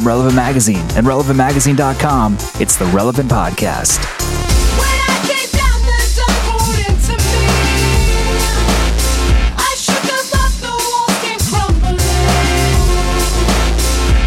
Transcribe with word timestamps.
from 0.00 0.08
Relevant 0.08 0.34
Magazine 0.34 0.86
and 0.96 1.06
relevantmagazine.com, 1.06 2.36
it's 2.58 2.76
the 2.76 2.86
Relevant 2.86 3.30
Podcast. 3.30 3.98
When 4.78 4.88
I 4.88 5.16
came 5.28 5.50
down, 5.52 5.80
the 5.84 6.00
sun 6.00 6.34
poured 6.48 6.78
into 6.88 7.12
me. 7.12 7.44
I 9.56 9.74
shook 9.76 10.04
us 10.04 10.32
off, 10.34 10.60
the 10.60 10.72
walls 10.72 11.18
came 11.20 11.40
crumbling. 11.50 12.00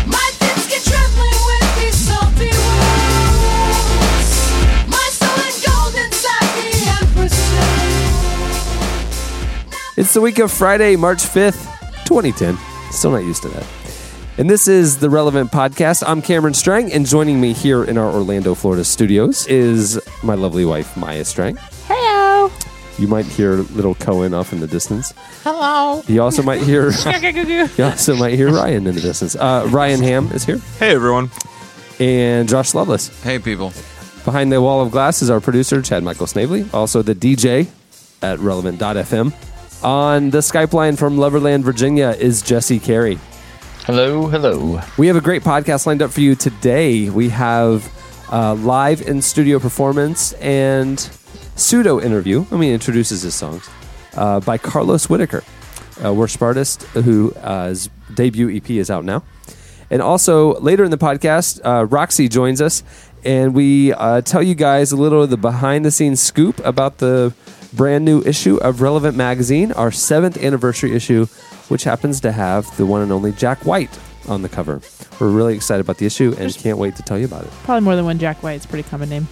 My 0.06 0.28
lips 0.42 0.66
get 0.70 0.84
trembling 0.86 1.42
with 1.50 1.70
these 1.80 1.98
salty 1.98 2.52
words. 2.54 4.32
My 4.94 5.08
soul 5.10 5.40
and 5.42 5.58
gold 5.66 5.96
inside 6.06 6.50
the 6.60 6.70
empress. 7.02 7.38
It's 9.98 10.14
the 10.14 10.22
week 10.22 10.38
of 10.40 10.52
Friday, 10.52 10.96
March 10.96 11.24
5th, 11.24 11.66
2010. 12.06 12.58
Still 12.92 13.12
not 13.12 13.24
used 13.24 13.42
to 13.44 13.50
that. 13.50 13.83
And 14.38 14.50
this 14.50 14.68
is 14.68 14.98
the 14.98 15.10
Relevant 15.12 15.52
Podcast. 15.52 16.04
I'm 16.08 16.22
Cameron 16.22 16.56
Strang, 16.56 16.92
and 16.92 17.06
joining 17.06 17.40
me 17.40 17.54
here 17.54 17.84
in 17.84 18.00
our 18.00 18.12
Orlando, 18.12 18.56
Florida 18.56 18.84
studios 18.84 19.46
is 19.46 20.00
my 20.24 20.34
lovely 20.34 20.66
wife, 20.66 20.98
Maya 20.98 21.24
Strang. 21.24 21.58
Hello. 21.88 22.52
You 22.98 23.08
might 23.08 23.26
hear 23.26 23.58
little 23.58 23.94
Cohen 23.96 24.34
off 24.34 24.52
in 24.52 24.60
the 24.60 24.66
distance. 24.68 25.14
Hello. 25.44 26.02
You 26.08 26.24
also 26.24 26.42
might 26.42 26.62
hear 26.64 26.90
you 27.78 27.84
also 27.84 28.16
might 28.16 28.34
hear 28.34 28.52
Ryan 28.52 28.88
in 28.88 28.96
the 28.96 29.02
distance. 29.02 29.36
Uh, 29.36 29.68
Ryan 29.70 30.02
Ham 30.02 30.32
is 30.32 30.44
here, 30.44 30.58
Hey 30.80 30.96
everyone. 30.96 31.30
and 32.00 32.50
Josh 32.50 32.74
Lovelace. 32.74 33.10
Hey, 33.22 33.38
people. 33.38 33.72
Behind 34.26 34.52
the 34.52 34.62
wall 34.62 34.82
of 34.82 34.90
glass 34.92 35.22
is 35.22 35.30
our 35.30 35.42
producer, 35.42 35.82
Chad 35.82 36.04
Michael 36.04 36.28
Snavely, 36.28 36.66
also 36.74 37.04
the 37.04 37.14
DJ 37.14 37.68
at 38.24 38.40
relevant.fm. 38.40 39.32
On 39.84 40.30
the 40.32 40.38
Skype 40.40 40.74
line 40.74 40.96
from 40.96 41.18
Loverland, 41.18 41.62
Virginia 41.64 42.16
is 42.18 42.42
Jesse 42.42 42.80
Carey. 42.80 43.20
Hello, 43.86 44.28
hello. 44.28 44.80
We 44.98 45.08
have 45.08 45.18
a 45.18 45.22
great 45.22 45.44
podcast 45.44 45.86
lined 45.86 46.02
up 46.02 46.10
for 46.10 46.22
you 46.22 46.36
today. 46.36 47.10
We 47.10 47.28
have 47.28 47.92
a 48.32 48.54
live 48.54 49.02
in 49.02 49.22
studio 49.22 49.60
performance 49.60 50.32
and 50.34 50.98
pseudo 51.58 52.00
interview. 52.00 52.46
I 52.50 52.56
mean, 52.56 52.74
introduces 52.74 53.24
his 53.24 53.36
songs 53.36 53.70
uh, 54.16 54.40
by 54.40 54.58
Carlos 54.58 55.10
Whittaker, 55.10 55.44
a 56.02 56.14
worship 56.14 56.42
artist 56.42 56.84
who 56.94 57.34
uh, 57.42 57.76
debut 58.14 58.56
EP 58.56 58.70
is 58.70 58.90
out 58.90 59.04
now. 59.04 59.22
And 59.90 60.02
also 60.02 60.58
later 60.62 60.86
in 60.86 60.92
the 60.92 60.98
podcast, 60.98 61.60
uh, 61.66 61.84
Roxy 61.84 62.30
joins 62.30 62.62
us, 62.62 62.84
and 63.26 63.54
we 63.54 63.92
uh, 63.92 64.22
tell 64.22 64.42
you 64.42 64.56
guys 64.56 64.94
a 64.94 64.96
little 64.96 65.24
of 65.24 65.30
the 65.30 65.36
behind 65.36 65.84
the 65.84 65.92
scenes 65.92 66.22
scoop 66.22 66.66
about 66.66 67.00
the 67.00 67.34
brand 67.74 68.06
new 68.06 68.22
issue 68.22 68.56
of 68.58 68.82
Relevant 68.82 69.18
Magazine, 69.18 69.74
our 69.74 69.92
seventh 69.92 70.38
anniversary 70.38 70.96
issue, 70.96 71.28
which 71.74 71.86
happens 71.86 72.22
to 72.22 72.32
have 72.32 72.78
the 72.78 72.86
one 72.86 73.02
and 73.02 73.12
only 73.12 73.32
Jack 73.32 73.66
White 73.66 74.00
on 74.28 74.44
the 74.44 74.48
cover. 74.48 74.80
We're 75.20 75.32
really 75.32 75.56
excited 75.56 75.82
about 75.82 75.98
the 75.98 76.06
issue 76.06 76.36
and 76.38 76.56
can't 76.56 76.78
wait 76.78 76.96
to 76.98 77.02
tell 77.02 77.18
you 77.18 77.26
about 77.26 77.46
it. 77.46 77.52
Probably 77.64 77.84
more 77.84 77.96
than 77.96 78.06
one 78.06 78.20
Jack 78.20 78.44
White. 78.44 78.54
It's 78.54 78.66
a 78.66 78.68
pretty 78.68 78.88
common 78.88 79.10
name. 79.10 79.28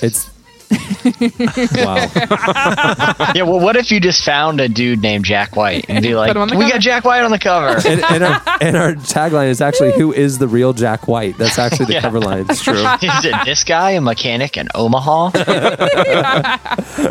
It's 0.00 0.30
wow. 0.70 2.06
Yeah, 3.34 3.42
well, 3.44 3.60
what 3.60 3.76
if 3.76 3.90
you 3.92 4.00
just 4.00 4.24
found 4.24 4.60
a 4.60 4.68
dude 4.68 5.00
named 5.02 5.24
Jack 5.24 5.56
White 5.56 5.86
and 5.88 6.02
be 6.02 6.14
like, 6.14 6.28
Put 6.30 6.36
him 6.36 6.42
on 6.42 6.48
the 6.48 6.56
we 6.56 6.64
cover." 6.64 6.72
got 6.74 6.80
Jack 6.80 7.04
White 7.04 7.22
on 7.22 7.30
the 7.30 7.38
cover? 7.38 7.80
And, 7.88 8.02
and, 8.04 8.24
our, 8.24 8.42
and 8.60 8.76
our 8.76 8.92
tagline 8.94 9.48
is 9.48 9.60
actually 9.60 9.92
"Who 9.92 10.12
is 10.12 10.38
the 10.38 10.48
real 10.48 10.72
Jack 10.72 11.06
White?" 11.08 11.38
That's 11.38 11.58
actually 11.58 11.86
the 11.86 11.92
Yeah. 11.94 12.00
cover 12.02 12.20
line. 12.20 12.46
It's 12.48 12.62
true. 12.62 12.74
Is 13.02 13.24
it 13.24 13.34
this 13.44 13.64
guy, 13.64 13.92
a 13.92 14.00
mechanic 14.00 14.56
in 14.56 14.68
Omaha? 14.74 15.30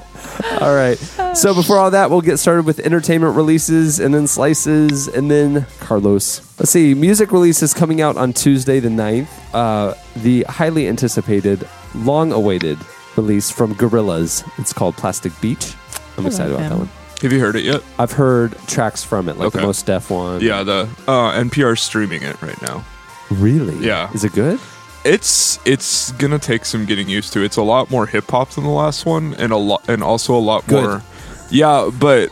All 0.62 0.74
right. 0.76 0.98
So 1.36 1.54
before 1.54 1.78
all 1.78 1.92
that, 1.92 2.10
we'll 2.10 2.22
get 2.22 2.38
started 2.38 2.66
with 2.66 2.80
entertainment 2.80 3.36
releases 3.36 4.00
and 4.00 4.14
then 4.14 4.28
slices 4.28 5.08
and 5.08 5.30
then 5.30 5.66
Carlos. 5.80 6.40
Let's 6.60 6.72
see. 6.72 6.94
Music 6.94 7.32
releases 7.32 7.74
coming 7.74 8.02
out 8.02 8.18
on 8.18 8.34
Tuesday 8.34 8.80
the 8.80 8.90
9th. 8.90 9.28
Uh, 9.54 9.94
the 10.18 10.44
highly 10.44 10.88
anticipated, 10.88 11.68
long 11.94 12.32
awaited 12.32 12.78
release 13.20 13.52
from 13.52 13.76
Gorillaz. 13.76 14.44
It's 14.60 14.74
called 14.74 14.96
Plastic 14.98 15.34
Beach. 15.42 15.76
I'm 16.18 16.26
I 16.26 16.28
excited 16.28 16.54
like 16.54 16.66
about 16.66 16.70
that 16.70 16.78
one. 16.80 16.90
Have 17.22 17.34
you 17.34 17.40
heard 17.40 17.56
it 17.56 17.66
yet? 17.66 17.84
I've 17.98 18.14
heard 18.14 18.56
tracks 18.68 19.04
from 19.04 19.28
it, 19.28 19.38
like 19.38 19.52
the 19.52 19.58
Okay. 19.60 19.66
Mos 19.68 19.82
Def 19.84 20.10
one. 20.10 20.42
Yeah, 20.42 20.64
the 20.64 20.88
uh, 21.08 21.34
NPR's 21.34 21.82
streaming 21.82 22.24
it 22.24 22.42
right 22.42 22.60
now. 22.62 22.86
Really? 23.30 23.76
Yeah. 23.86 24.12
Is 24.14 24.24
it 24.24 24.34
good? 24.34 24.60
It's 25.06 25.60
it's 25.66 26.12
gonna 26.14 26.40
take 26.40 26.66
some 26.66 26.86
getting 26.86 27.08
used 27.10 27.32
to. 27.34 27.42
It's 27.44 27.58
a 27.58 27.62
lot 27.64 27.90
more 27.92 28.06
hip 28.06 28.30
hop 28.30 28.50
than 28.52 28.64
the 28.66 28.70
last 28.70 29.06
one, 29.06 29.34
and 29.36 29.52
a 29.54 29.58
lot 29.58 29.88
and 29.90 30.04
also 30.04 30.36
a 30.36 30.40
lot 30.40 30.66
Good. 30.68 30.84
more. 30.84 31.04
Yeah, 31.50 31.90
but 32.00 32.30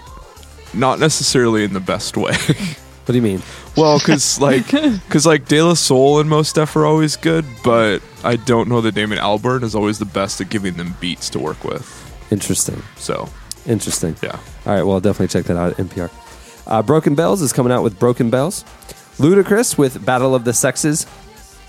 not 0.74 1.00
necessarily 1.00 1.64
in 1.64 1.74
the 1.74 1.80
best 1.80 2.18
way. 2.18 2.36
What 3.08 3.14
do 3.14 3.20
you 3.20 3.22
mean? 3.22 3.42
Well, 3.78 4.00
because 4.00 4.42
like 4.42 4.70
because 4.72 5.26
like 5.26 5.46
De 5.46 5.62
La 5.62 5.76
Soul 5.76 6.20
and 6.20 6.30
Mos 6.30 6.52
Def 6.52 6.76
are 6.76 6.86
always 6.86 7.16
good, 7.16 7.46
but 7.64 8.00
I 8.24 8.36
don't 8.36 8.68
know 8.68 8.82
that 8.82 8.96
Damon 8.96 9.20
Albarn 9.20 9.64
is 9.64 9.76
always 9.76 10.00
the 10.00 10.06
best 10.06 10.42
at 10.42 10.50
giving 10.50 10.74
them 10.74 10.96
beats 11.00 11.30
to 11.32 11.40
work 11.40 11.64
with. 11.64 12.04
Interesting. 12.32 12.82
So 12.96 13.30
Interesting. 13.68 14.16
yeah, 14.24 14.40
All 14.66 14.74
right, 14.74 14.84
well, 14.84 14.94
I'll 14.94 15.02
definitely 15.02 15.28
check 15.28 15.46
that 15.46 15.58
out 15.58 15.72
at 15.72 15.78
NPR. 15.86 16.10
Uh, 16.66 16.82
Broken 16.82 17.16
Bells 17.16 17.42
is 17.42 17.54
coming 17.54 17.72
out 17.72 17.84
with 17.84 18.00
Broken 18.00 18.30
Bells. 18.30 18.64
Ludacris 19.18 19.78
with 19.78 20.06
Battle 20.06 20.36
of 20.36 20.44
the 20.44 20.54
Sexes. 20.54 21.06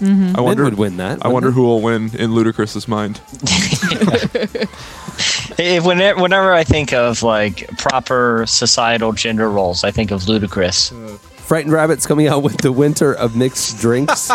I 0.01 0.05
Men 0.05 0.45
wonder 0.45 0.65
would 0.65 0.75
win 0.75 0.99
that. 0.99 1.25
I 1.25 1.29
wonder 1.29 1.49
wouldn't 1.49 1.55
who 1.55 1.63
will 1.63 1.83
win 1.83 2.05
in 2.15 2.31
Ludacris's 2.31 2.87
mind. 2.87 3.21
if 5.59 5.85
whenever, 5.85 6.23
whenever 6.23 6.55
I 6.55 6.63
think 6.63 6.93
of 6.93 7.25
like 7.25 7.69
proper 7.79 8.45
societal 8.47 9.13
gender 9.13 9.51
roles, 9.51 9.83
I 9.83 9.91
think 9.91 10.13
of 10.13 10.23
Ludacris. 10.23 10.91
they? 10.91 11.28
Frightened 11.49 11.73
Rabbit's 11.73 12.07
coming 12.07 12.29
out 12.29 12.43
with 12.43 12.59
the 12.59 12.71
Winter 12.71 13.15
of 13.15 13.35
Mixed 13.35 13.79
Drinks. 13.79 14.21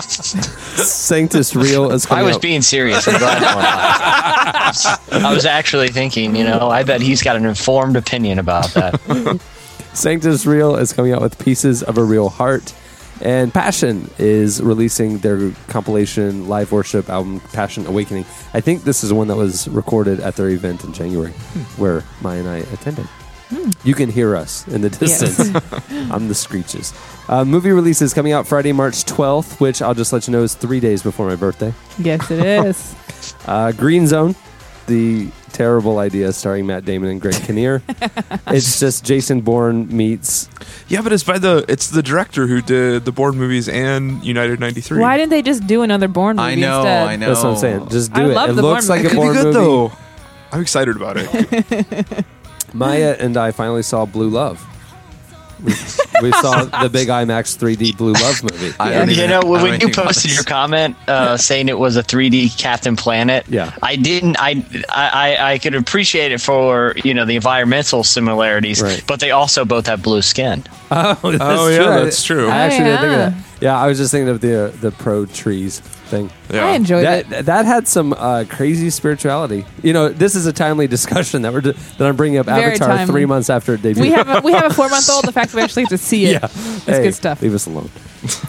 Sanctus 0.00 1.56
Real 1.56 1.90
is 1.90 2.06
coming 2.06 2.18
I 2.18 2.20
coming 2.20 2.26
was 2.26 2.36
out. 2.36 2.42
being 2.42 2.62
serious. 2.62 3.08
I'm 3.08 3.18
glad 3.18 3.42
no 3.42 3.48
one 3.48 3.64
laughed. 3.64 5.12
I 5.12 5.34
was 5.34 5.44
actually 5.44 5.88
thinking, 5.88 6.36
you 6.36 6.44
know, 6.44 6.70
I 6.70 6.84
bet 6.84 7.00
he's 7.00 7.20
got 7.20 7.34
an 7.34 7.46
informed 7.46 7.96
opinion 7.96 8.38
about 8.38 8.68
that. 8.74 9.40
Sanctus 9.92 10.46
Real 10.46 10.76
is 10.76 10.92
coming 10.92 11.12
out 11.12 11.20
with 11.20 11.36
Pieces 11.36 11.82
of 11.82 11.98
a 11.98 12.04
Real 12.04 12.28
Heart. 12.28 12.74
And 13.20 13.52
Passion 13.52 14.08
is 14.16 14.62
releasing 14.62 15.18
their 15.18 15.50
compilation 15.66 16.46
live 16.46 16.70
worship 16.70 17.10
album, 17.10 17.40
Passion 17.52 17.88
Awakening. 17.88 18.24
I 18.54 18.60
think 18.60 18.84
this 18.84 19.02
is 19.02 19.12
one 19.12 19.26
that 19.26 19.36
was 19.36 19.66
recorded 19.66 20.20
at 20.20 20.36
their 20.36 20.48
event 20.50 20.84
in 20.84 20.92
January, 20.92 21.32
hmm. 21.32 21.82
where 21.82 22.04
Maya 22.22 22.38
and 22.38 22.48
I 22.48 22.58
attended. 22.58 23.08
You 23.84 23.94
can 23.94 24.10
hear 24.10 24.36
us 24.36 24.66
in 24.68 24.80
the 24.82 24.90
distance. 24.90 25.50
I'm 26.10 26.28
the 26.28 26.34
screeches. 26.34 26.92
Uh, 27.28 27.44
movie 27.44 27.70
releases 27.70 28.12
coming 28.14 28.32
out 28.32 28.46
Friday, 28.46 28.72
March 28.72 29.04
12th, 29.04 29.60
which 29.60 29.82
I'll 29.82 29.94
just 29.94 30.12
let 30.12 30.26
you 30.26 30.32
know 30.32 30.42
is 30.42 30.54
three 30.54 30.80
days 30.80 31.02
before 31.02 31.28
my 31.28 31.36
birthday. 31.36 31.72
Yes, 31.98 32.30
it 32.30 32.44
is. 32.66 32.94
Uh, 33.46 33.70
Green 33.72 34.06
Zone, 34.06 34.34
the 34.86 35.28
terrible 35.52 35.98
idea 35.98 36.32
starring 36.32 36.66
Matt 36.66 36.84
Damon 36.86 37.10
and 37.10 37.20
Greg 37.20 37.34
Kinnear. 37.34 37.82
it's 38.46 38.80
just 38.80 39.04
Jason 39.04 39.40
Bourne 39.42 39.94
meets 39.94 40.48
Yeah, 40.88 41.02
but 41.02 41.12
it's 41.12 41.24
by 41.24 41.38
the 41.38 41.64
it's 41.68 41.88
the 41.90 42.02
director 42.02 42.46
who 42.46 42.62
did 42.62 43.04
the 43.04 43.12
Bourne 43.12 43.36
movies 43.36 43.68
and 43.68 44.24
United 44.24 44.58
'93. 44.60 45.00
Why 45.00 45.16
didn't 45.18 45.30
they 45.30 45.42
just 45.42 45.66
do 45.66 45.82
another 45.82 46.08
Bourne 46.08 46.36
movie 46.36 46.48
I 46.48 46.54
know, 46.54 46.78
instead? 46.78 47.08
I 47.08 47.16
know. 47.16 47.26
That's 47.28 47.42
what 47.44 47.50
I'm 47.50 47.56
saying. 47.58 47.88
Just 47.90 48.12
do 48.14 48.20
I 48.22 48.24
it. 48.24 48.34
love 48.34 48.50
it 48.50 48.52
the 48.54 48.62
looks 48.62 48.86
Bourne 48.88 48.98
like 48.98 49.04
a 49.04 49.08
It 49.08 49.10
could 49.10 49.16
be 49.16 49.22
Bourne 49.22 49.34
good 49.34 49.44
movie. 49.44 49.54
though. 49.58 49.92
I'm 50.52 50.60
excited 50.62 50.96
about 50.96 51.16
it. 51.18 52.24
Maya 52.72 53.16
and 53.18 53.36
I 53.36 53.50
finally 53.52 53.82
saw 53.82 54.04
Blue 54.06 54.28
Love. 54.28 54.64
We, 55.62 55.74
we 56.22 56.32
saw 56.40 56.64
the 56.64 56.88
big 56.88 57.08
IMAX 57.08 57.58
3D 57.58 57.94
Blue 57.98 58.12
Love 58.14 58.42
movie. 58.42 58.72
I 58.80 58.92
don't 58.92 59.08
you 59.08 59.14
even- 59.14 59.28
know, 59.30 59.38
I 59.38 59.40
don't 59.42 59.50
when 59.50 59.66
you 59.66 59.88
even 59.88 59.90
posted 59.92 60.30
what 60.30 60.34
your 60.36 60.44
comment 60.44 60.96
uh, 61.06 61.36
saying 61.36 61.68
it 61.68 61.78
was 61.78 61.98
a 61.98 62.02
3D 62.02 62.56
Captain 62.58 62.96
Planet, 62.96 63.44
Yeah. 63.48 63.74
I 63.82 63.96
didn't. 63.96 64.36
I, 64.38 64.64
I 64.88 65.52
I 65.52 65.58
could 65.58 65.74
appreciate 65.74 66.32
it 66.32 66.40
for 66.40 66.94
you 67.04 67.12
know 67.12 67.26
the 67.26 67.36
environmental 67.36 68.04
similarities, 68.04 68.80
Right. 68.80 69.04
but 69.06 69.20
they 69.20 69.32
also 69.32 69.66
both 69.66 69.86
have 69.86 70.02
blue 70.02 70.22
skin. 70.22 70.64
Oh, 70.90 71.14
that's 71.22 71.42
Oh, 71.42 71.68
yeah, 71.68 71.76
true. 71.76 72.04
That's 72.04 72.24
true. 72.24 72.48
I 72.48 72.56
actually 72.56 72.84
didn't 72.84 73.00
think 73.00 73.12
of 73.12 73.18
that. 73.18 73.34
Yeah, 73.60 73.78
I 73.78 73.86
was 73.86 73.98
just 73.98 74.12
thinking 74.12 74.30
of 74.30 74.40
the 74.40 74.72
the 74.80 74.92
pro 74.92 75.26
trees 75.26 75.82
thing. 76.10 76.30
Yeah. 76.52 76.66
I 76.66 76.70
enjoyed 76.72 77.04
it. 77.04 77.28
That 77.30 77.46
that 77.46 77.64
had 77.64 77.88
some 77.88 78.12
uh, 78.12 78.44
crazy 78.48 78.90
spirituality. 78.90 79.64
You 79.82 79.92
know, 79.92 80.08
this 80.08 80.34
is 80.34 80.46
a 80.46 80.52
timely 80.52 80.86
discussion 80.86 81.42
that 81.42 81.52
we're 81.52 81.60
that 81.62 82.00
I'm 82.02 82.16
bringing 82.16 82.38
up 82.38 82.46
Very 82.46 82.72
Avatar 82.72 82.88
timely. 82.88 83.12
three 83.12 83.26
months 83.26 83.48
after 83.48 83.74
it 83.74 83.80
debuted. 83.82 84.00
We 84.00 84.10
have 84.10 84.28
a, 84.28 84.40
we 84.44 84.52
have 84.52 84.70
a 84.70 84.74
four 84.74 84.88
month 84.88 85.08
old. 85.08 85.24
The 85.24 85.32
fact 85.32 85.52
that 85.52 85.56
we 85.56 85.62
actually 85.62 85.82
have 85.84 85.90
to 85.90 85.98
see 85.98 86.26
it, 86.26 86.32
yeah, 86.42 86.44
it's 86.44 86.84
Hey, 86.86 87.02
good 87.04 87.14
stuff. 87.14 87.40
Leave 87.40 87.54
us 87.54 87.66
alone. 87.66 87.88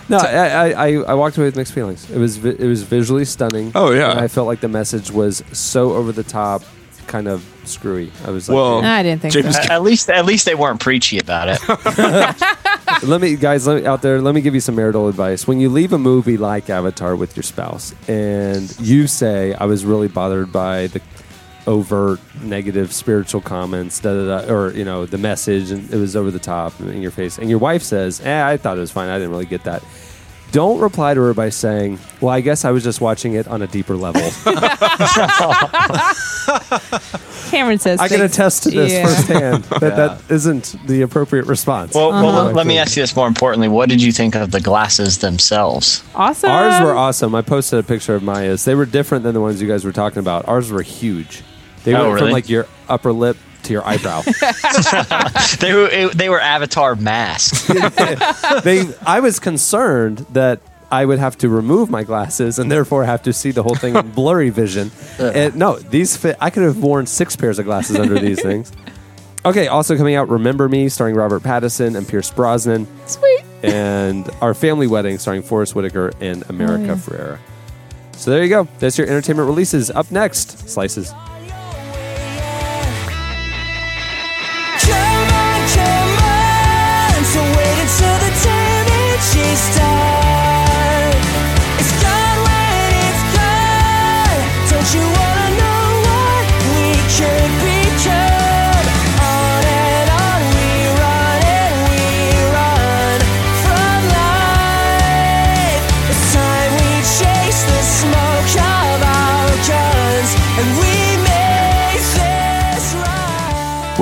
No, 0.10 0.18
I, 0.22 0.25
I, 0.48 0.69
I, 0.72 0.88
I 1.04 1.13
walked 1.13 1.38
away 1.38 1.46
with 1.48 1.56
mixed 1.56 1.74
feelings. 1.74 2.10
It 2.10 2.18
was 2.18 2.38
vi- 2.38 2.58
it 2.60 2.68
was 2.68 2.84
visually 2.84 3.24
stunning. 3.25 3.72
Oh, 3.75 3.92
yeah. 3.92 4.12
and 4.12 4.19
I 4.19 4.28
felt 4.28 4.48
like 4.48 4.60
the 4.60 4.68
message 4.68 5.12
was 5.12 5.44
so 5.54 5.94
over 5.94 6.12
the 6.12 6.24
top, 6.24 6.63
kind 7.08 7.28
of 7.28 7.46
screwy. 7.66 8.12
I 8.25 8.31
was 8.31 8.50
like, 8.50 8.56
Well, 8.56 8.84
I 8.84 9.04
didn't 9.04 9.22
think 9.22 9.34
James 9.34 9.56
so. 9.56 9.62
At 9.63 9.84
least 9.84 10.10
at 10.10 10.25
least 10.25 10.46
they 10.46 10.56
weren't 10.56 10.80
preachy 10.80 11.19
about 11.19 11.48
it. 11.50 11.60
let 13.07 13.19
me 13.21 13.36
guys 13.36 13.65
let 13.65 13.81
me, 13.81 13.88
out 13.88 14.01
there 14.01 14.21
let 14.21 14.36
me 14.36 14.42
give 14.42 14.53
you 14.53 14.59
some 14.59 14.75
marital 14.75 15.07
advice. 15.07 15.48
When 15.48 15.59
you 15.59 15.69
leave 15.69 15.94
a 15.94 15.98
movie 15.98 16.38
like 16.38 16.69
avatar 16.69 17.15
with 17.15 17.36
your 17.36 17.44
spouse 17.44 17.95
and 18.07 18.80
you 18.80 19.07
say 19.07 19.53
i 19.56 19.65
was 19.65 19.86
really 19.86 20.07
bothered 20.07 20.51
by 20.51 20.88
the 20.88 21.01
overt 21.68 22.19
negative 22.42 22.92
spiritual 22.92 23.39
comments 23.39 24.00
da, 24.00 24.13
da, 24.13 24.42
da, 24.42 24.53
or 24.53 24.71
you 24.71 24.83
know 24.83 25.06
the 25.06 25.18
message 25.18 25.71
and 25.71 25.92
it 25.92 25.98
was 25.98 26.15
over 26.15 26.31
the 26.31 26.39
top 26.39 26.80
in 26.80 27.01
your 27.01 27.12
face 27.12 27.38
and 27.38 27.50
your 27.50 27.59
wife 27.59 27.83
says 27.83 28.19
eh, 28.21 28.48
i 28.48 28.57
thought 28.57 28.77
it 28.77 28.81
was 28.81 28.92
fine. 28.92 29.09
I 29.09 29.18
didn't 29.18 29.31
really 29.31 29.45
get 29.45 29.63
that 29.63 29.83
don't 30.51 30.80
reply 30.80 31.13
to 31.13 31.21
her 31.21 31.33
by 31.33 31.50
saying, 31.50 32.00
"Well, 32.19 32.30
I 32.33 32.42
guess 32.42 32.65
I 32.65 32.71
was 32.71 32.83
just 32.83 33.00
watching 33.01 33.33
it 33.33 33.48
on 33.48 33.62
a 33.62 33.68
deeper 33.68 33.95
level." 33.95 34.21
Cameron 37.50 37.80
says. 37.80 38.00
I 38.00 38.07
can 38.07 38.19
thanks. 38.19 38.36
attest 38.36 38.63
to 38.63 38.71
this 38.71 38.92
Yeah. 38.94 39.06
firsthand 39.06 39.63
that 39.65 39.95
that 39.98 40.21
isn't 40.30 40.75
the 40.88 41.01
appropriate 41.01 41.45
response. 41.48 41.94
Well, 41.94 42.09
well 42.12 42.30
Uh-huh. 42.30 42.51
let 42.53 42.65
me 42.65 42.77
ask 42.77 42.95
you 42.95 43.03
this 43.03 43.15
more 43.15 43.27
importantly. 43.27 43.68
What 43.68 43.89
did 43.89 44.01
you 44.01 44.12
think 44.12 44.36
of 44.36 44.51
the 44.51 44.62
glasses 44.62 45.18
themselves? 45.19 46.01
Awesome. 46.15 46.50
Ours 46.51 46.81
were 46.81 46.95
awesome. 46.95 47.36
I 47.36 47.42
posted 47.42 47.80
a 47.80 47.83
picture 47.83 48.15
of 48.15 48.24
Maya's. 48.24 48.63
They 48.65 48.75
were 48.75 48.86
different 48.86 49.24
than 49.24 49.33
the 49.33 49.42
ones 49.42 49.62
you 49.62 49.68
guys 49.68 49.83
were 49.83 49.92
talking 49.92 50.19
about. 50.19 50.48
Ours 50.48 50.71
were 50.71 50.81
huge. 50.81 51.44
They 51.83 51.94
Oh, 51.94 52.01
went 52.03 52.12
from 52.19 52.21
really? 52.27 52.31
like 52.33 52.50
your 52.50 52.68
upper 52.88 53.12
lip 53.12 53.38
to 53.63 53.74
your 53.74 53.86
eyebrow. 53.88 54.22
They 55.60 55.74
were 55.74 56.10
they 56.13 56.30
were 56.30 56.40
Avatar 56.40 56.96
masks. 56.96 57.68
they, 58.63 58.88
I 59.06 59.19
was 59.19 59.40
concerned 59.40 60.19
that 60.31 60.60
I 60.92 61.06
would 61.06 61.19
have 61.19 61.38
to 61.40 61.50
remove 61.50 61.90
my 61.90 62.04
glasses 62.04 62.60
and 62.60 62.72
therefore 62.72 63.04
have 63.06 63.24
to 63.24 63.34
see 63.34 63.52
the 63.52 63.63
whole 63.63 63.75
thing 63.75 63.96
in 63.96 64.12
blurry 64.12 64.50
vision. 64.50 64.92
And 65.19 65.56
no, 65.56 65.78
these 65.80 66.18
fit. 66.18 66.36
I 66.40 66.50
could 66.50 66.63
have 66.63 66.78
worn 66.78 67.06
six 67.06 67.36
pairs 67.36 67.60
of 67.60 67.66
glasses 67.66 67.98
under 67.98 68.19
these 68.19 68.42
things. 68.42 68.72
Okay, 69.46 69.68
also 69.68 69.98
coming 69.98 70.16
out, 70.16 70.30
Remember 70.30 70.68
Me, 70.69 70.88
starring 70.90 71.16
Robert 71.16 71.42
Pattinson 71.44 71.96
and 71.98 72.08
Pierce 72.08 72.30
Brosnan, 72.30 72.86
Sweet. 73.08 73.44
and 73.63 74.30
Our 74.40 74.54
Family 74.54 74.86
Wedding, 74.88 75.18
starring 75.18 75.42
Forest 75.42 75.74
Whitaker 75.74 76.12
and 76.22 76.48
America 76.50 76.84
Oh, 76.84 76.88
yeah. 76.88 76.96
Ferrera. 76.96 77.40
So 78.16 78.30
there 78.31 78.44
you 78.44 78.50
go. 78.50 78.68
That's 78.80 79.00
your 79.00 79.08
entertainment 79.08 79.48
releases. 79.48 79.90
Up 79.90 80.12
next, 80.12 80.69
Slices. 80.69 81.12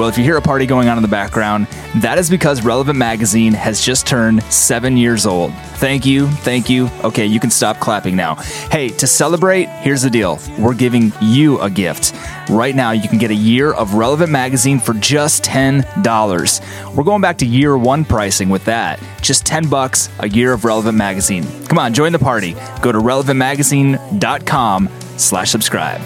If 0.09 0.17
you 0.17 0.23
hear 0.23 0.37
a 0.37 0.41
party 0.41 0.65
going 0.65 0.89
on 0.89 0.97
in 0.97 1.01
the 1.01 1.07
background, 1.07 1.67
that 1.97 2.17
is 2.17 2.29
because 2.29 2.63
Relevant 2.63 2.97
Magazine 2.97 3.53
has 3.53 3.81
just 3.81 4.07
turned 4.07 4.43
seven 4.43 4.97
years 4.97 5.25
old. 5.25 5.53
Thank 5.77 6.05
you, 6.05 6.27
thank 6.27 6.69
you. 6.69 6.89
Okay, 7.03 7.25
you 7.25 7.39
can 7.39 7.49
stop 7.49 7.79
clapping 7.79 8.15
now. 8.15 8.35
Hey, 8.71 8.89
to 8.89 9.07
celebrate, 9.07 9.69
here's 9.69 10.01
the 10.01 10.09
deal 10.09 10.39
we're 10.59 10.73
giving 10.73 11.13
you 11.21 11.59
a 11.61 11.69
gift. 11.69 12.13
Right 12.49 12.75
now, 12.75 12.91
you 12.91 13.07
can 13.07 13.19
get 13.19 13.31
a 13.31 13.35
year 13.35 13.71
of 13.73 13.93
Relevant 13.93 14.31
Magazine 14.31 14.79
for 14.79 14.93
just 14.95 15.43
$10. 15.43 16.95
We're 16.95 17.03
going 17.03 17.21
back 17.21 17.37
to 17.37 17.45
year 17.45 17.77
one 17.77 18.03
pricing 18.03 18.49
with 18.49 18.65
that. 18.65 18.99
Just 19.21 19.45
10 19.45 19.69
bucks 19.69 20.09
a 20.19 20.27
year 20.27 20.51
of 20.53 20.65
Relevant 20.65 20.97
Magazine. 20.97 21.45
Come 21.67 21.77
on, 21.77 21.93
join 21.93 22.11
the 22.11 22.19
party. 22.19 22.55
Go 22.81 22.91
to 22.91 22.97
relevantmagazine.com 22.99 24.89
slash 25.17 25.51
subscribe. 25.51 26.01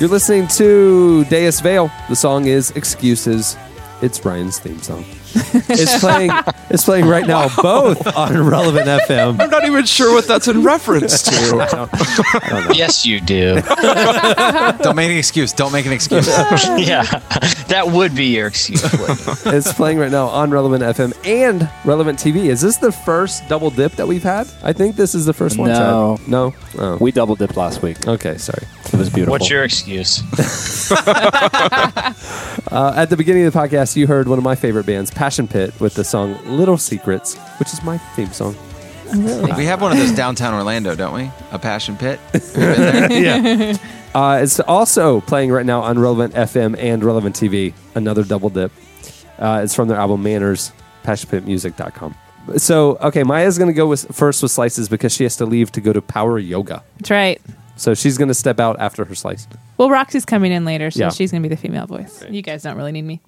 You're 0.00 0.08
listening 0.08 0.46
to 0.48 1.24
Deas 1.24 1.58
Vail. 1.58 1.90
The 2.08 2.14
song 2.14 2.46
is 2.46 2.70
Excuses. 2.76 3.56
It's 4.00 4.24
Ryan's 4.24 4.60
theme 4.60 4.78
song. 4.80 5.04
it's 5.34 5.98
playing. 5.98 6.30
It's 6.70 6.84
playing 6.84 7.06
right 7.06 7.26
now, 7.26 7.48
both 7.60 8.06
on 8.16 8.46
Relevant 8.48 8.86
FM. 8.86 9.40
I'm 9.40 9.50
not 9.50 9.64
even 9.64 9.84
sure 9.86 10.14
what 10.14 10.28
that's 10.28 10.46
in 10.46 10.62
reference 10.62 11.22
to. 11.22 11.90
yes, 12.74 13.04
you 13.04 13.20
do. 13.20 13.54
Don't 14.82 14.94
make 14.94 15.10
an 15.10 15.16
excuse. 15.16 15.52
Don't 15.52 15.72
make 15.72 15.84
an 15.84 15.92
excuse. 15.92 16.28
yeah, 16.28 17.02
that 17.66 17.88
would 17.90 18.14
be 18.14 18.26
your 18.36 18.46
excuse. 18.46 18.80
wouldn't 19.00 19.18
it? 19.20 19.46
It's 19.52 19.72
playing 19.72 19.98
right 19.98 20.12
now 20.12 20.28
on 20.28 20.52
Relevant 20.52 20.84
FM 20.84 21.12
and 21.26 21.68
Relevant 21.84 22.20
TV. 22.20 22.44
Is 22.44 22.60
this 22.60 22.76
the 22.76 22.92
first 22.92 23.48
double 23.48 23.70
dip 23.70 23.92
that 23.94 24.06
we've 24.06 24.22
had? 24.22 24.46
I 24.62 24.72
think 24.72 24.94
this 24.94 25.16
is 25.16 25.26
the 25.26 25.34
first 25.34 25.58
one. 25.58 25.70
No. 25.70 26.18
Chad. 26.18 26.28
no. 26.28 26.54
Oh. 26.78 26.98
We 27.00 27.10
double 27.10 27.34
dipped 27.34 27.56
last 27.56 27.82
week. 27.82 28.06
Okay, 28.06 28.38
sorry. 28.38 28.62
It 28.92 28.96
was 28.98 29.10
beautiful. 29.10 29.32
What's 29.32 29.50
your 29.50 29.64
excuse? 29.64 30.22
Uh, 32.70 32.92
at 32.96 33.08
the 33.08 33.16
beginning 33.16 33.46
of 33.46 33.52
the 33.52 33.58
podcast, 33.58 33.96
you 33.96 34.06
heard 34.06 34.28
one 34.28 34.36
of 34.36 34.44
my 34.44 34.54
favorite 34.54 34.84
bands, 34.84 35.10
Passion 35.10 35.48
Pit, 35.48 35.72
with 35.80 35.94
the 35.94 36.04
song 36.04 36.36
"Little 36.44 36.76
Secrets," 36.76 37.34
which 37.58 37.72
is 37.72 37.82
my 37.82 37.96
theme 38.14 38.30
song. 38.32 38.54
we 39.56 39.64
have 39.64 39.80
one 39.80 39.90
of 39.92 39.96
those 39.98 40.12
downtown 40.16 40.52
Orlando, 40.52 40.94
don't 40.94 41.14
we? 41.14 41.30
A 41.50 41.58
passion 41.58 41.96
pit. 41.96 42.20
Have 42.32 42.44
you 42.44 42.52
been 42.54 43.20
there? 43.20 43.22
yeah. 43.22 43.76
Uh, 44.14 44.40
it's 44.42 44.60
also 44.60 45.22
playing 45.22 45.50
right 45.50 45.64
now 45.64 45.80
on 45.80 45.98
Relevant 45.98 46.34
FM 46.34 46.76
and 46.78 47.02
Relevant 47.02 47.34
TV. 47.36 47.72
Another 47.94 48.22
double 48.24 48.50
dip. 48.50 48.70
Uh, 49.38 49.60
it's 49.64 49.74
from 49.74 49.88
their 49.88 49.96
album 49.98 50.22
Manners, 50.22 50.72
passionpitmusic.com. 51.04 52.14
So, 52.58 52.96
okay, 52.96 53.22
Maya's 53.22 53.56
going 53.56 53.68
to 53.68 53.74
go 53.74 53.86
with 53.86 54.14
first 54.14 54.42
with 54.42 54.50
slices 54.52 54.88
because 54.90 55.12
she 55.14 55.22
has 55.24 55.36
to 55.36 55.46
leave 55.46 55.72
to 55.72 55.80
go 55.80 55.92
to 55.94 56.02
power 56.02 56.38
yoga. 56.38 56.82
That's 56.98 57.10
right. 57.10 57.40
So 57.78 57.94
she's 57.94 58.18
going 58.18 58.28
to 58.28 58.34
step 58.34 58.60
out 58.60 58.78
after 58.80 59.04
her 59.04 59.14
slice. 59.14 59.46
Well, 59.78 59.88
Roxy's 59.88 60.24
coming 60.24 60.52
in 60.52 60.64
later, 60.64 60.90
so 60.90 61.00
Yeah. 61.04 61.10
she's 61.10 61.30
going 61.30 61.42
to 61.42 61.48
be 61.48 61.54
the 61.54 61.60
female 61.60 61.86
voice. 61.86 62.22
You 62.28 62.42
guys 62.42 62.62
don't 62.64 62.76
really 62.76 62.92
need 62.92 63.02
me. 63.02 63.20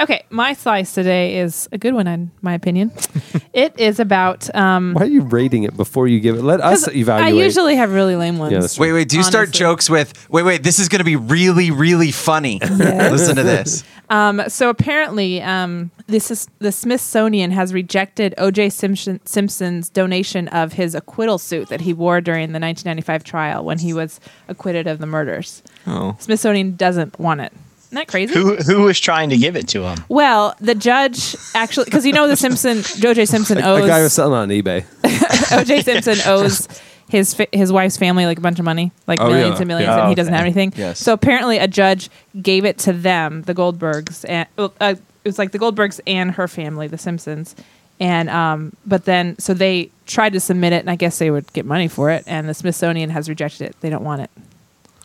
Okay, 0.00 0.24
my 0.28 0.54
slice 0.54 0.92
today 0.92 1.38
is 1.38 1.68
a 1.70 1.78
good 1.78 1.94
one, 1.94 2.08
in 2.08 2.32
my 2.42 2.52
opinion. 2.52 2.90
it 3.52 3.78
is 3.78 4.00
about. 4.00 4.52
Um, 4.54 4.92
Why 4.94 5.02
are 5.02 5.06
you 5.06 5.22
rating 5.22 5.62
it 5.62 5.76
before 5.76 6.08
you 6.08 6.18
give 6.18 6.36
it? 6.36 6.42
Let 6.42 6.60
us 6.60 6.88
evaluate. 6.88 6.96
I 6.96 7.12
evaluate. 7.28 7.44
usually 7.44 7.76
have 7.76 7.92
really 7.92 8.16
lame 8.16 8.38
ones. 8.38 8.52
Yeah, 8.52 8.60
that's 8.60 8.74
true. 8.74 8.86
Wait, 8.86 8.92
wait. 8.92 9.08
Do 9.08 9.16
you 9.16 9.22
start 9.22 9.48
Honestly. 9.48 9.58
jokes 9.60 9.88
with, 9.88 10.28
wait, 10.30 10.42
wait, 10.42 10.62
this 10.64 10.80
is 10.80 10.88
going 10.88 10.98
to 10.98 11.04
be 11.04 11.14
really, 11.14 11.70
really 11.70 12.10
funny? 12.10 12.58
Listen 12.70 13.36
to 13.36 13.44
this. 13.44 13.84
Um, 14.10 14.42
so 14.48 14.68
apparently, 14.68 15.40
um, 15.42 15.92
this 16.08 16.30
is 16.30 16.48
the 16.58 16.72
Smithsonian 16.72 17.52
has 17.52 17.72
rejected 17.72 18.34
O.J. 18.36 18.70
Simpson, 18.70 19.24
Simpson's 19.24 19.90
donation 19.90 20.48
of 20.48 20.72
his 20.72 20.96
acquittal 20.96 21.38
suit 21.38 21.68
that 21.68 21.80
he 21.80 21.92
wore 21.92 22.20
during 22.20 22.48
the 22.48 22.60
1995 22.60 23.22
trial 23.22 23.64
when 23.64 23.78
he 23.78 23.92
was 23.92 24.18
acquitted 24.48 24.88
of 24.88 24.98
the 24.98 25.06
murders. 25.06 25.62
Oh. 25.86 26.16
Smithsonian 26.18 26.74
doesn't 26.74 27.18
want 27.20 27.40
it. 27.40 27.52
Isn't 27.94 28.06
that 28.06 28.10
crazy? 28.10 28.34
Who 28.34 28.56
who 28.56 28.82
was 28.82 28.98
trying 28.98 29.30
to 29.30 29.36
give 29.36 29.54
it 29.54 29.68
to 29.68 29.82
him? 29.84 29.98
Well, 30.08 30.56
the 30.60 30.74
judge 30.74 31.36
actually, 31.54 31.84
because 31.84 32.04
you 32.04 32.12
know 32.12 32.26
the 32.26 32.36
Simpson, 32.36 32.78
O.J. 33.08 33.26
Simpson 33.26 33.58
A 33.58 33.62
owes 33.62 33.86
guy 33.86 34.02
was 34.02 34.12
selling 34.12 34.34
on 34.38 34.48
eBay. 34.48 34.84
O.J. 35.60 35.82
Simpson 35.82 36.16
owes 36.26 36.66
his 37.08 37.34
fa- 37.34 37.46
his 37.52 37.70
wife's 37.70 37.96
family 37.96 38.26
like 38.26 38.38
a 38.38 38.40
bunch 38.40 38.58
of 38.58 38.64
money, 38.64 38.90
like 39.06 39.20
Oh, 39.20 39.28
millions 39.28 39.54
yeah. 39.54 39.58
and 39.60 39.68
millions, 39.68 39.88
Yeah. 39.88 40.00
and 40.00 40.08
he 40.08 40.16
doesn't 40.16 40.32
have 40.34 40.42
anything. 40.42 40.72
Yes. 40.74 40.98
So 40.98 41.12
apparently, 41.12 41.58
a 41.58 41.68
judge 41.68 42.10
gave 42.42 42.64
it 42.64 42.78
to 42.78 42.92
them, 42.92 43.42
the 43.42 43.54
Goldbergs, 43.54 44.24
and 44.28 44.48
uh, 44.58 44.68
it 44.80 44.98
was 45.28 45.38
like 45.38 45.52
the 45.52 45.58
Goldbergs 45.60 46.00
and 46.04 46.32
her 46.32 46.48
family, 46.48 46.88
the 46.88 46.98
Simpsons. 46.98 47.54
And 48.00 48.28
um, 48.28 48.72
but 48.84 49.04
then 49.04 49.38
so 49.38 49.54
they 49.54 49.90
tried 50.06 50.32
to 50.32 50.40
submit 50.40 50.72
it, 50.72 50.80
and 50.80 50.90
I 50.90 50.96
guess 50.96 51.18
they 51.18 51.30
would 51.30 51.52
get 51.52 51.64
money 51.64 51.86
for 51.86 52.10
it. 52.10 52.24
And 52.26 52.48
the 52.48 52.54
Smithsonian 52.54 53.10
has 53.10 53.28
rejected 53.28 53.68
it; 53.68 53.76
they 53.82 53.88
don't 53.90 54.02
want 54.02 54.22
it. 54.22 54.30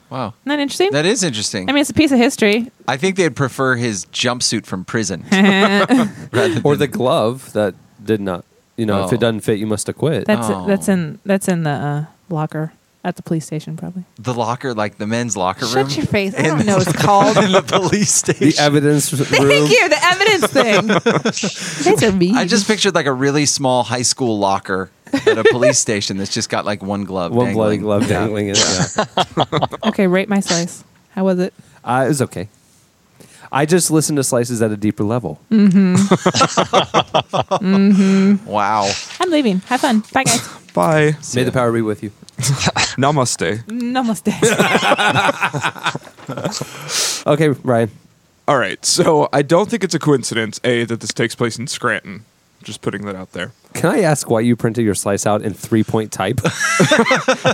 Wow. 0.09 0.27
Isn't 0.27 0.35
that 0.45 0.59
interesting? 0.59 0.91
That 0.91 1.05
is 1.05 1.23
interesting. 1.23 1.69
I 1.69 1.73
mean, 1.73 1.81
it's 1.81 1.89
a 1.89 1.93
piece 1.93 2.11
of 2.11 2.17
history. 2.17 2.71
I 2.87 2.97
think 2.97 3.15
they'd 3.15 3.35
prefer 3.35 3.75
his 3.75 4.05
jumpsuit 4.07 4.65
from 4.65 4.85
prison. 4.85 5.23
Or 6.63 6.75
the 6.75 6.87
glove 6.91 7.53
that 7.53 7.75
did 8.03 8.21
not, 8.21 8.45
you 8.77 8.85
know, 8.85 9.03
if 9.05 9.11
Oh. 9.11 9.15
it 9.15 9.19
doesn't 9.19 9.41
fit, 9.41 9.59
you 9.59 9.67
must 9.67 9.87
acquit. 9.89 10.25
That's 10.25 10.47
Oh. 10.49 10.65
that's 10.67 10.87
in 10.89 11.19
that's 11.25 11.47
in 11.47 11.63
the 11.63 11.69
uh, 11.69 12.05
locker 12.29 12.73
at 13.03 13.15
the 13.15 13.23
police 13.23 13.45
station, 13.45 13.77
probably. 13.77 14.03
the 14.17 14.33
locker, 14.33 14.73
like 14.73 14.97
the 14.97 15.07
men's 15.07 15.37
locker 15.37 15.65
room. 15.65 15.87
Shut 15.87 15.95
your 15.97 16.05
face! 16.05 16.33
I 16.37 16.41
don't 16.43 16.65
know 16.65 16.77
what 16.77 16.87
it's 16.87 17.01
called. 17.01 17.37
in 17.37 17.51
the 17.53 17.61
police 17.61 18.11
station. 18.13 18.49
the 18.49 18.57
evidence 18.59 19.13
room. 19.13 19.25
Thank 19.25 19.69
you. 19.69 19.89
The 19.89 20.03
evidence 20.03 20.47
thing. 20.47 20.89
you 21.85 21.91
guys 21.95 22.03
are 22.03 22.11
mean. 22.15 22.35
I 22.35 22.45
just 22.45 22.67
pictured 22.67 22.95
like 22.95 23.05
a 23.05 23.13
really 23.13 23.45
small 23.45 23.83
high 23.83 24.01
school 24.01 24.37
locker 24.37 24.89
at 25.13 25.37
a 25.37 25.43
police 25.45 25.77
station 25.79 26.17
that's 26.17 26.33
just 26.33 26.49
got 26.49 26.65
like 26.65 26.81
one 26.81 27.03
glove. 27.05 27.31
One 27.33 27.53
bloody 27.53 27.77
dangling. 27.77 27.81
glove 27.81 28.09
Yeah. 28.09 28.19
dangling 28.19 28.47
in 28.49 28.55
it. 28.57 28.95
Yeah. 28.97 29.65
okay. 29.89 30.07
Rate 30.07 30.29
my 30.29 30.39
slice. 30.39 30.83
How 31.11 31.23
was 31.25 31.39
it? 31.39 31.53
Uh, 31.83 32.03
it 32.05 32.09
was 32.09 32.21
okay. 32.23 32.49
I 33.51 33.65
just 33.65 33.89
listen 33.89 34.15
to 34.17 34.23
slices 34.23 34.61
at 34.61 34.69
a 34.71 34.77
deeper 34.77 35.03
level. 35.03 35.39
Mm-hmm. 37.59 38.45
Wow. 38.45 38.91
I'm 39.19 39.29
leaving. 39.31 39.59
Have 39.61 39.81
fun. 39.81 40.03
Bye, 40.13 40.23
guys. 40.23 40.47
Bye. 40.73 41.15
May 41.35 41.43
the 41.43 41.51
power 41.51 41.71
be 41.71 41.81
with 41.81 42.03
you. 42.03 42.11
Namaste. 42.97 43.63
Namaste. 43.65 44.33
Okay, 47.27 47.49
Ryan. 47.49 47.91
All 48.47 48.57
right. 48.57 48.83
So 48.85 49.29
I 49.33 49.41
don't 49.41 49.69
think 49.69 49.83
it's 49.83 49.93
a 49.95 49.99
coincidence, 49.99 50.59
A, 50.63 50.83
that 50.85 51.01
this 51.01 51.13
takes 51.13 51.35
place 51.35 51.57
in 51.59 51.67
Scranton. 51.67 52.25
Just 52.63 52.81
putting 52.81 53.05
that 53.05 53.15
out 53.15 53.31
there. 53.31 53.51
Can 53.73 53.89
I 53.89 54.01
ask 54.01 54.29
why 54.29 54.41
you 54.41 54.55
printed 54.55 54.83
your 54.83 54.95
slice 54.95 55.25
out 55.25 55.41
in 55.41 55.53
three 55.53 55.83
point 55.83 56.11
type? 56.11 56.41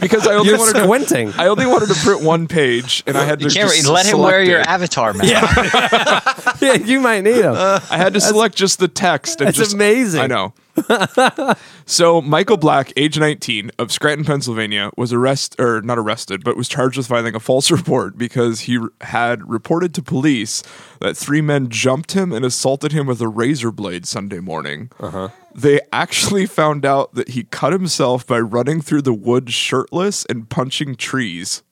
Because 0.01 0.27
I 0.27 0.33
only 0.33 0.49
You're 0.49 0.57
wanted 0.57 0.73
to, 0.73 0.83
squinting. 0.83 1.31
I 1.37 1.47
only 1.47 1.65
wanted 1.65 1.89
to 1.89 1.95
print 1.95 2.21
one 2.21 2.47
page, 2.47 3.03
and 3.07 3.17
I 3.17 3.25
had 3.25 3.39
to 3.39 3.45
You 3.45 3.51
can't 3.51 3.71
just 3.71 3.87
let 3.87 4.05
him 4.05 4.19
wear 4.19 4.43
select 4.45 4.49
your 4.49 4.59
avatar 4.61 5.13
mask. 5.13 6.61
yeah, 6.61 6.73
you 6.73 6.99
might 6.99 7.21
need 7.21 7.41
them. 7.41 7.55
I 7.55 7.97
had 7.97 8.13
to 8.13 8.21
select 8.21 8.55
just 8.55 8.79
the 8.79 8.87
text. 8.87 9.41
And 9.41 9.47
That's 9.47 9.57
just, 9.57 9.73
amazing. 9.73 10.21
I 10.21 10.27
know. 10.27 10.53
so 11.85 12.21
Michael 12.21 12.57
Black, 12.57 12.91
age 12.97 13.17
19, 13.17 13.71
of 13.79 13.91
Scranton, 13.91 14.25
Pennsylvania, 14.25 14.91
was 14.97 15.13
arrested 15.13 15.59
or 15.59 15.81
not 15.81 15.97
arrested, 15.97 16.43
but 16.43 16.57
was 16.57 16.67
charged 16.67 16.97
with 16.97 17.07
filing 17.07 17.35
a 17.35 17.39
false 17.39 17.71
report 17.77 18.17
because 18.17 18.61
he 18.61 18.77
r- 18.77 18.89
had 19.01 19.47
reported 19.49 19.93
to 19.95 20.01
police 20.01 20.63
that 20.99 21.17
three 21.17 21.41
men 21.41 21.69
jumped 21.69 22.13
him 22.13 22.31
and 22.31 22.45
assaulted 22.45 22.91
him 22.91 23.07
with 23.07 23.21
a 23.21 23.27
razor 23.27 23.71
blade 23.71 24.05
Sunday 24.05 24.39
morning. 24.39 24.91
Uh-huh. 24.99 25.29
They 25.53 25.79
actually 25.93 26.45
found 26.45 26.85
out 26.85 27.13
that 27.13 27.29
he 27.29 27.43
cut 27.45 27.71
himself 27.71 28.27
by 28.27 28.39
running 28.39 28.81
through 28.81 29.03
the 29.03 29.13
woods 29.13 29.53
shirtless 29.53 30.25
and 30.25 30.49
punching 30.49 30.95
trees. 30.95 31.63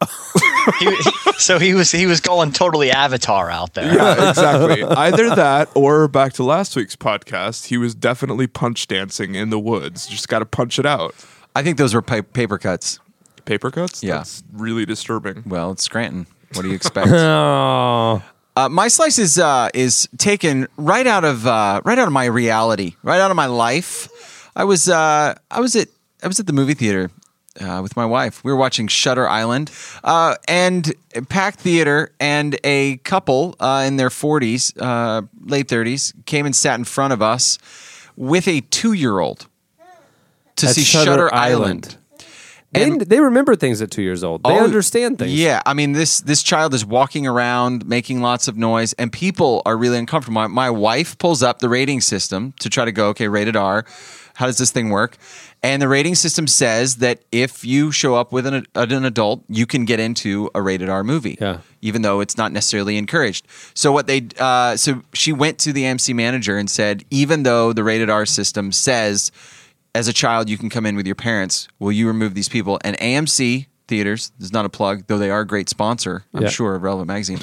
He- 0.78 0.94
he- 0.94 1.10
so 1.38 1.58
he 1.58 1.74
was 1.74 1.90
he 1.90 2.06
was 2.06 2.20
going 2.20 2.52
totally 2.52 2.90
avatar 2.90 3.50
out 3.50 3.74
there. 3.74 3.94
Yeah, 3.94 4.28
exactly. 4.30 4.82
Either 4.84 5.34
that 5.34 5.68
or 5.74 6.06
back 6.08 6.32
to 6.34 6.44
last 6.44 6.76
week's 6.76 6.96
podcast, 6.96 7.66
he 7.66 7.76
was 7.78 7.94
definitely 7.94 8.46
punch 8.46 8.86
dancing 8.88 9.34
in 9.34 9.50
the 9.50 9.58
woods. 9.58 10.06
Just 10.06 10.28
got 10.28 10.40
to 10.40 10.46
punch 10.46 10.78
it 10.78 10.86
out. 10.86 11.14
I 11.56 11.62
think 11.62 11.78
those 11.78 11.94
were 11.94 12.02
pa- 12.02 12.22
paper 12.32 12.58
cuts. 12.58 12.98
Paper 13.44 13.70
cuts? 13.70 14.02
Yeah. 14.02 14.18
That's 14.18 14.42
really 14.52 14.84
disturbing. 14.86 15.42
Well, 15.46 15.72
it's 15.72 15.82
Scranton. 15.82 16.26
What 16.54 16.62
do 16.62 16.68
you 16.68 16.74
expect? 16.80 17.08
Oh, 17.08 18.22
Uh, 18.56 18.68
my 18.68 18.88
slice 18.88 19.18
is 19.18 19.38
uh, 19.38 19.70
is 19.74 20.08
taken 20.18 20.66
right 20.76 21.06
out 21.06 21.24
of 21.24 21.46
uh, 21.46 21.80
right 21.84 21.98
out 21.98 22.06
of 22.06 22.12
my 22.12 22.26
reality, 22.26 22.94
right 23.02 23.20
out 23.20 23.30
of 23.30 23.36
my 23.36 23.46
life. 23.46 24.08
I 24.54 24.64
was 24.64 24.88
uh, 24.88 25.34
I 25.50 25.60
was 25.60 25.74
at 25.76 25.88
I 26.22 26.26
was 26.28 26.38
at 26.40 26.46
the 26.46 26.52
movie 26.52 26.74
theater 26.74 27.10
uh, 27.60 27.80
with 27.82 27.96
my 27.96 28.04
wife. 28.06 28.42
We 28.44 28.50
were 28.52 28.58
watching 28.58 28.88
Shutter 28.88 29.28
Island, 29.28 29.70
uh, 30.04 30.34
and 30.48 30.92
packed 31.28 31.60
theater, 31.60 32.12
and 32.18 32.58
a 32.64 32.96
couple 32.98 33.54
uh, 33.60 33.84
in 33.86 33.96
their 33.96 34.10
forties, 34.10 34.76
uh, 34.78 35.22
late 35.44 35.68
thirties, 35.68 36.12
came 36.26 36.46
and 36.46 36.54
sat 36.56 36.78
in 36.78 36.84
front 36.84 37.12
of 37.12 37.22
us 37.22 37.58
with 38.16 38.46
a 38.48 38.60
two 38.62 38.92
year 38.92 39.18
old 39.20 39.46
to 40.56 40.66
At 40.66 40.74
see 40.74 40.82
Shutter 40.82 41.04
Shutter, 41.12 41.34
Island. 41.34 41.62
Island. 41.86 41.96
they, 42.72 42.82
And- 42.84 43.00
they 43.00 43.20
remember 43.20 43.56
things 43.56 43.80
at 43.82 43.90
two 43.90 44.02
years 44.02 44.22
old. 44.22 44.42
They 44.44 44.50
Oh, 44.50 44.62
understand 44.64 45.18
things. 45.18 45.32
Yeah, 45.34 45.62
I 45.66 45.74
mean 45.74 45.92
this 45.92 46.20
this 46.20 46.42
child 46.42 46.74
is 46.74 46.84
walking 46.84 47.26
around 47.26 47.86
making 47.86 48.20
lots 48.20 48.46
of 48.48 48.56
noise, 48.56 48.92
and 48.94 49.12
people 49.12 49.62
are 49.64 49.76
really 49.76 49.98
uncomfortable. 49.98 50.34
My, 50.34 50.46
my 50.46 50.70
wife 50.70 51.16
pulls 51.18 51.42
up 51.42 51.58
the 51.60 51.68
rating 51.68 52.00
system 52.00 52.52
to 52.60 52.68
try 52.68 52.84
to 52.84 52.92
go, 52.92 53.08
okay, 53.08 53.28
rated 53.28 53.56
R. 53.56 53.84
How 54.40 54.46
does 54.46 54.56
this 54.56 54.70
thing 54.70 54.88
work? 54.88 55.18
And 55.62 55.82
the 55.82 55.86
rating 55.86 56.14
system 56.14 56.46
says 56.46 56.96
that 56.96 57.20
if 57.30 57.62
you 57.62 57.92
show 57.92 58.14
up 58.14 58.32
with 58.32 58.46
an, 58.46 58.64
an 58.74 59.04
adult, 59.04 59.44
you 59.50 59.66
can 59.66 59.84
get 59.84 60.00
into 60.00 60.50
a 60.54 60.62
rated 60.62 60.88
R 60.88 61.04
movie. 61.04 61.36
Yeah. 61.38 61.58
Even 61.82 62.00
though 62.00 62.20
it's 62.20 62.38
not 62.38 62.50
necessarily 62.50 62.96
encouraged. 62.96 63.46
So 63.74 63.92
what 63.92 64.06
they 64.06 64.28
uh, 64.38 64.76
so 64.76 65.02
she 65.12 65.30
went 65.34 65.58
to 65.58 65.74
the 65.74 65.82
AMC 65.82 66.14
manager 66.14 66.56
and 66.56 66.70
said, 66.70 67.04
even 67.10 67.42
though 67.42 67.74
the 67.74 67.84
rated 67.84 68.08
R 68.08 68.24
system 68.24 68.72
says 68.72 69.30
as 69.94 70.08
a 70.08 70.12
child 70.12 70.48
you 70.48 70.56
can 70.56 70.70
come 70.70 70.86
in 70.86 70.96
with 70.96 71.04
your 71.06 71.16
parents, 71.16 71.68
will 71.78 71.92
you 71.92 72.06
remove 72.06 72.32
these 72.32 72.48
people? 72.48 72.80
And 72.82 72.96
AMC 72.98 73.66
theaters, 73.88 74.32
is 74.40 74.52
not 74.52 74.64
a 74.64 74.68
plug, 74.70 75.02
though 75.08 75.18
they 75.18 75.30
are 75.30 75.40
a 75.40 75.46
great 75.46 75.68
sponsor, 75.68 76.24
I'm 76.32 76.44
Yeah. 76.44 76.48
sure, 76.48 76.76
of 76.76 76.82
Relevant 76.82 77.08
Magazine, 77.08 77.40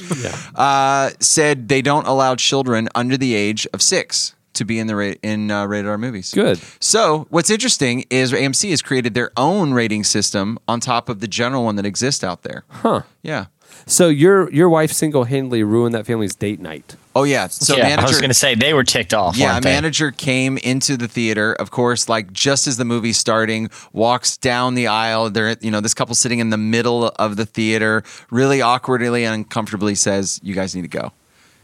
uh, 0.56 1.12
said 1.20 1.68
they 1.68 1.82
don't 1.82 2.08
allow 2.08 2.36
children 2.36 2.88
under 2.96 3.18
the 3.18 3.36
age 3.36 3.68
of 3.74 3.82
six 3.82 4.34
to 4.58 4.66
be 4.66 4.80
in 4.80 4.88
the 4.88 4.96
ra- 4.96 5.14
in 5.24 5.50
uh, 5.50 5.66
rated 5.66 5.90
R 5.90 5.98
movies. 5.98 6.34
Good. 6.34 6.60
So 6.80 7.28
what's 7.30 7.50
interesting 7.50 8.06
is 8.10 8.32
AMC 8.32 8.70
has 8.70 8.82
created 8.82 9.14
their 9.14 9.32
own 9.38 9.74
rating 9.74 10.04
system 10.04 10.60
on 10.68 10.80
top 10.80 11.10
of 11.10 11.20
the 11.20 11.28
general 11.28 11.64
one 11.64 11.76
that 11.78 11.86
exists 11.86 12.24
out 12.24 12.44
there. 12.44 12.64
Huh. 12.70 13.02
Yeah. 13.22 13.46
So 13.86 14.08
your 14.10 14.52
your 14.52 14.70
wife 14.70 14.92
single 14.92 15.26
handedly 15.26 15.64
ruined 15.64 15.94
that 15.96 16.06
family's 16.06 16.36
date 16.36 16.60
night. 16.60 16.96
Oh 17.16 17.24
yeah. 17.24 17.48
So 17.48 17.76
yeah, 17.76 17.84
manager, 17.84 18.06
I 18.06 18.10
was 18.10 18.20
going 18.20 18.30
to 18.30 18.34
say 18.34 18.56
they 18.56 18.74
were 18.74 18.84
ticked 18.84 19.14
off. 19.14 19.38
Yeah, 19.38 19.52
a 19.52 19.54
weren't 19.54 19.64
they? 19.64 19.70
manager 19.72 20.12
came 20.12 20.58
into 20.58 20.98
the 20.98 21.08
theater, 21.08 21.54
of 21.54 21.72
course, 21.72 22.08
like 22.10 22.32
just 22.32 22.68
as 22.68 22.78
the 22.78 22.86
movie's 22.86 23.18
starting, 23.18 23.70
walks 23.94 24.38
down 24.38 24.76
the 24.76 24.88
aisle. 24.88 25.30
They're, 25.30 25.56
you 25.62 25.72
know, 25.72 25.82
this 25.82 25.94
couple 25.94 26.16
sitting 26.16 26.40
in 26.40 26.50
the 26.50 26.58
middle 26.58 27.08
of 27.18 27.36
the 27.38 27.46
theater, 27.46 28.04
really 28.30 28.62
awkwardly 28.62 29.26
and 29.26 29.34
uncomfortably 29.36 29.96
says, 29.96 30.40
"You 30.44 30.54
guys 30.54 30.76
need 30.76 30.84
to 30.84 30.88
go," 30.88 31.12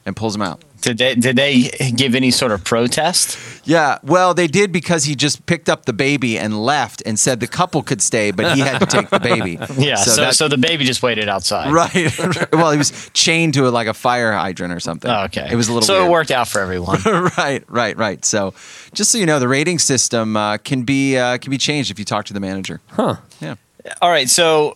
and 0.05 0.15
pulls 0.15 0.33
them 0.33 0.41
out. 0.41 0.63
Did 0.81 0.97
they 0.97 1.15
did 1.15 1.37
they 1.37 1.69
give 1.95 2.13
any 2.13 2.29
sort 2.29 2.51
of 2.51 2.65
protest? 2.65 3.37
Yeah, 3.65 3.99
well, 4.03 4.33
they 4.33 4.47
did 4.47 4.73
because 4.73 5.05
he 5.05 5.15
just 5.15 5.45
picked 5.45 5.69
up 5.69 5.85
the 5.85 5.93
baby 5.93 6.37
and 6.37 6.61
left, 6.61 7.01
and 7.05 7.17
said 7.17 7.39
the 7.39 7.47
couple 7.47 7.81
could 7.83 8.01
stay, 8.01 8.31
but 8.31 8.53
he 8.53 8.59
had 8.59 8.79
to 8.79 8.85
take 8.85 9.09
the 9.09 9.19
baby. 9.19 9.57
Yeah, 9.77 9.95
so 9.95 10.31
so, 10.31 10.47
that- 10.47 10.55
the 10.55 10.57
baby 10.57 10.83
just 10.83 11.01
waited 11.01 11.29
outside. 11.29 11.71
right. 11.71 11.93
well, 12.53 12.71
he 12.71 12.77
was 12.77 13.09
chained 13.13 13.53
to 13.53 13.67
a, 13.67 13.69
like 13.69 13.87
a 13.87 13.93
fire 13.93 14.33
hydrant 14.33 14.73
or 14.73 14.79
something. 14.81 15.09
Oh, 15.09 15.23
okay. 15.23 15.47
It 15.49 15.55
was 15.55 15.69
a 15.69 15.73
little. 15.73 15.87
So 15.87 15.99
weird. 15.99 16.07
it 16.07 16.11
worked 16.11 16.31
out 16.31 16.47
for 16.49 16.59
everyone. 16.59 16.99
right, 17.37 17.63
right, 17.69 17.97
right. 17.97 18.25
So, 18.25 18.53
just 18.93 19.09
so 19.09 19.17
you 19.17 19.25
know, 19.25 19.39
the 19.39 19.47
rating 19.47 19.79
system 19.79 20.35
uh, 20.35 20.57
can 20.57 20.83
be 20.83 21.17
uh, 21.17 21.37
can 21.37 21.49
be 21.49 21.57
changed 21.57 21.91
if 21.91 21.97
you 21.97 22.03
talk 22.05 22.25
to 22.25 22.33
the 22.33 22.41
manager. 22.41 22.81
Huh. 22.87 23.15
Yeah. 23.39 23.55
All 24.01 24.09
right, 24.09 24.29
so 24.29 24.75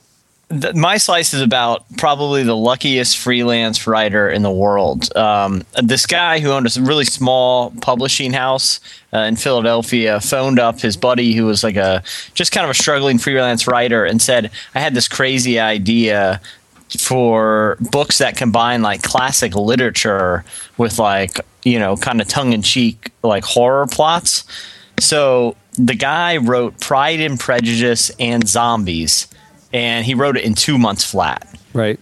th- 0.49 0.75
my 0.75 0.97
slice 0.97 1.33
is 1.33 1.41
about 1.41 1.85
probably 1.97 2.43
the 2.43 2.55
luckiest 2.55 3.17
freelance 3.17 3.87
writer 3.87 4.29
in 4.29 4.43
the 4.43 4.51
world. 4.51 5.15
Um, 5.15 5.63
this 5.81 6.05
guy 6.05 6.39
who 6.39 6.51
owned 6.51 6.67
a 6.67 6.81
really 6.81 7.05
small 7.05 7.71
publishing 7.81 8.33
house 8.33 8.79
uh, 9.13 9.19
in 9.19 9.35
Philadelphia 9.35 10.19
phoned 10.19 10.59
up 10.59 10.79
his 10.79 10.97
buddy 10.97 11.33
who 11.33 11.45
was 11.45 11.63
like 11.63 11.75
a 11.75 12.03
just 12.33 12.51
kind 12.51 12.65
of 12.65 12.71
a 12.71 12.73
struggling 12.73 13.17
freelance 13.17 13.67
writer 13.67 14.05
and 14.05 14.21
said, 14.21 14.51
"I 14.75 14.79
had 14.79 14.93
this 14.93 15.07
crazy 15.07 15.59
idea." 15.59 16.41
For 16.99 17.75
books 17.91 18.19
that 18.19 18.37
combine 18.37 18.81
like 18.81 19.03
classic 19.03 19.53
literature 19.55 20.45
with 20.77 20.99
like, 20.99 21.41
you 21.65 21.79
know, 21.79 21.97
kind 21.97 22.21
of 22.21 22.29
tongue 22.29 22.53
in 22.53 22.61
cheek 22.61 23.11
like 23.23 23.43
horror 23.43 23.87
plots. 23.87 24.45
So 24.97 25.57
the 25.77 25.95
guy 25.95 26.37
wrote 26.37 26.79
Pride 26.79 27.19
and 27.19 27.37
Prejudice 27.37 28.09
and 28.19 28.47
Zombies, 28.47 29.27
and 29.77 30.03
he 30.03 30.15
wrote 30.15 30.35
it 30.37 30.43
in 30.43 30.55
two 30.55 30.77
months 30.79 31.03
flat. 31.03 31.47
Right. 31.71 31.99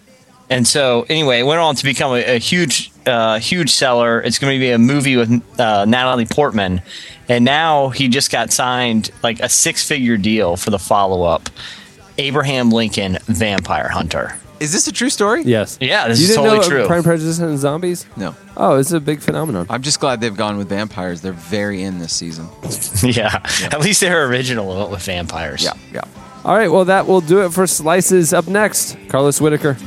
And 0.50 0.66
so, 0.66 1.06
anyway, 1.10 1.40
it 1.40 1.44
went 1.44 1.60
on 1.60 1.76
to 1.76 1.84
become 1.84 2.14
a, 2.14 2.36
a 2.36 2.38
huge, 2.38 2.92
uh, 3.06 3.40
huge 3.40 3.72
seller. 3.72 4.22
It's 4.22 4.40
going 4.40 4.54
to 4.54 4.60
be 4.60 4.70
a 4.72 4.78
movie 4.78 5.18
with 5.18 5.60
uh, 5.60 5.84
Natalie 5.86 6.26
Portman, 6.26 6.82
and 7.28 7.44
now 7.44 7.90
he 7.90 8.08
just 8.08 8.32
got 8.32 8.54
signed 8.54 9.12
like 9.24 9.40
a 9.42 9.50
six-figure 9.50 10.18
deal 10.18 10.56
for 10.56 10.70
the 10.70 10.80
follow-up, 10.80 11.50
Abraham 12.18 12.70
Lincoln 12.70 13.18
Vampire 13.26 13.90
Hunter. 13.90 14.36
Is 14.62 14.72
this 14.72 14.88
a 14.88 14.94
true 14.94 15.10
story? 15.10 15.42
Yes. 15.44 15.78
Yeah, 15.82 16.08
this 16.08 16.20
you 16.20 16.24
is 16.24 16.30
didn't 16.30 16.44
totally 16.46 16.60
know 16.60 16.70
true. 16.70 16.88
Prime 16.88 17.04
Prejudice 17.04 17.40
and 17.40 17.58
Zombies? 17.58 18.06
No. 18.16 18.36
Oh, 18.56 18.78
it's 18.78 18.94
a 18.94 19.02
big 19.02 19.20
phenomenon. 19.20 19.66
I'm 19.70 19.82
just 19.82 20.00
glad 20.00 20.22
they've 20.22 20.38
gone 20.38 20.58
with 20.58 20.70
vampires. 20.70 21.20
They're 21.20 21.34
very 21.34 21.84
in 21.84 22.00
this 22.00 22.14
season. 22.14 22.48
yeah. 23.04 23.42
at 23.74 23.82
least 23.82 24.00
they're 24.00 24.28
original 24.28 24.90
with 24.90 25.02
vampires. 25.02 25.64
Yeah, 25.64 25.74
yeah. 25.92 26.04
All 26.46 26.56
right, 26.56 26.72
well, 26.72 26.86
that 26.86 27.08
will 27.08 27.22
do 27.22 27.44
it 27.44 27.54
for 27.54 27.66
Slices. 27.66 28.32
Up 28.32 28.48
next, 28.48 28.98
Carlos 29.10 29.42
Whittaker. 29.42 29.78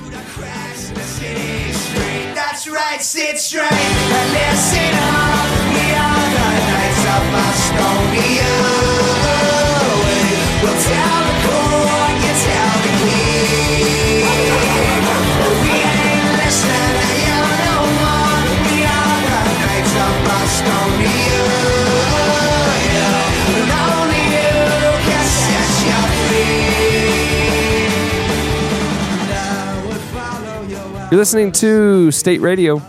You're 31.11 31.21
listening 31.21 31.53
to 31.53 32.11
State 32.11 32.43
Radio. 32.43 32.83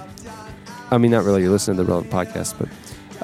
I 0.92 0.98
mean, 0.98 1.10
not 1.10 1.24
really. 1.24 1.42
You're 1.42 1.52
listening 1.52 1.78
to 1.78 1.84
the 1.84 1.90
Relevant 1.90 2.12
podcast, 2.12 2.60
but 2.60 2.68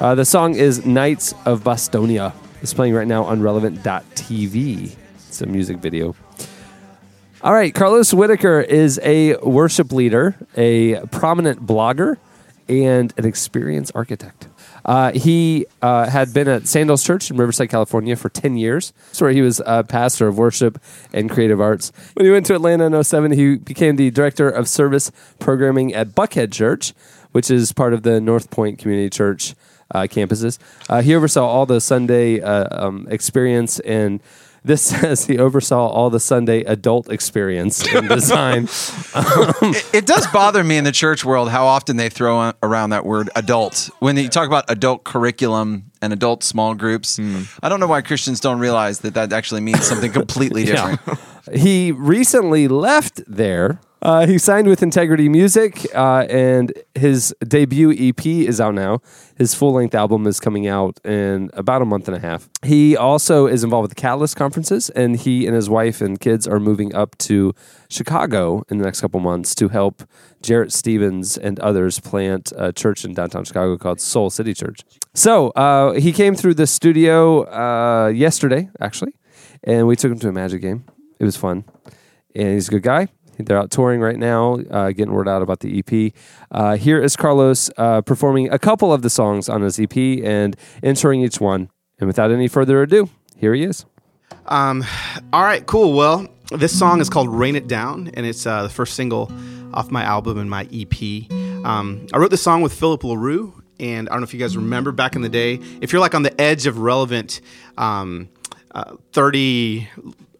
uh, 0.02 0.14
the 0.14 0.24
song 0.24 0.54
is 0.54 0.86
Knights 0.86 1.34
of 1.44 1.62
Bostonia. 1.62 2.32
It's 2.62 2.72
playing 2.72 2.94
right 2.94 3.06
now 3.06 3.24
on 3.24 3.42
relevant.tv. 3.42 4.96
It's 5.28 5.42
a 5.42 5.46
music 5.46 5.76
video. 5.78 6.16
All 7.42 7.52
right, 7.52 7.74
Carlos 7.74 8.14
Whittaker 8.14 8.62
is 8.62 8.98
a 9.02 9.36
worship 9.36 9.92
leader, 9.92 10.34
a 10.56 11.04
prominent 11.08 11.66
blogger, 11.66 12.16
and 12.66 13.12
an 13.18 13.26
experienced 13.26 13.92
architect. 13.94 14.48
Uh, 14.86 15.10
he 15.12 15.66
uh, 15.82 16.08
had 16.08 16.32
been 16.32 16.46
at 16.48 16.66
Sandals 16.68 17.02
Church 17.04 17.30
in 17.30 17.36
Riverside, 17.36 17.68
California 17.68 18.14
for 18.14 18.28
10 18.28 18.56
years. 18.56 18.92
That's 19.08 19.20
where 19.20 19.32
he 19.32 19.42
was 19.42 19.60
a 19.66 19.82
pastor 19.82 20.28
of 20.28 20.38
worship 20.38 20.80
and 21.12 21.28
creative 21.28 21.60
arts. 21.60 21.92
When 22.14 22.24
he 22.24 22.30
went 22.30 22.46
to 22.46 22.54
Atlanta 22.54 22.86
in 22.86 23.04
07, 23.04 23.32
he 23.32 23.56
became 23.56 23.96
the 23.96 24.10
director 24.10 24.48
of 24.48 24.68
service 24.68 25.10
programming 25.40 25.92
at 25.92 26.10
Buckhead 26.10 26.52
Church, 26.52 26.94
which 27.32 27.50
is 27.50 27.72
part 27.72 27.92
of 27.94 28.04
the 28.04 28.20
North 28.20 28.50
Point 28.50 28.78
Community 28.78 29.10
Church 29.10 29.54
uh, 29.90 30.02
campuses. 30.02 30.58
Uh, 30.88 31.02
he 31.02 31.16
oversaw 31.16 31.46
all 31.46 31.66
the 31.66 31.80
Sunday 31.80 32.40
uh, 32.40 32.86
um, 32.86 33.06
experience 33.10 33.80
and. 33.80 34.20
This 34.66 34.82
says 34.90 35.26
he 35.26 35.38
oversaw 35.38 35.86
all 35.86 36.10
the 36.10 36.18
Sunday 36.18 36.62
adult 36.64 37.08
experience 37.08 37.86
in 37.86 38.08
design. 38.08 38.68
Um, 39.14 39.72
it, 39.72 39.94
it 39.94 40.06
does 40.06 40.26
bother 40.26 40.64
me 40.64 40.76
in 40.76 40.82
the 40.82 40.90
church 40.90 41.24
world 41.24 41.50
how 41.50 41.66
often 41.66 41.96
they 41.96 42.08
throw 42.08 42.52
around 42.64 42.90
that 42.90 43.06
word 43.06 43.30
adult 43.36 43.88
when 44.00 44.16
you 44.16 44.28
talk 44.28 44.48
about 44.48 44.64
adult 44.68 45.04
curriculum 45.04 45.92
and 46.02 46.12
adult 46.12 46.42
small 46.42 46.74
groups. 46.74 47.16
Hmm. 47.16 47.42
I 47.62 47.68
don't 47.68 47.78
know 47.78 47.86
why 47.86 48.02
Christians 48.02 48.40
don't 48.40 48.58
realize 48.58 49.00
that 49.00 49.14
that 49.14 49.32
actually 49.32 49.60
means 49.60 49.86
something 49.86 50.10
completely 50.10 50.64
different. 50.70 51.00
he 51.54 51.92
recently 51.92 52.66
left 52.66 53.22
there. 53.28 53.78
Uh, 54.06 54.24
he 54.24 54.38
signed 54.38 54.68
with 54.68 54.84
Integrity 54.84 55.28
Music, 55.28 55.84
uh, 55.92 56.24
and 56.30 56.72
his 56.94 57.34
debut 57.48 57.90
EP 57.90 58.24
is 58.24 58.60
out 58.60 58.72
now. 58.72 59.00
His 59.36 59.52
full 59.52 59.72
length 59.72 59.96
album 59.96 60.28
is 60.28 60.38
coming 60.38 60.68
out 60.68 61.00
in 61.04 61.50
about 61.54 61.82
a 61.82 61.84
month 61.84 62.06
and 62.06 62.16
a 62.16 62.20
half. 62.20 62.48
He 62.62 62.96
also 62.96 63.48
is 63.48 63.64
involved 63.64 63.82
with 63.82 63.96
the 63.96 64.00
Catalyst 64.00 64.36
conferences, 64.36 64.90
and 64.90 65.16
he 65.16 65.44
and 65.44 65.56
his 65.56 65.68
wife 65.68 66.00
and 66.00 66.20
kids 66.20 66.46
are 66.46 66.60
moving 66.60 66.94
up 66.94 67.18
to 67.18 67.52
Chicago 67.90 68.62
in 68.68 68.78
the 68.78 68.84
next 68.84 69.00
couple 69.00 69.18
months 69.18 69.56
to 69.56 69.70
help 69.70 70.04
Jarrett 70.40 70.72
Stevens 70.72 71.36
and 71.36 71.58
others 71.58 71.98
plant 71.98 72.52
a 72.56 72.72
church 72.72 73.04
in 73.04 73.12
downtown 73.12 73.44
Chicago 73.44 73.76
called 73.76 74.00
Soul 74.00 74.30
City 74.30 74.54
Church. 74.54 74.82
So 75.14 75.48
uh, 75.56 75.94
he 75.94 76.12
came 76.12 76.36
through 76.36 76.54
the 76.54 76.68
studio 76.68 77.42
uh, 77.46 78.06
yesterday, 78.10 78.70
actually, 78.80 79.16
and 79.64 79.88
we 79.88 79.96
took 79.96 80.12
him 80.12 80.20
to 80.20 80.28
a 80.28 80.32
Magic 80.32 80.62
game. 80.62 80.84
It 81.18 81.24
was 81.24 81.36
fun, 81.36 81.64
and 82.36 82.52
he's 82.52 82.68
a 82.68 82.70
good 82.70 82.84
guy. 82.84 83.08
They're 83.38 83.58
out 83.58 83.70
touring 83.70 84.00
right 84.00 84.16
now, 84.16 84.58
uh, 84.70 84.88
getting 84.92 85.12
word 85.12 85.28
out 85.28 85.42
about 85.42 85.60
the 85.60 85.78
EP. 85.78 86.12
Uh, 86.50 86.76
here 86.76 87.02
is 87.02 87.16
Carlos 87.16 87.70
uh, 87.76 88.00
performing 88.02 88.50
a 88.50 88.58
couple 88.58 88.92
of 88.92 89.02
the 89.02 89.10
songs 89.10 89.48
on 89.48 89.62
his 89.62 89.78
EP 89.78 89.96
and 89.96 90.56
introing 90.82 91.24
each 91.24 91.40
one. 91.40 91.70
And 91.98 92.06
without 92.06 92.30
any 92.30 92.48
further 92.48 92.82
ado, 92.82 93.08
here 93.36 93.54
he 93.54 93.62
is. 93.64 93.86
Um, 94.46 94.84
all 95.32 95.42
right, 95.42 95.64
cool. 95.66 95.92
Well, 95.94 96.28
this 96.50 96.76
song 96.76 97.00
is 97.00 97.08
called 97.08 97.28
"Rain 97.28 97.56
It 97.56 97.68
Down," 97.68 98.10
and 98.14 98.26
it's 98.26 98.46
uh, 98.46 98.62
the 98.62 98.68
first 98.68 98.94
single 98.94 99.30
off 99.74 99.90
my 99.90 100.02
album 100.02 100.38
and 100.38 100.48
my 100.48 100.68
EP. 100.72 101.30
Um, 101.64 102.06
I 102.12 102.18
wrote 102.18 102.30
this 102.30 102.42
song 102.42 102.62
with 102.62 102.72
Phillip 102.72 103.02
LaRue, 103.02 103.62
and 103.80 104.08
I 104.08 104.12
don't 104.12 104.20
know 104.20 104.24
if 104.24 104.34
you 104.34 104.40
guys 104.40 104.56
remember 104.56 104.92
back 104.92 105.16
in 105.16 105.22
the 105.22 105.28
day. 105.28 105.60
If 105.80 105.92
you're 105.92 106.00
like 106.00 106.14
on 106.14 106.22
the 106.22 106.40
edge 106.40 106.66
of 106.66 106.78
relevant, 106.78 107.40
um, 107.76 108.28
uh, 108.72 108.96
thirty, 109.12 109.88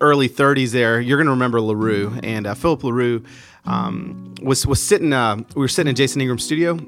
early 0.00 0.28
thirties, 0.28 0.72
there 0.72 1.00
you're 1.00 1.18
gonna 1.18 1.30
remember 1.30 1.60
LaRue 1.60 2.18
and 2.22 2.46
uh, 2.46 2.54
Phillip 2.54 2.84
LaRue 2.84 3.24
um, 3.64 4.34
was 4.42 4.66
was 4.66 4.82
sitting. 4.82 5.12
Uh, 5.12 5.36
we 5.54 5.60
were 5.60 5.68
sitting 5.68 5.90
in 5.90 5.96
Jason 5.96 6.20
Ingram's 6.20 6.44
studio, 6.44 6.78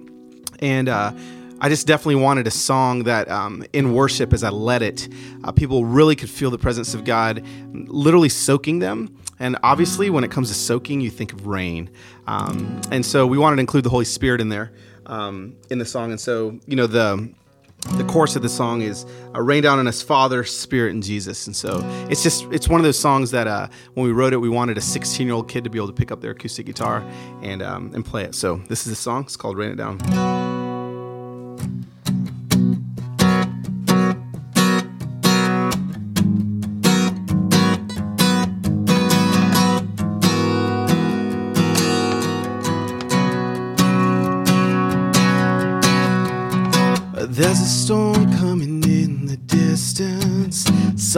and 0.60 0.88
uh, 0.88 1.12
I 1.60 1.68
just 1.68 1.88
definitely 1.88 2.22
wanted 2.22 2.46
a 2.46 2.52
song 2.52 3.02
that, 3.04 3.28
um, 3.28 3.64
in 3.72 3.92
worship, 3.92 4.32
as 4.32 4.44
I 4.44 4.50
led 4.50 4.80
it, 4.80 5.08
uh, 5.42 5.50
people 5.50 5.84
really 5.84 6.14
could 6.14 6.30
feel 6.30 6.52
the 6.52 6.58
presence 6.58 6.94
of 6.94 7.04
God, 7.04 7.44
literally 7.72 8.28
soaking 8.28 8.78
them. 8.78 9.18
And 9.40 9.56
obviously, 9.64 10.08
when 10.08 10.22
it 10.22 10.30
comes 10.30 10.48
to 10.50 10.54
soaking, 10.54 11.00
you 11.00 11.10
think 11.10 11.32
of 11.32 11.48
rain. 11.48 11.90
Um, 12.28 12.80
and 12.92 13.04
so 13.04 13.26
we 13.26 13.38
wanted 13.38 13.56
to 13.56 13.60
include 13.60 13.82
the 13.82 13.90
Holy 13.90 14.04
Spirit 14.04 14.40
in 14.40 14.50
there 14.50 14.70
um, 15.06 15.56
in 15.68 15.78
the 15.78 15.84
song. 15.84 16.12
And 16.12 16.20
so, 16.20 16.58
you 16.66 16.76
know, 16.76 16.86
the 16.86 17.28
the 17.96 18.04
chorus 18.04 18.36
of 18.36 18.42
the 18.42 18.48
song 18.48 18.82
is 18.82 19.06
uh, 19.34 19.40
rain 19.40 19.62
down 19.62 19.78
on 19.78 19.86
us 19.86 20.02
father 20.02 20.44
spirit 20.44 20.92
and 20.92 21.02
jesus. 21.02 21.46
And 21.46 21.54
so 21.54 21.80
it's 22.10 22.22
just 22.22 22.44
it's 22.52 22.68
one 22.68 22.80
of 22.80 22.84
those 22.84 22.98
songs 22.98 23.30
that 23.30 23.46
uh, 23.46 23.68
when 23.94 24.04
we 24.06 24.12
wrote 24.12 24.32
it 24.32 24.38
we 24.38 24.48
wanted 24.48 24.76
a 24.78 24.80
16 24.80 25.26
year 25.26 25.34
old 25.34 25.48
kid 25.48 25.64
to 25.64 25.70
be 25.70 25.78
able 25.78 25.88
to 25.88 25.92
pick 25.92 26.10
up 26.10 26.20
their 26.20 26.32
acoustic 26.32 26.66
guitar 26.66 27.04
and 27.42 27.62
um, 27.62 27.92
and 27.94 28.04
play 28.04 28.24
it. 28.24 28.34
So 28.34 28.56
this 28.68 28.86
is 28.86 28.92
the 28.92 28.96
song. 28.96 29.24
It's 29.24 29.36
called 29.36 29.56
rain 29.56 29.70
it 29.70 29.76
down 29.76 30.47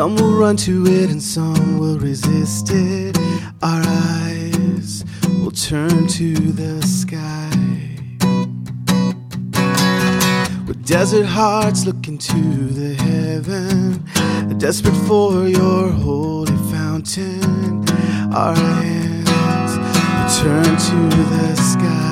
Some 0.00 0.16
will 0.16 0.32
run 0.32 0.56
to 0.56 0.86
it 0.86 1.10
and 1.10 1.22
some 1.22 1.78
will 1.78 1.98
resist 1.98 2.70
it. 2.72 3.18
Our 3.62 3.82
eyes 3.84 5.04
will 5.42 5.50
turn 5.50 6.06
to 6.06 6.32
the 6.32 6.80
sky. 6.80 7.50
With 10.66 10.86
desert 10.86 11.26
hearts 11.26 11.84
looking 11.84 12.16
to 12.16 12.32
the 12.32 12.94
heaven, 12.94 14.02
desperate 14.56 14.96
for 15.06 15.46
your 15.46 15.90
holy 15.90 16.56
fountain. 16.72 17.84
Our 18.32 18.56
hands 18.56 19.76
will 19.76 20.42
turn 20.42 20.64
to 20.64 21.16
the 21.26 21.56
sky. 21.56 22.09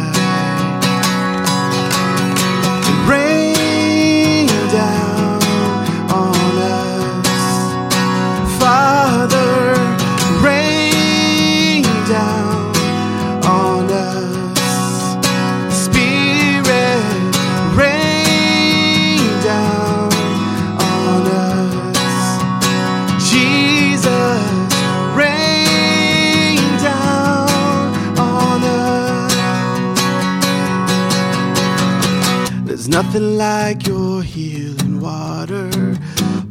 Nothing 33.03 33.39
like 33.39 33.87
your 33.87 34.25
healing 34.25 35.01
water. 35.01 35.71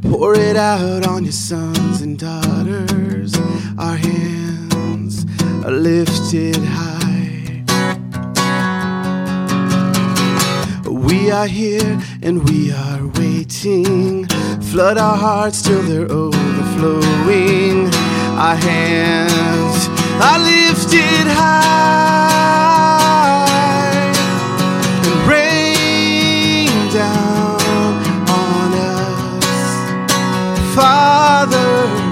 Pour 0.02 0.34
it 0.34 0.56
out 0.56 1.06
on 1.06 1.26
your 1.26 1.34
sons 1.34 2.00
and 2.00 2.18
daughters. 2.18 3.36
Our 3.78 3.98
hands 3.98 5.26
are 5.66 5.78
lifted 5.90 6.56
high. 6.80 7.66
We 10.90 11.32
are 11.32 11.48
here 11.48 12.00
and 12.22 12.48
we 12.50 12.72
are 12.72 13.06
waiting. 13.20 14.26
Flood 14.72 14.98
our 14.98 15.18
hearts 15.18 15.62
till 15.62 15.82
they're 15.82 16.10
overflowing. 16.10 17.88
Our 18.48 18.56
hands 18.56 19.80
are 20.30 20.40
lifted 20.40 21.28
high 21.40 22.87
Father, 30.78 32.07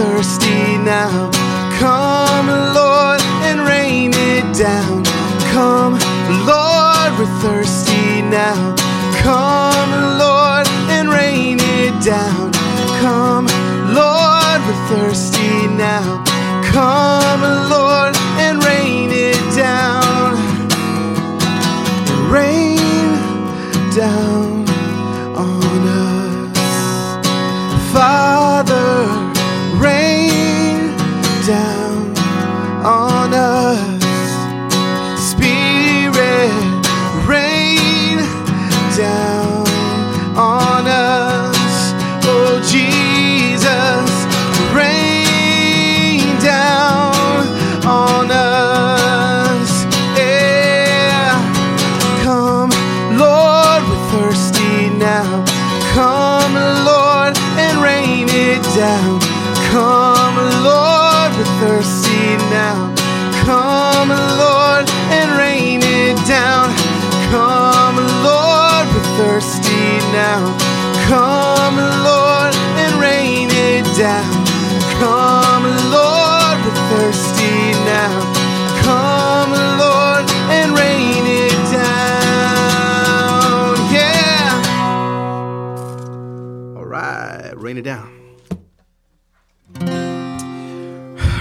thirsty 0.00 0.49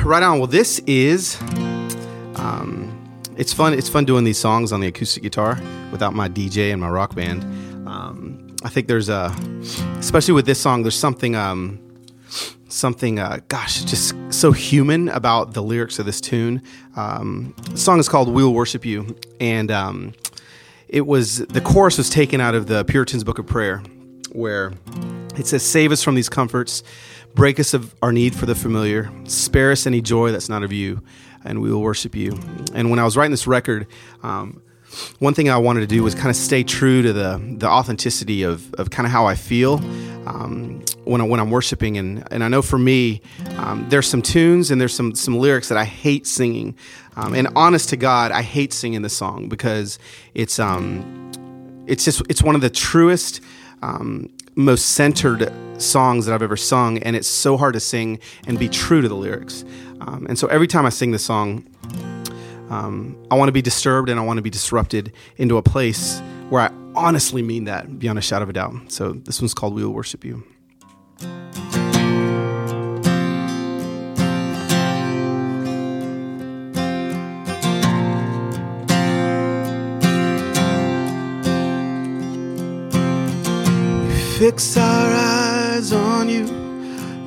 Right 0.10 0.24
on. 0.24 0.40
Well, 0.40 0.48
this 0.48 0.80
is. 0.88 1.40
Um, 2.34 3.14
it's 3.38 3.54
fun. 3.54 3.76
It's 3.76 3.90
fun 3.90 4.06
doing 4.06 4.24
these 4.24 4.40
songs 4.40 4.72
on 4.72 4.80
the 4.80 4.88
acoustic 4.88 5.22
guitar 5.22 5.62
without 5.92 6.16
my 6.16 6.28
DJ 6.28 6.72
and 6.72 6.82
my 6.82 6.90
rock 6.90 7.14
band. 7.14 7.44
Um, 7.88 8.56
I 8.64 8.70
think 8.70 8.88
there's 8.88 9.08
a, 9.08 9.32
especially 10.00 10.34
with 10.34 10.48
this 10.48 10.60
song, 10.60 10.82
there's 10.82 10.98
something, 10.98 11.36
um, 11.36 11.80
something, 12.70 13.20
uh, 13.20 13.42
gosh, 13.50 13.84
just 13.84 14.16
so 14.34 14.52
human 14.52 15.10
about 15.10 15.54
the 15.54 15.62
lyrics 15.62 16.00
of 16.00 16.08
this 16.08 16.20
tune. 16.20 16.64
Um, 16.96 17.54
the 17.70 17.78
song 17.78 18.00
is 18.00 18.10
called 18.10 18.30
"We 18.30 18.44
Will 18.44 18.56
Worship 18.56 18.86
You," 18.86 19.16
and 19.40 19.70
um, 19.70 20.14
it 20.88 21.06
was 21.06 21.38
the 21.38 21.62
chorus 21.62 22.00
was 22.00 22.10
taken 22.10 22.42
out 22.42 22.56
of 22.56 22.66
the 22.66 22.84
Puritans' 22.84 23.24
Book 23.24 23.38
of 23.38 23.46
Prayer, 23.46 23.84
where 24.32 24.74
it 25.38 25.46
says, 25.46 25.62
"Save 25.62 25.92
us 25.92 26.02
from 26.02 26.16
these 26.16 26.30
comforts, 26.30 26.82
break 27.36 27.60
us 27.60 27.74
of 27.74 27.94
our 28.02 28.12
need 28.12 28.36
for 28.36 28.46
the 28.46 28.56
familiar, 28.56 29.12
spare 29.26 29.72
us 29.72 29.86
any 29.88 30.02
joy 30.02 30.32
that's 30.32 30.50
not 30.50 30.64
of 30.64 30.72
you, 30.72 31.02
and 31.44 31.62
we 31.62 31.72
will 31.72 31.82
worship 31.82 32.16
you." 32.16 32.38
And 32.74 32.90
when 32.90 33.00
I 33.00 33.04
was 33.04 33.16
writing 33.18 33.32
this 33.32 33.48
record, 33.48 33.88
um, 34.24 34.62
one 35.20 35.34
thing 35.34 35.50
I 35.50 35.58
wanted 35.58 35.82
to 35.82 35.88
do 35.88 36.04
was 36.04 36.16
kind 36.16 36.30
of 36.30 36.36
stay 36.36 36.64
true 36.64 37.02
to 37.02 37.14
the 37.14 37.56
the 37.58 37.68
authenticity 37.68 38.44
of, 38.44 38.74
of 38.76 38.90
kind 38.90 39.06
of 39.06 39.12
how 39.12 39.26
I 39.26 39.36
feel 39.36 39.76
um, 40.26 40.84
when 41.06 41.22
I, 41.22 41.24
when 41.26 41.40
I'm 41.40 41.52
worshiping, 41.52 41.98
and 41.98 42.24
and 42.32 42.44
I 42.44 42.48
know 42.48 42.62
for 42.62 42.78
me, 42.78 43.22
um, 43.58 43.86
there's 43.90 44.08
some 44.08 44.22
tunes 44.22 44.72
and 44.72 44.80
there's 44.80 44.94
some 44.94 45.16
some 45.16 45.38
lyrics 45.38 45.70
that 45.70 45.78
I 45.78 45.86
hate 45.86 46.28
singing, 46.28 46.76
um, 47.16 47.34
and 47.34 47.48
honest 47.56 47.90
to 47.90 47.98
God, 47.98 48.32
I 48.32 48.42
hate 48.42 48.74
singing 48.74 49.02
this 49.02 49.16
song 49.16 49.50
because 49.50 50.00
it's 50.34 50.60
um 50.60 51.32
it's 51.88 52.06
just 52.06 52.22
it's 52.30 52.44
one 52.44 52.56
of 52.56 52.62
the 52.62 52.70
truest 52.70 53.42
um, 53.82 54.30
most 54.60 54.88
centered 54.88 55.52
songs 55.82 56.26
that 56.26 56.36
i've 56.36 56.42
ever 56.42 56.58
sung 56.58 56.98
and 57.00 57.16
it's 57.16 57.30
so 57.30 57.56
hard 57.56 57.74
to 57.74 57.80
sing 57.80 58.20
and 58.46 58.60
be 58.60 58.68
true 58.68 59.02
to 59.02 59.08
the 59.08 59.16
lyrics. 59.16 59.64
Um, 60.02 60.26
and 60.28 60.38
so 60.38 60.48
every 60.48 60.68
time 60.68 60.86
i 60.86 60.90
sing 60.90 61.12
the 61.12 61.20
song 61.20 61.66
um, 62.70 63.18
i 63.32 63.36
want 63.36 63.48
to 63.48 63.54
be 63.54 63.62
disturbed 63.62 64.10
and 64.10 64.20
i 64.20 64.24
want 64.24 64.38
to 64.38 64.42
be 64.42 64.50
disrupted 64.50 65.14
into 65.38 65.58
a 65.58 65.64
place 65.64 66.20
where 66.50 66.64
i 66.64 66.72
honestly 66.96 67.42
mean 67.42 67.64
that 67.64 68.00
beyond 68.00 68.20
a 68.20 68.22
shadow 68.22 68.44
of 68.44 68.50
a 68.50 68.54
doubt. 68.54 68.92
So 68.92 69.14
this 69.14 69.40
one's 69.40 69.54
called 69.54 69.74
we 69.74 69.86
will 69.86 69.94
worship 69.94 70.26
you 70.26 70.44
fix 84.40 84.78
our 84.78 85.12
eyes 85.14 85.92
on 85.92 86.30
you. 86.30 86.46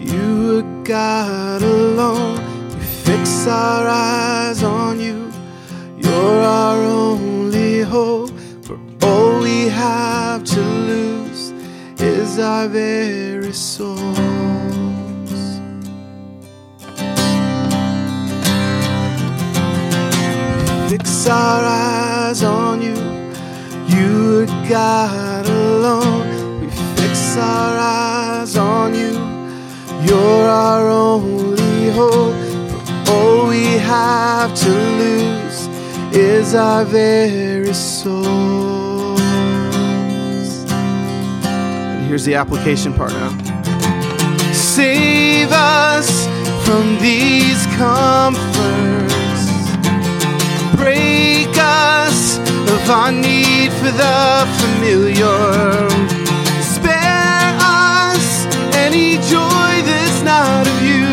You 0.01 0.61
are 0.61 0.83
God 0.83 1.61
alone. 1.61 2.41
We 2.71 2.85
fix 3.05 3.47
our 3.47 3.87
eyes 3.87 4.63
on 4.63 4.99
you. 4.99 5.31
You're 5.99 6.43
our 6.43 6.83
only 6.83 7.83
hope. 7.83 8.31
For 8.63 8.79
all 9.03 9.41
we 9.41 9.69
have 9.69 10.43
to 10.55 10.61
lose 10.63 11.53
is 12.01 12.39
our 12.39 12.67
very 12.69 13.53
souls. 13.53 14.01
Fix 20.89 21.27
our 21.27 21.63
eyes 21.63 22.43
on 22.43 22.81
you. 22.81 22.97
You 23.95 24.45
are 24.45 24.69
God. 24.71 25.27
We 25.27 25.32
fix 27.33 27.43
our 27.43 27.79
eyes 27.79 28.57
on 28.57 28.95
you. 28.95 29.13
You're 30.07 30.49
our 30.49 30.89
only 30.89 31.91
hope. 31.91 32.35
All 33.09 33.49
we 33.49 33.65
have 33.79 34.55
to 34.55 34.71
lose 34.71 35.69
is 36.15 36.55
our 36.55 36.85
very 36.85 37.73
souls. 37.73 39.21
And 41.45 42.07
here's 42.07 42.25
the 42.25 42.35
application 42.35 42.93
part 42.93 43.13
now. 43.13 43.31
Save 44.53 45.53
us 45.53 46.27
from 46.67 46.99
these 46.99 47.67
comforts 47.77 48.51
break 50.77 51.55
us 51.57 52.39
of 52.39 52.91
our 52.91 53.13
need 53.13 53.73
for 53.73 53.93
the 53.93 54.47
familiar. 54.61 56.12
Any 58.95 59.15
joy 59.17 59.73
that's 59.89 60.21
not 60.23 60.67
of 60.67 60.83
you, 60.83 61.07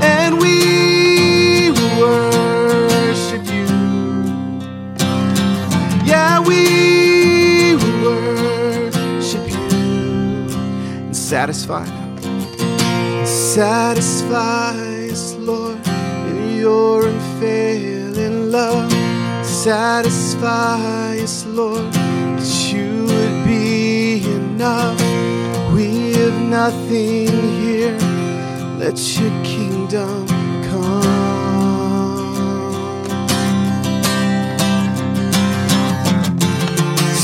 and 0.00 0.38
we 0.38 1.72
will 1.72 1.98
worship 1.98 3.44
you. 3.46 3.66
Yeah, 6.04 6.38
we 6.38 7.74
will 7.74 7.98
worship 8.04 9.44
you 9.50 9.66
and 11.06 11.16
satisfy. 11.16 11.86
Satisfy 13.24 15.08
us, 15.10 15.34
Lord, 15.34 15.84
in 16.28 16.56
your 16.56 17.08
unfailing 17.08 18.52
love. 18.52 18.92
Satisfy 19.44 21.18
us, 21.18 21.46
Lord, 21.46 21.92
nothing 26.52 27.28
here. 27.62 27.96
Let 28.78 28.98
your 29.16 29.32
kingdom 29.42 30.26
come. 30.68 31.02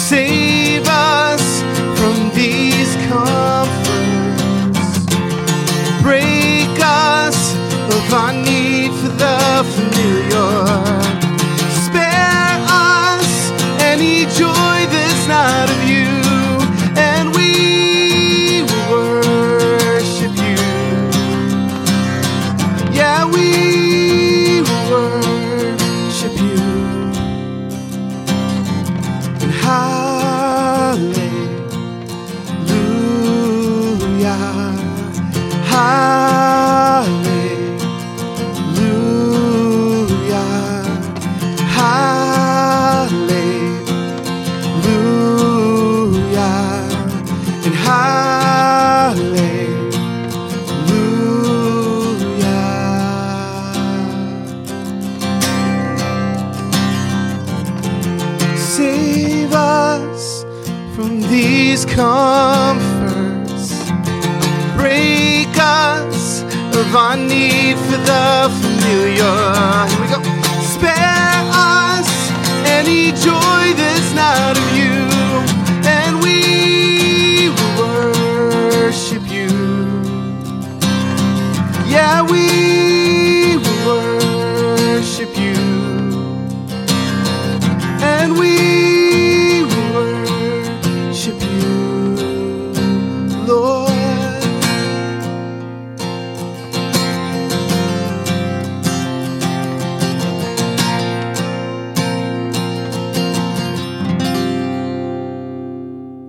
Save 0.08 0.88
us 0.88 1.46
from 1.98 2.16
these 2.40 2.90
comforts. 3.10 4.88
Break 6.00 6.74
us 6.80 7.38
of 7.94 8.14
our 8.14 8.32
need 8.32 8.92
for 9.00 9.12
the 9.24 9.38
familiar. 9.76 10.52
Spare 11.84 12.56
us 12.96 13.30
any 13.92 14.24
joy 14.40 14.78
that's 14.94 15.24
not 15.28 15.68
of 15.74 15.80
you, 15.90 15.97
of 66.88 66.96
our 66.96 67.16
need 67.16 67.76
for 67.76 67.98
the 68.10 68.48
familiar. 68.62 69.36
Here 69.90 70.00
we 70.00 70.08
go. 70.08 70.20
Spare 70.74 71.42
us 71.52 72.08
any 72.64 73.12
joy 73.12 73.64
that's 73.76 74.12
not 74.14 74.56
of 74.56 74.68
you, 74.80 74.96
and 75.84 76.22
we 76.24 77.50
will 77.56 77.74
worship 77.78 79.22
you. 79.30 79.50
Yeah, 81.86 82.22
we 82.22 82.47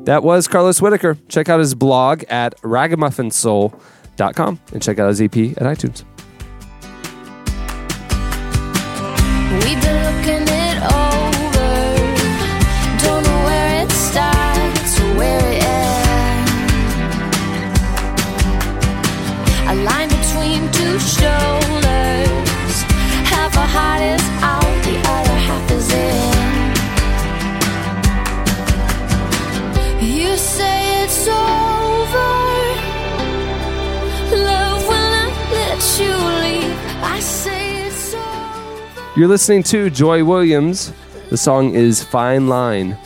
That 0.10 0.24
was 0.24 0.48
Carlos 0.48 0.82
Whittaker. 0.82 1.20
Check 1.28 1.50
out 1.50 1.60
his 1.60 1.76
blog 1.76 2.24
at 2.30 2.60
ragamuffinsoul.com 2.62 4.60
and 4.74 4.82
check 4.82 4.98
out 4.98 5.08
his 5.10 5.22
EP 5.22 5.38
at 5.56 5.68
iTunes. 5.68 6.04
You're 39.20 39.28
listening 39.28 39.64
to 39.64 39.90
Joy 39.90 40.24
Williams. 40.24 40.94
The 41.30 41.36
song 41.36 41.76
is 41.76 42.02
Fine 42.02 42.48
Line. 42.48 42.98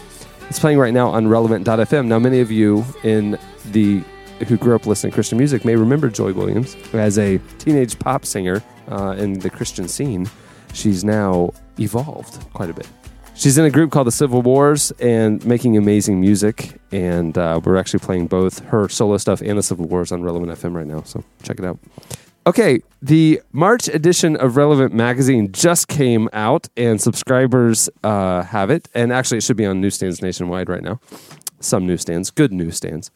It's 0.48 0.60
playing 0.60 0.78
right 0.78 0.94
now 0.94 1.10
on 1.10 1.28
relevant.fm. 1.28 2.06
Now, 2.06 2.20
many 2.20 2.40
of 2.40 2.52
you 2.52 2.86
in 3.02 3.40
the 3.72 4.04
who 4.48 4.56
grew 4.56 4.76
up 4.76 4.86
listening 4.86 5.10
to 5.10 5.16
Christian 5.16 5.40
music 5.40 5.66
may 5.66 5.76
remember 5.76 6.12
Joy 6.12 6.32
Williams 6.34 6.76
who, 6.92 7.00
as 7.00 7.18
a 7.18 7.40
teenage 7.58 7.98
pop 7.98 8.28
singer 8.28 8.62
uh, 8.90 9.16
in 9.18 9.40
the 9.40 9.50
Christian 9.50 9.88
scene. 9.88 10.30
She's 10.74 11.04
now 11.04 11.52
evolved 11.80 12.46
quite 12.54 12.70
a 12.70 12.74
bit. 12.74 12.88
She's 13.34 13.58
in 13.58 13.66
a 13.66 13.72
group 13.72 13.90
called 13.90 14.06
the 14.06 14.12
Civil 14.12 14.44
Wars 14.44 14.92
and 15.00 15.44
making 15.48 15.78
amazing 15.78 16.22
music. 16.22 16.80
And 16.92 17.36
uh, 17.40 17.60
we're 17.64 17.78
actually 17.78 18.02
playing 18.02 18.28
both 18.28 18.60
her 18.66 18.88
solo 18.88 19.18
stuff 19.18 19.42
and 19.42 19.58
the 19.58 19.64
Civil 19.64 19.88
Wars 19.88 20.12
on 20.12 20.22
Relevant 20.22 20.52
FM 20.52 20.76
right 20.76 20.86
now. 20.86 21.02
So 21.02 21.24
check 21.42 21.58
it 21.58 21.66
out. 21.66 21.80
Okay, 22.46 22.82
the 23.02 23.42
March 23.54 23.88
edition 23.88 24.36
of 24.36 24.58
Relevant 24.58 24.94
Magazine 24.94 25.52
just 25.54 25.88
came 25.88 26.28
out, 26.34 26.68
and 26.76 27.00
subscribers 27.00 27.90
uh, 28.04 28.42
have 28.44 28.70
it. 28.70 28.90
And 28.94 29.14
actually, 29.14 29.38
it 29.38 29.44
should 29.44 29.56
be 29.58 29.66
on 29.66 29.80
newsstands 29.80 30.22
nationwide 30.22 30.68
right 30.68 30.84
now. 30.84 31.00
Some 31.62 31.88
newsstands, 31.88 32.32
good 32.32 32.52
newsstands. 32.52 33.12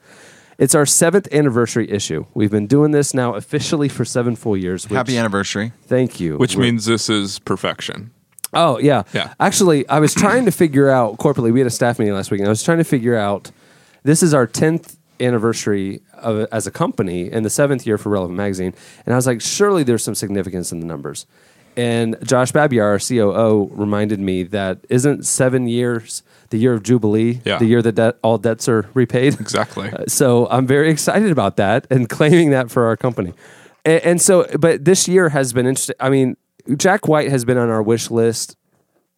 It's 0.57 0.73
our 0.73 0.85
seventh 0.85 1.27
anniversary 1.33 1.91
issue. 1.91 2.25
We've 2.33 2.49
been 2.49 2.67
doing 2.67 2.91
this 2.91 3.13
now 3.13 3.35
officially 3.35 3.89
for 3.89 4.05
seven 4.05 4.35
full 4.35 4.55
years. 4.57 4.85
Which, 4.89 4.95
Happy 4.95 5.17
anniversary. 5.17 5.73
Thank 5.83 6.19
you. 6.19 6.37
Which 6.37 6.55
We're- 6.55 6.67
means 6.71 6.85
this 6.85 7.09
is 7.09 7.39
perfection. 7.39 8.11
Oh 8.53 8.79
yeah. 8.79 9.03
Yeah. 9.13 9.33
Actually, 9.41 9.87
I 9.89 9.99
was 9.99 10.13
trying 10.13 10.45
to 10.45 10.51
figure 10.51 10.89
out 10.89 11.17
corporately. 11.17 11.51
We 11.51 11.59
had 11.59 11.67
a 11.67 11.69
staff 11.69 11.99
meeting 11.99 12.13
last 12.13 12.31
week, 12.31 12.39
and 12.39 12.47
I 12.47 12.49
was 12.49 12.63
trying 12.63 12.77
to 12.77 12.85
figure 12.85 13.15
out. 13.15 13.51
This 14.03 14.23
is 14.23 14.33
our 14.33 14.47
tenth 14.47 14.96
anniversary 15.19 16.01
of, 16.13 16.47
as 16.51 16.67
a 16.67 16.71
company, 16.71 17.31
and 17.31 17.45
the 17.45 17.49
seventh 17.49 17.85
year 17.85 17.97
for 17.97 18.09
Relevant 18.09 18.37
Magazine. 18.37 18.73
And 19.05 19.13
I 19.13 19.17
was 19.17 19.27
like, 19.27 19.41
surely 19.41 19.83
there's 19.83 20.03
some 20.03 20.15
significance 20.15 20.71
in 20.71 20.79
the 20.79 20.85
numbers. 20.85 21.25
And 21.75 22.17
Josh 22.23 22.51
Babiar, 22.51 22.83
our 22.83 22.99
COO, 22.99 23.69
reminded 23.71 24.19
me 24.19 24.41
that 24.43 24.79
isn't 24.89 25.25
seven 25.27 25.67
years 25.67 26.23
the 26.49 26.57
year 26.57 26.73
of 26.73 26.81
Jubilee, 26.81 27.41
Yeah. 27.45 27.59
the 27.59 27.65
year 27.65 27.81
that 27.83 27.91
debt, 27.93 28.17
all 28.23 28.37
debts 28.39 28.67
are 28.67 28.89
repaid. 28.95 29.39
Exactly. 29.39 29.89
Uh, 29.91 30.03
so 30.07 30.47
I'm 30.49 30.65
very 30.65 30.89
excited 30.89 31.29
about 31.31 31.57
that 31.57 31.85
and 31.91 32.09
claiming 32.09 32.49
that 32.49 32.71
for 32.71 32.85
our 32.85 32.97
company. 32.97 33.33
And, 33.85 34.03
and 34.03 34.21
so, 34.21 34.47
but 34.59 34.85
this 34.85 35.07
year 35.07 35.29
has 35.29 35.53
been 35.53 35.67
interesting. 35.67 35.95
I 35.99 36.09
mean, 36.09 36.35
Jack 36.77 37.07
White 37.07 37.29
has 37.29 37.45
been 37.45 37.57
on 37.57 37.69
our 37.69 37.83
wish 37.83 38.09
list 38.09 38.55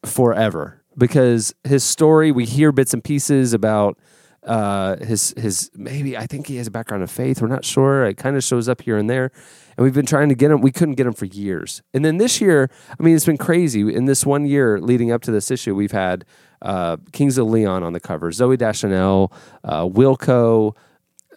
forever 0.04 0.82
because 0.98 1.54
his 1.64 1.84
story, 1.84 2.32
we 2.32 2.46
hear 2.46 2.72
bits 2.72 2.94
and 2.94 3.04
pieces 3.04 3.54
about 3.54 3.98
uh, 4.44 4.96
his 4.98 5.34
his 5.38 5.70
maybe 5.76 6.18
I 6.18 6.26
think 6.26 6.48
he 6.48 6.56
has 6.58 6.68
a 6.68 6.72
background 6.72 7.04
of 7.04 7.12
faith. 7.12 7.42
We're 7.42 7.48
not 7.48 7.66
sure. 7.66 8.06
It 8.06 8.18
kind 8.18 8.36
of 8.36 8.44
shows 8.44 8.70
up 8.70 8.82
here 8.82 8.98
and 8.98 9.10
there, 9.10 9.32
and 9.78 9.84
we've 9.84 9.94
been 9.94 10.06
trying 10.06 10.30
to 10.30 10.36
get 10.36 10.52
him. 10.52 10.62
We 10.62 10.72
couldn't 10.72 10.96
get 10.96 11.06
him 11.08 11.14
for 11.14 11.26
years, 11.26 11.82
and 11.94 12.06
then 12.06 12.18
this 12.18 12.40
year, 12.40 12.70
I 13.00 13.04
mean, 13.04 13.16
it's 13.16 13.26
been 13.26 13.38
crazy. 13.38 13.94
In 13.94 14.06
this 14.06 14.26
one 14.26 14.46
year 14.46 14.80
leading 14.80 15.12
up 15.12 15.22
to 15.24 15.32
this 15.32 15.52
issue, 15.52 15.76
we've 15.76 15.92
had 15.92 16.26
uh, 16.62 16.98
Kings 17.12 17.38
of 17.38 17.48
Leon 17.48 17.84
on 17.84 17.94
the 17.94 18.00
cover, 18.00 18.32
Zooey 18.32 18.58
Deschanel, 18.58 19.34
uh, 19.64 19.84
Wilco, 19.84 20.76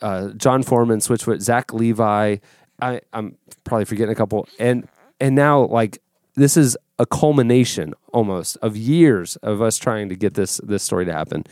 uh, 0.00 0.28
Jon 0.30 0.62
Foreman, 0.62 1.00
Switchfoot, 1.00 1.40
Zach 1.40 1.72
Levi. 1.72 2.36
I, 2.80 3.00
I'm 3.12 3.36
probably 3.64 3.84
forgetting 3.84 4.12
a 4.12 4.16
couple, 4.16 4.48
and 4.58 4.88
and 5.20 5.34
now 5.34 5.66
like 5.66 6.00
this 6.34 6.56
is 6.56 6.76
a 7.02 7.06
culmination 7.06 7.92
almost 8.12 8.56
of 8.62 8.76
years 8.76 9.36
of 9.42 9.60
us 9.60 9.76
trying 9.76 10.08
to 10.08 10.16
get 10.16 10.34
this 10.34 10.60
this 10.62 10.82
story 10.82 11.04
to 11.04 11.12
happen, 11.12 11.44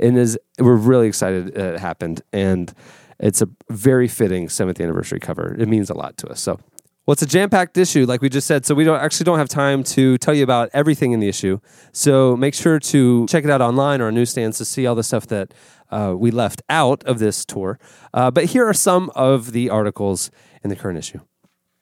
and 0.00 0.18
is 0.18 0.36
we're 0.58 0.82
really 0.92 1.06
excited 1.06 1.54
that 1.54 1.74
it 1.74 1.80
happened, 1.80 2.22
and 2.32 2.74
it's 3.20 3.40
a 3.40 3.48
very 3.70 4.08
fitting 4.08 4.48
seventh 4.48 4.80
anniversary 4.80 5.20
cover. 5.20 5.56
It 5.58 5.68
means 5.68 5.90
a 5.90 5.94
lot 5.94 6.16
to 6.18 6.28
us. 6.28 6.40
So. 6.40 6.58
Well, 7.06 7.12
it's 7.12 7.22
a 7.22 7.26
jam-packed 7.26 7.78
issue, 7.78 8.04
like 8.04 8.20
we 8.20 8.28
just 8.28 8.48
said. 8.48 8.66
So 8.66 8.74
we 8.74 8.82
don't 8.82 8.98
actually 8.98 9.26
don't 9.26 9.38
have 9.38 9.48
time 9.48 9.84
to 9.94 10.18
tell 10.18 10.34
you 10.34 10.42
about 10.42 10.70
everything 10.72 11.12
in 11.12 11.20
the 11.20 11.28
issue. 11.28 11.60
So 11.92 12.36
make 12.36 12.52
sure 12.52 12.80
to 12.80 13.26
check 13.28 13.44
it 13.44 13.50
out 13.50 13.60
online 13.60 14.00
or 14.00 14.08
on 14.08 14.14
newsstands 14.14 14.58
to 14.58 14.64
see 14.64 14.88
all 14.88 14.96
the 14.96 15.04
stuff 15.04 15.24
that 15.28 15.54
uh, 15.92 16.14
we 16.18 16.32
left 16.32 16.62
out 16.68 17.04
of 17.04 17.20
this 17.20 17.44
tour. 17.44 17.78
Uh, 18.12 18.32
but 18.32 18.46
here 18.46 18.66
are 18.66 18.74
some 18.74 19.12
of 19.14 19.52
the 19.52 19.70
articles 19.70 20.32
in 20.64 20.68
the 20.68 20.74
current 20.74 20.98
issue. 20.98 21.20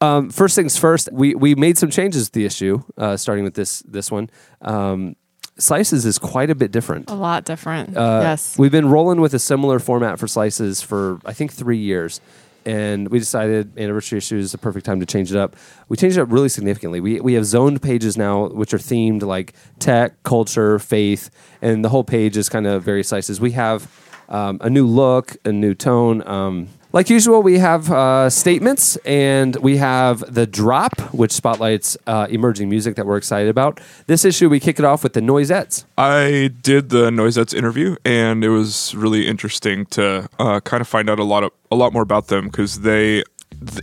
Um, 0.04 0.30
first 0.30 0.54
things 0.54 0.76
first, 0.76 1.08
we 1.12 1.34
we 1.34 1.54
made 1.54 1.78
some 1.78 1.90
changes 1.90 2.28
to 2.28 2.32
the 2.32 2.44
issue, 2.44 2.82
uh, 2.96 3.16
starting 3.16 3.44
with 3.44 3.54
this 3.54 3.80
this 3.80 4.10
one. 4.10 4.30
Um, 4.60 5.16
Slices 5.56 6.04
is 6.04 6.18
quite 6.18 6.50
a 6.50 6.54
bit 6.56 6.72
different. 6.72 7.08
A 7.10 7.14
lot 7.14 7.44
different. 7.44 7.96
Uh, 7.96 8.20
yes. 8.22 8.58
We've 8.58 8.72
been 8.72 8.88
rolling 8.88 9.20
with 9.20 9.34
a 9.34 9.38
similar 9.38 9.78
format 9.78 10.18
for 10.18 10.26
slices 10.26 10.82
for 10.82 11.20
I 11.24 11.32
think 11.32 11.52
three 11.52 11.78
years. 11.78 12.20
And 12.66 13.08
we 13.08 13.18
decided 13.18 13.78
anniversary 13.78 14.18
issue 14.18 14.38
is 14.38 14.50
the 14.50 14.58
perfect 14.58 14.86
time 14.86 14.98
to 14.98 15.06
change 15.06 15.30
it 15.30 15.36
up. 15.36 15.54
We 15.88 15.96
changed 15.96 16.16
it 16.16 16.22
up 16.22 16.32
really 16.32 16.48
significantly. 16.48 16.98
We, 16.98 17.20
we 17.20 17.34
have 17.34 17.44
zoned 17.44 17.82
pages 17.82 18.16
now, 18.16 18.48
which 18.48 18.72
are 18.72 18.78
themed 18.78 19.22
like 19.22 19.52
tech, 19.78 20.20
culture, 20.22 20.78
faith, 20.78 21.30
and 21.60 21.84
the 21.84 21.90
whole 21.90 22.04
page 22.04 22.38
is 22.38 22.48
kind 22.48 22.66
of 22.66 22.82
various 22.82 23.08
slices. 23.08 23.38
We 23.38 23.52
have 23.52 23.86
um, 24.30 24.58
a 24.62 24.70
new 24.70 24.86
look, 24.86 25.36
a 25.44 25.52
new 25.52 25.74
tone. 25.74 26.26
Um, 26.26 26.68
like 26.94 27.10
usual, 27.10 27.42
we 27.42 27.58
have 27.58 27.90
uh, 27.90 28.30
statements 28.30 28.96
and 28.98 29.56
we 29.56 29.78
have 29.78 30.20
the 30.32 30.46
drop, 30.46 31.00
which 31.12 31.32
spotlights 31.32 31.96
uh, 32.06 32.28
emerging 32.30 32.68
music 32.68 32.94
that 32.94 33.04
we're 33.04 33.16
excited 33.16 33.48
about. 33.48 33.80
This 34.06 34.24
issue, 34.24 34.48
we 34.48 34.60
kick 34.60 34.78
it 34.78 34.84
off 34.84 35.02
with 35.02 35.12
the 35.12 35.20
Noisettes. 35.20 35.84
I 35.98 36.52
did 36.62 36.90
the 36.90 37.10
Noisettes 37.10 37.52
interview, 37.52 37.96
and 38.04 38.44
it 38.44 38.50
was 38.50 38.94
really 38.94 39.26
interesting 39.26 39.86
to 39.86 40.28
uh, 40.38 40.60
kind 40.60 40.80
of 40.80 40.86
find 40.86 41.10
out 41.10 41.18
a 41.18 41.24
lot 41.24 41.42
of 41.42 41.50
a 41.72 41.74
lot 41.74 41.92
more 41.92 42.02
about 42.02 42.28
them 42.28 42.46
because 42.46 42.80
they. 42.80 43.24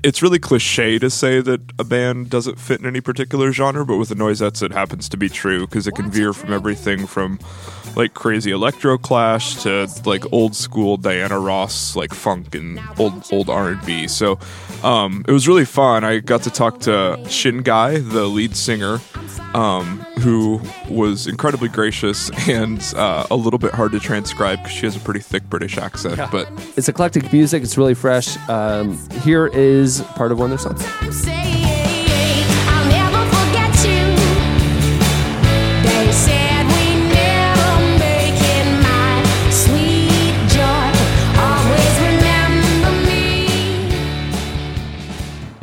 It's 0.04 0.22
really 0.22 0.38
cliche 0.38 1.00
to 1.00 1.10
say 1.10 1.42
that 1.42 1.62
a 1.80 1.84
band 1.84 2.30
doesn't 2.30 2.60
fit 2.60 2.82
in 2.82 2.86
any 2.86 3.02
particular 3.02 3.52
genre, 3.52 3.86
but 3.86 3.98
with 3.98 4.10
the 4.10 4.16
Noisettes, 4.16 4.62
it 4.62 4.72
happens 4.74 5.10
to 5.10 5.18
be 5.18 5.28
true 5.28 5.66
because 5.66 5.88
it 5.88 5.96
can 5.96 6.12
veer 6.12 6.34
from 6.34 6.54
everything 6.54 7.08
from 7.08 7.40
like 7.96 8.14
crazy 8.14 8.52
electro 8.52 8.98
clash 8.98 9.62
to 9.64 9.88
like 10.06 10.32
old 10.32 10.56
school 10.56 10.98
Diana 10.98 11.40
Ross 11.40 11.96
like 11.96 12.14
funk 12.14 12.56
and 12.56 12.80
old 12.98 13.28
old 13.32 13.50
R 13.50 13.70
and 13.70 13.86
B. 13.86 14.08
So 14.08 14.40
um, 14.84 15.24
it 15.28 15.32
was 15.32 15.48
really 15.48 15.66
fun. 15.66 16.04
I 16.04 16.20
got 16.20 16.44
to 16.44 16.50
talk 16.50 16.80
to 16.82 17.18
Shingai, 17.26 18.10
the 18.12 18.26
lead 18.26 18.56
singer, 18.56 19.00
um, 19.54 20.00
who 20.20 20.62
was 20.90 21.28
incredibly 21.28 21.70
gracious 21.70 22.30
and 22.48 22.82
uh, 22.96 23.28
a 23.30 23.36
little 23.36 23.60
bit 23.60 23.74
hard 23.74 23.92
to 23.92 24.00
transcribe 24.00 24.60
because 24.60 24.72
she 24.72 24.86
has 24.86 24.96
a 24.96 25.00
pretty 25.00 25.20
thick 25.20 25.44
British 25.50 25.78
accent. 25.78 26.20
But 26.32 26.50
It's 26.78 26.88
eclectic 26.88 27.32
music. 27.34 27.64
It's 27.64 27.78
really 27.78 27.94
fresh. 27.94 28.38
Um, 28.50 28.98
here 29.22 29.48
is 29.48 30.02
part 30.16 30.32
of 30.32 30.40
one 30.40 30.52
of 30.52 30.64
their 30.64 30.76
songs. 30.76 31.61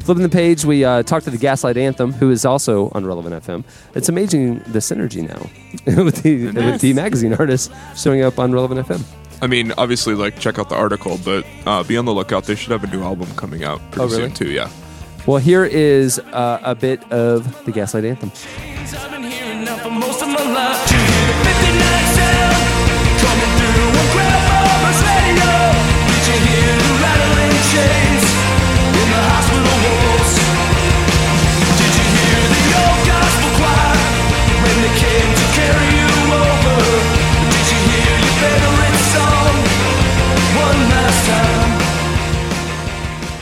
Flipping 0.09 0.23
the 0.23 0.31
page, 0.31 0.65
we 0.65 0.87
uh, 0.87 1.03
talked 1.03 1.27
to 1.27 1.31
the 1.31 1.37
Gaslight 1.37 1.77
Anthem, 1.77 2.15
who 2.15 2.31
is 2.31 2.47
also 2.47 2.89
on 2.95 3.05
Relevant 3.05 3.45
FM. 3.45 3.63
It's 3.95 4.09
amazing 4.09 4.61
the 4.61 4.79
synergy 4.79 5.21
now 5.29 6.03
with 6.03 6.23
the 6.23 6.47
with 6.47 6.81
the 6.81 6.95
magazine 6.95 7.35
artists 7.35 7.69
showing 7.95 8.23
up 8.23 8.39
on 8.39 8.51
Relevant 8.55 8.87
FM. 8.89 9.03
I 9.43 9.49
mean, 9.49 9.75
obviously, 9.77 10.15
like 10.15 10.39
check 10.39 10.59
out 10.59 10.71
the 10.71 10.77
article, 10.77 11.19
but 11.27 11.45
uh, 11.67 11.83
be 11.83 11.99
on 11.99 12.07
the 12.07 12.15
lookout. 12.15 12.45
They 12.45 12.55
should 12.55 12.71
have 12.71 12.85
a 12.85 12.87
new 12.87 13.03
album 13.03 13.29
coming 13.37 13.65
out 13.65 13.83
pretty 13.91 14.01
Oh, 14.01 14.07
really? 14.07 14.29
soon 14.29 14.33
too. 14.33 14.51
Yeah. 14.51 14.71
Well, 15.27 15.37
here 15.37 15.67
is 15.67 16.19
uh, 16.19 16.59
a 16.63 16.75
bit 16.75 17.03
of 17.13 17.67
the 17.67 17.73
Gaslight 17.73 18.07
Anthem. 18.07 18.33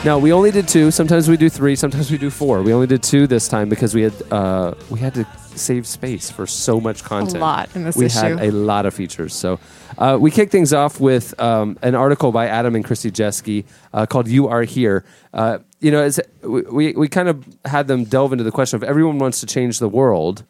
Now 0.06 0.18
we 0.20 0.32
only 0.32 0.52
did 0.52 0.68
two. 0.68 0.92
Sometimes 0.92 1.28
we 1.28 1.36
do 1.36 1.50
three. 1.50 1.74
Sometimes 1.74 2.12
we 2.12 2.16
do 2.16 2.30
four. 2.30 2.62
We 2.62 2.72
only 2.72 2.86
did 2.86 3.02
two 3.02 3.26
this 3.26 3.48
time 3.48 3.68
because 3.68 3.92
we 3.92 4.02
had 4.02 4.32
uh, 4.32 4.74
we 4.88 5.00
had 5.00 5.14
to 5.14 5.26
save 5.56 5.84
space 5.84 6.30
for 6.30 6.46
so 6.46 6.80
much 6.80 7.02
content. 7.02 7.38
A 7.38 7.40
lot 7.40 7.74
in 7.74 7.82
this 7.82 7.96
we 7.96 8.06
issue. 8.06 8.18
had 8.20 8.40
a 8.40 8.52
lot 8.52 8.86
of 8.86 8.94
features. 8.94 9.34
So 9.34 9.58
uh, 9.98 10.16
we 10.20 10.30
kick 10.30 10.52
things 10.52 10.72
off 10.72 11.00
with 11.00 11.38
um, 11.40 11.76
an 11.82 11.96
article 11.96 12.30
by 12.30 12.46
Adam 12.46 12.76
and 12.76 12.84
Christy 12.84 13.10
Jeske 13.10 13.64
uh, 13.92 14.06
called 14.06 14.28
"You 14.28 14.46
Are 14.46 14.62
Here." 14.62 15.04
Uh, 15.34 15.58
you 15.80 15.90
know, 15.90 16.04
it's, 16.04 16.20
we 16.42 16.62
we, 16.62 16.92
we 16.92 17.08
kind 17.08 17.28
of 17.28 17.44
had 17.64 17.88
them 17.88 18.04
delve 18.04 18.30
into 18.30 18.44
the 18.44 18.52
question 18.52 18.76
of 18.76 18.84
everyone 18.84 19.18
wants 19.18 19.40
to 19.40 19.46
change 19.46 19.80
the 19.80 19.88
world, 19.88 20.44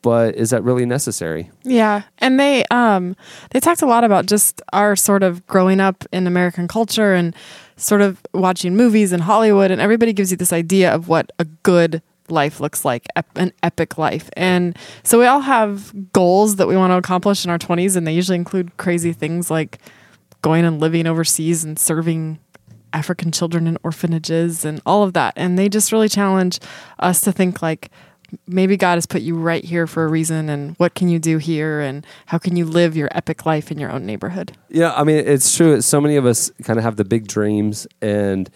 but 0.00 0.34
is 0.34 0.48
that 0.48 0.64
really 0.64 0.86
necessary? 0.86 1.50
Yeah, 1.62 2.04
and 2.20 2.40
they 2.40 2.64
um 2.70 3.16
they 3.50 3.60
talked 3.60 3.82
a 3.82 3.86
lot 3.86 4.04
about 4.04 4.24
just 4.24 4.62
our 4.72 4.96
sort 4.96 5.22
of 5.22 5.46
growing 5.46 5.78
up 5.78 6.06
in 6.10 6.26
American 6.26 6.68
culture 6.68 7.12
and 7.12 7.36
sort 7.78 8.02
of 8.02 8.20
watching 8.34 8.76
movies 8.76 9.12
in 9.12 9.20
Hollywood, 9.20 9.70
and 9.70 9.80
everybody 9.80 10.12
gives 10.12 10.30
you 10.30 10.36
this 10.36 10.52
idea 10.52 10.92
of 10.92 11.08
what 11.08 11.32
a 11.38 11.44
good 11.44 12.02
life 12.28 12.60
looks 12.60 12.84
like, 12.84 13.06
ep- 13.16 13.38
an 13.38 13.52
epic 13.62 13.96
life. 13.96 14.28
And 14.36 14.76
so 15.02 15.18
we 15.18 15.26
all 15.26 15.40
have 15.40 15.94
goals 16.12 16.56
that 16.56 16.68
we 16.68 16.76
want 16.76 16.90
to 16.90 16.96
accomplish 16.96 17.44
in 17.44 17.50
our 17.50 17.58
20s, 17.58 17.96
and 17.96 18.06
they 18.06 18.12
usually 18.12 18.36
include 18.36 18.76
crazy 18.76 19.12
things 19.12 19.50
like 19.50 19.78
going 20.42 20.64
and 20.64 20.80
living 20.80 21.06
overseas 21.06 21.64
and 21.64 21.78
serving 21.78 22.38
African 22.92 23.30
children 23.30 23.66
in 23.66 23.78
orphanages 23.82 24.64
and 24.64 24.80
all 24.84 25.02
of 25.02 25.12
that. 25.12 25.34
And 25.36 25.58
they 25.58 25.68
just 25.68 25.92
really 25.92 26.08
challenge 26.08 26.58
us 26.98 27.20
to 27.22 27.32
think 27.32 27.62
like 27.62 27.90
maybe 28.46 28.76
God 28.76 28.96
has 28.96 29.06
put 29.06 29.22
you 29.22 29.34
right 29.36 29.64
here 29.64 29.86
for 29.86 30.04
a 30.04 30.08
reason 30.08 30.48
and 30.48 30.74
what 30.76 30.94
can 30.94 31.08
you 31.08 31.18
do 31.18 31.38
here 31.38 31.80
and 31.80 32.06
how 32.26 32.38
can 32.38 32.56
you 32.56 32.64
live 32.64 32.96
your 32.96 33.08
epic 33.12 33.46
life 33.46 33.70
in 33.70 33.78
your 33.78 33.90
own 33.90 34.04
neighborhood. 34.06 34.52
Yeah, 34.68 34.92
I 34.94 35.04
mean, 35.04 35.16
it's 35.16 35.56
true. 35.56 35.80
So 35.80 36.00
many 36.00 36.16
of 36.16 36.26
us 36.26 36.50
kind 36.62 36.78
of 36.78 36.84
have 36.84 36.96
the 36.96 37.04
big 37.04 37.26
dreams 37.26 37.86
and 38.00 38.50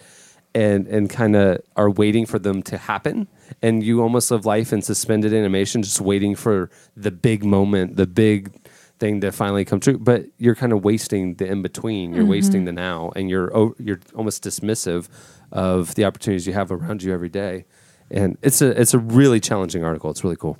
and 0.55 0.87
and 0.87 1.09
kind 1.09 1.35
of 1.35 1.59
are 1.75 1.89
waiting 1.89 2.25
for 2.25 2.39
them 2.39 2.61
to 2.63 2.77
happen. 2.77 3.27
And 3.61 3.83
you 3.83 4.01
almost 4.01 4.31
live 4.31 4.45
life 4.45 4.73
in 4.73 4.81
suspended 4.81 5.33
animation, 5.33 5.83
just 5.83 6.01
waiting 6.01 6.35
for 6.35 6.69
the 6.95 7.11
big 7.11 7.43
moment, 7.43 7.97
the 7.97 8.07
big 8.07 8.53
thing 8.99 9.21
to 9.21 9.31
finally 9.31 9.65
come 9.65 9.79
true. 9.79 9.97
But 9.97 10.25
you're 10.37 10.55
kind 10.55 10.73
of 10.73 10.83
wasting 10.83 11.35
the 11.35 11.47
in 11.47 11.61
between. 11.61 12.13
You're 12.13 12.23
mm-hmm. 12.23 12.31
wasting 12.31 12.65
the 12.65 12.71
now, 12.71 13.11
and 13.15 13.29
you're 13.29 13.73
you're 13.79 13.99
almost 14.15 14.43
dismissive 14.43 15.07
of 15.51 15.95
the 15.95 16.05
opportunities 16.05 16.47
you 16.47 16.53
have 16.53 16.71
around 16.71 17.03
you 17.03 17.13
every 17.13 17.29
day. 17.29 17.65
And 18.13 18.37
it's 18.41 18.61
a 18.61 18.79
it's 18.79 18.93
a 18.93 18.99
really 18.99 19.39
challenging 19.39 19.83
article. 19.83 20.09
It's 20.11 20.23
really 20.23 20.37
cool. 20.37 20.57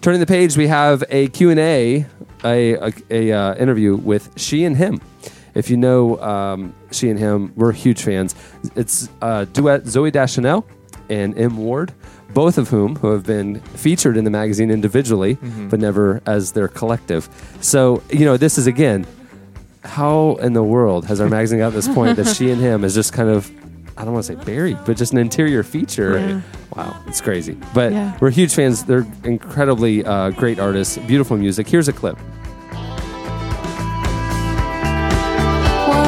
Turning 0.00 0.20
the 0.20 0.26
page, 0.26 0.56
we 0.56 0.68
have 0.68 1.02
a 1.10 1.26
Q&A, 1.28 2.06
a, 2.44 2.74
a, 2.74 2.92
a 3.10 3.32
uh, 3.32 3.54
interview 3.56 3.96
with 3.96 4.30
She 4.38 4.64
and 4.64 4.76
Him. 4.76 5.00
If 5.54 5.70
you 5.70 5.76
know 5.76 6.20
um, 6.20 6.72
She 6.92 7.10
and 7.10 7.18
Him, 7.18 7.52
we're 7.56 7.72
huge 7.72 8.00
fans. 8.02 8.36
It's 8.76 9.08
uh, 9.20 9.46
duet 9.46 9.84
Zooey 9.84 10.12
Deschanel 10.12 10.64
and 11.08 11.36
M. 11.36 11.56
Ward, 11.56 11.92
both 12.32 12.58
of 12.58 12.68
whom 12.68 12.94
who 12.96 13.10
have 13.10 13.24
been 13.24 13.58
featured 13.60 14.16
in 14.16 14.22
the 14.22 14.30
magazine 14.30 14.70
individually, 14.70 15.36
but 15.68 15.80
never 15.80 16.22
as 16.26 16.52
their 16.52 16.68
collective. 16.68 17.28
So, 17.60 18.02
you 18.10 18.24
know, 18.24 18.36
this 18.36 18.56
is 18.56 18.68
again, 18.68 19.04
how 19.82 20.36
in 20.42 20.52
the 20.52 20.62
world 20.62 21.06
has 21.06 21.20
our 21.20 21.28
magazine 21.28 21.58
got 21.58 21.72
this 21.72 21.88
point 21.88 22.16
that 22.18 22.36
She 22.36 22.50
and 22.52 22.60
Him 22.60 22.84
is 22.84 22.94
just 22.94 23.12
kind 23.12 23.30
of, 23.30 23.50
I 23.98 24.04
don't 24.04 24.12
want 24.14 24.24
to 24.26 24.36
say 24.36 24.44
buried, 24.44 24.78
but 24.86 24.96
just 24.96 25.12
an 25.12 25.18
interior 25.18 25.62
feature. 25.64 26.18
Yeah. 26.18 26.40
Wow, 26.76 26.96
it's 27.08 27.20
crazy. 27.20 27.56
But 27.74 27.92
Yeah. 27.92 28.16
we're 28.20 28.30
huge 28.30 28.54
fans. 28.54 28.84
They're 28.84 29.04
incredibly 29.24 30.04
uh, 30.04 30.30
great 30.30 30.60
artists, 30.60 30.96
beautiful 30.98 31.36
music. 31.36 31.66
Here's 31.68 31.88
a 31.88 31.92
clip. 31.92 32.16
Well, 35.88 36.04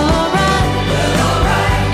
alright. 1.21 1.91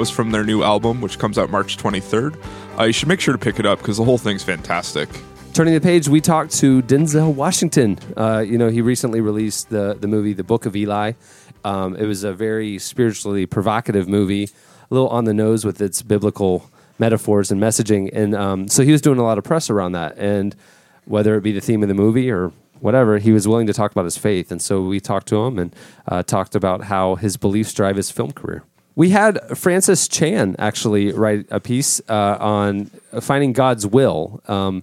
Was 0.00 0.08
from 0.08 0.30
their 0.30 0.44
new 0.44 0.62
album, 0.62 1.02
which 1.02 1.18
comes 1.18 1.36
out 1.36 1.50
March 1.50 1.76
23rd. 1.76 2.34
Uh, 2.78 2.84
you 2.84 2.92
should 2.92 3.06
make 3.06 3.20
sure 3.20 3.32
to 3.32 3.38
pick 3.38 3.60
it 3.60 3.66
up 3.66 3.80
because 3.80 3.98
the 3.98 4.04
whole 4.04 4.16
thing's 4.16 4.42
fantastic. 4.42 5.10
Turning 5.52 5.74
the 5.74 5.80
page, 5.80 6.08
we 6.08 6.22
talked 6.22 6.52
to 6.52 6.80
Denzel 6.82 7.34
Washington. 7.34 7.98
Uh, 8.16 8.38
you 8.38 8.56
know, 8.56 8.70
he 8.70 8.80
recently 8.80 9.20
released 9.20 9.68
the 9.68 9.98
the 10.00 10.08
movie 10.08 10.32
The 10.32 10.42
Book 10.42 10.64
of 10.64 10.74
Eli. 10.74 11.12
Um, 11.64 11.96
it 11.96 12.06
was 12.06 12.24
a 12.24 12.32
very 12.32 12.78
spiritually 12.78 13.44
provocative 13.44 14.08
movie, 14.08 14.44
a 14.44 14.48
little 14.88 15.10
on 15.10 15.24
the 15.24 15.34
nose 15.34 15.66
with 15.66 15.82
its 15.82 16.00
biblical 16.00 16.70
metaphors 16.98 17.50
and 17.50 17.60
messaging. 17.60 18.08
And 18.14 18.34
um, 18.34 18.68
so 18.68 18.82
he 18.82 18.92
was 18.92 19.02
doing 19.02 19.18
a 19.18 19.22
lot 19.22 19.36
of 19.36 19.44
press 19.44 19.68
around 19.68 19.92
that. 19.92 20.16
And 20.16 20.56
whether 21.04 21.36
it 21.36 21.42
be 21.42 21.52
the 21.52 21.60
theme 21.60 21.82
of 21.82 21.90
the 21.90 21.94
movie 21.94 22.30
or 22.30 22.52
whatever, 22.78 23.18
he 23.18 23.32
was 23.32 23.46
willing 23.46 23.66
to 23.66 23.74
talk 23.74 23.90
about 23.90 24.06
his 24.06 24.16
faith. 24.16 24.50
And 24.50 24.62
so 24.62 24.80
we 24.80 24.98
talked 24.98 25.28
to 25.28 25.44
him 25.44 25.58
and 25.58 25.76
uh, 26.08 26.22
talked 26.22 26.54
about 26.54 26.84
how 26.84 27.16
his 27.16 27.36
beliefs 27.36 27.74
drive 27.74 27.96
his 27.96 28.10
film 28.10 28.32
career. 28.32 28.64
We 28.96 29.10
had 29.10 29.38
Francis 29.56 30.08
Chan 30.08 30.56
actually 30.58 31.12
write 31.12 31.46
a 31.50 31.60
piece 31.60 32.00
uh, 32.08 32.36
on 32.40 32.86
finding 33.20 33.52
God's 33.52 33.86
will. 33.86 34.42
Um, 34.48 34.82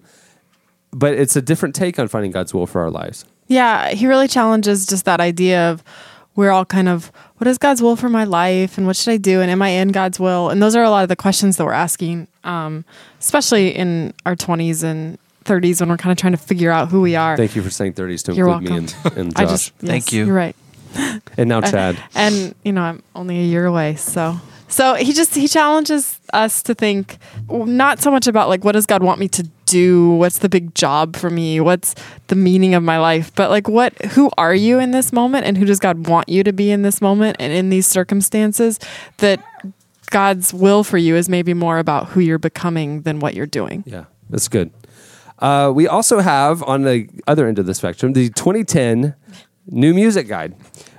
but 0.92 1.14
it's 1.14 1.36
a 1.36 1.42
different 1.42 1.76
take 1.76 2.00
on 2.00 2.08
finding 2.08 2.32
God's 2.32 2.54
will 2.54 2.66
for 2.66 2.82
our 2.82 2.90
lives. 2.90 3.26
Yeah, 3.48 3.90
he 3.90 4.08
really 4.08 4.28
challenges 4.28 4.86
just 4.86 5.06
that 5.06 5.20
idea 5.20 5.72
of 5.72 5.84
we're 6.36 6.52
all 6.52 6.66
kind 6.66 6.88
of 6.88 7.12
what 7.38 7.48
is 7.48 7.58
God's 7.58 7.82
will 7.82 7.96
for 7.96 8.10
my 8.10 8.24
life 8.24 8.78
and 8.78 8.88
what 8.88 8.96
should 8.96 9.12
I 9.12 9.18
do 9.18 9.42
and 9.42 9.50
am 9.50 9.62
I 9.62 9.70
in 9.70 9.90
God's 9.90 10.20
will? 10.20 10.50
And 10.50 10.62
those 10.62 10.76
are 10.76 10.84
a 10.84 10.90
lot 10.90 11.04
of 11.04 11.10
the 11.10 11.16
questions 11.16 11.58
that 11.58 11.66
we're 11.66 11.74
asking, 11.74 12.28
um, 12.44 12.86
especially 13.20 13.76
in 13.76 14.14
our 14.26 14.36
20s 14.36 14.84
and 14.84 15.18
30s 15.46 15.80
when 15.80 15.90
we're 15.90 15.98
kind 15.98 16.12
of 16.12 16.18
trying 16.18 16.34
to 16.34 16.38
figure 16.38 16.72
out 16.72 16.90
who 16.90 17.02
we 17.02 17.16
are. 17.16 17.38
Thank 17.38 17.56
you 17.56 17.62
for 17.62 17.70
saying 17.70 17.94
30s 17.94 18.24
to 18.26 18.34
You're 18.34 18.50
include 18.50 18.70
me 18.70 18.78
and, 18.78 19.18
and 19.18 19.36
Josh. 19.36 19.42
I 19.42 19.46
just 19.46 19.74
yes, 19.82 19.90
Thank 19.90 20.12
you. 20.12 20.26
You're 20.26 20.36
right. 20.36 20.56
And 21.38 21.50
now 21.50 21.62
Chad. 21.62 21.98
and 22.16 22.56
you 22.64 22.72
know 22.72 22.82
i'm 22.82 23.04
only 23.16 23.40
a 23.40 23.44
year 23.44 23.66
away 23.66 23.96
so. 23.96 24.40
So 24.70 24.96
he 24.96 25.14
just 25.14 25.34
he 25.34 25.48
challenges 25.48 26.20
us 26.34 26.62
to 26.64 26.76
think 26.76 27.20
not 27.50 28.02
so 28.02 28.12
much 28.12 28.28
about 28.28 28.50
like 28.50 28.66
what 28.66 28.74
does 28.74 28.86
god 28.86 29.02
want 29.02 29.20
me 29.20 29.30
to 29.30 29.44
do? 29.66 30.12
What's 30.12 30.40
the 30.40 30.50
big 30.50 30.76
job 30.76 31.16
for 31.16 31.30
me? 31.30 31.60
What's 31.60 31.96
the 32.28 32.36
meaning 32.36 32.74
of 32.74 32.84
my 32.84 32.98
life? 32.98 33.34
But 33.34 33.50
like 33.50 33.70
what 33.70 33.94
who 34.08 34.30
are 34.38 34.54
you 34.54 34.80
in 34.80 34.92
this 34.92 35.14
moment? 35.14 35.46
And 35.46 35.58
who 35.58 35.66
does 35.66 35.80
god 35.80 36.08
want 36.08 36.28
you 36.28 36.44
to 36.44 36.52
be 36.52 36.70
in 36.70 36.82
this 36.82 37.02
moment 37.02 37.38
and 37.40 37.54
in 37.54 37.70
these 37.70 37.88
circumstances 37.88 38.80
that 39.18 39.42
god's 40.10 40.54
will 40.54 40.84
for 40.84 40.98
you 40.98 41.16
is 41.16 41.30
maybe 41.30 41.54
more 41.54 41.80
about 41.80 42.08
who 42.10 42.20
you're 42.20 42.38
becoming 42.38 43.04
than 43.04 43.20
what 43.20 43.36
you're 43.36 43.46
doing? 43.46 43.84
Yeah, 43.86 44.06
that's 44.30 44.50
good. 44.50 44.72
Uh, 45.40 45.72
we 45.74 45.88
also 45.88 46.20
have 46.20 46.64
on 46.64 46.82
the 46.82 47.08
other 47.28 47.48
end 47.48 47.60
of 47.60 47.68
the 47.68 47.74
spectrum 47.74 48.14
the 48.14 48.30
2010 48.30 49.16
New 49.68 49.94
Music 49.94 50.28
Guide. 50.28 50.56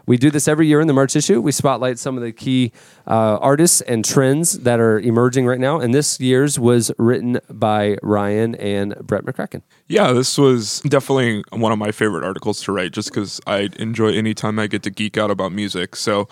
We 0.06 0.16
do 0.16 0.30
this 0.30 0.48
every 0.48 0.66
year 0.66 0.80
in 0.80 0.86
the 0.86 0.94
March 0.94 1.14
issue. 1.16 1.38
We 1.42 1.52
spotlight 1.52 1.98
some 1.98 2.16
of 2.16 2.22
the 2.22 2.32
key 2.32 2.72
uh, 3.06 3.36
artists 3.42 3.82
and 3.82 4.02
trends 4.02 4.60
that 4.60 4.80
are 4.80 4.98
emerging 4.98 5.46
right 5.46 5.60
now. 5.60 5.80
And 5.80 5.92
this 5.92 6.18
year's 6.18 6.58
was 6.58 6.90
written 6.98 7.40
by 7.50 7.98
Ryan 8.02 8.54
and 8.54 8.96
Brett 9.02 9.26
McCracken. 9.26 9.60
Yeah, 9.86 10.12
this 10.12 10.38
was 10.38 10.80
definitely 10.80 11.44
one 11.50 11.72
of 11.72 11.78
my 11.78 11.92
favorite 11.92 12.24
articles 12.24 12.62
to 12.62 12.72
write 12.72 12.92
just 12.92 13.10
because 13.10 13.38
I 13.46 13.68
enjoy 13.76 14.12
any 14.12 14.32
time 14.32 14.58
I 14.58 14.66
get 14.66 14.82
to 14.84 14.90
geek 14.90 15.18
out 15.18 15.30
about 15.30 15.52
music. 15.52 15.94
So 15.94 16.26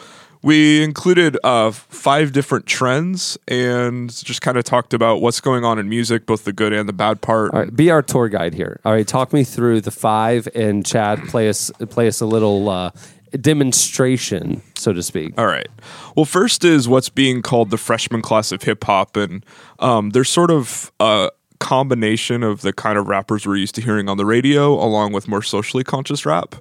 we 0.46 0.80
included 0.84 1.36
uh, 1.42 1.72
five 1.72 2.30
different 2.30 2.66
trends 2.66 3.36
and 3.48 4.10
just 4.24 4.42
kind 4.42 4.56
of 4.56 4.62
talked 4.62 4.94
about 4.94 5.20
what's 5.20 5.40
going 5.40 5.64
on 5.64 5.76
in 5.76 5.88
music, 5.88 6.24
both 6.24 6.44
the 6.44 6.52
good 6.52 6.72
and 6.72 6.88
the 6.88 6.92
bad 6.92 7.20
part. 7.20 7.52
All 7.52 7.58
right, 7.58 7.74
be 7.74 7.90
our 7.90 8.00
tour 8.00 8.28
guide 8.28 8.54
here. 8.54 8.78
All 8.84 8.92
right, 8.92 9.04
talk 9.04 9.32
me 9.32 9.42
through 9.42 9.80
the 9.80 9.90
five, 9.90 10.46
and 10.54 10.86
Chad 10.86 11.18
play 11.26 11.48
us 11.48 11.72
play 11.90 12.06
us 12.06 12.20
a 12.20 12.26
little 12.26 12.68
uh, 12.68 12.92
demonstration, 13.40 14.62
so 14.76 14.92
to 14.92 15.02
speak. 15.02 15.34
All 15.36 15.48
right. 15.48 15.66
Well, 16.14 16.24
first 16.24 16.64
is 16.64 16.86
what's 16.86 17.08
being 17.08 17.42
called 17.42 17.70
the 17.70 17.76
freshman 17.76 18.22
class 18.22 18.52
of 18.52 18.62
hip 18.62 18.84
hop, 18.84 19.16
and 19.16 19.44
um, 19.80 20.10
there's 20.10 20.28
sort 20.28 20.52
of 20.52 20.92
a 21.00 21.32
combination 21.58 22.44
of 22.44 22.60
the 22.60 22.72
kind 22.72 22.98
of 22.98 23.08
rappers 23.08 23.48
we're 23.48 23.56
used 23.56 23.74
to 23.74 23.80
hearing 23.80 24.08
on 24.08 24.16
the 24.16 24.24
radio, 24.24 24.74
along 24.74 25.10
with 25.10 25.26
more 25.26 25.42
socially 25.42 25.82
conscious 25.82 26.24
rap. 26.24 26.54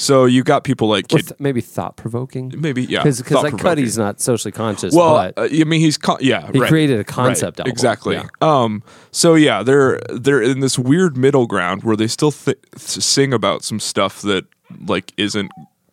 So 0.00 0.26
you 0.26 0.44
got 0.44 0.62
people 0.62 0.86
like 0.88 1.08
Kid, 1.08 1.26
th- 1.26 1.40
maybe 1.40 1.60
thought 1.60 1.96
provoking. 1.96 2.52
maybe 2.56 2.84
yeah, 2.84 3.02
because 3.02 3.20
like. 3.32 3.54
Cudi's 3.54 3.98
not 3.98 4.20
socially 4.20 4.52
conscious. 4.52 4.94
Well, 4.94 5.14
but 5.14 5.36
uh, 5.36 5.48
I 5.50 5.64
mean, 5.64 5.80
he's 5.80 5.98
con- 5.98 6.18
yeah, 6.20 6.48
He 6.52 6.60
right, 6.60 6.68
created 6.68 7.00
a 7.00 7.04
concept 7.04 7.58
right, 7.58 7.66
album, 7.66 7.72
exactly. 7.72 8.14
yeah. 8.14 8.28
Um, 8.40 8.84
so 9.10 9.34
yeah, 9.34 9.64
they're 9.64 9.98
they're 10.08 10.40
in 10.40 10.60
this 10.60 10.78
weird 10.78 11.16
middle 11.16 11.46
ground 11.48 11.82
where 11.82 11.96
they 11.96 12.06
still 12.06 12.30
th- 12.30 12.58
sing 12.76 13.32
about 13.32 13.64
some 13.64 13.80
stuff 13.80 14.22
that 14.22 14.44
like 14.86 15.12
isn't 15.16 15.50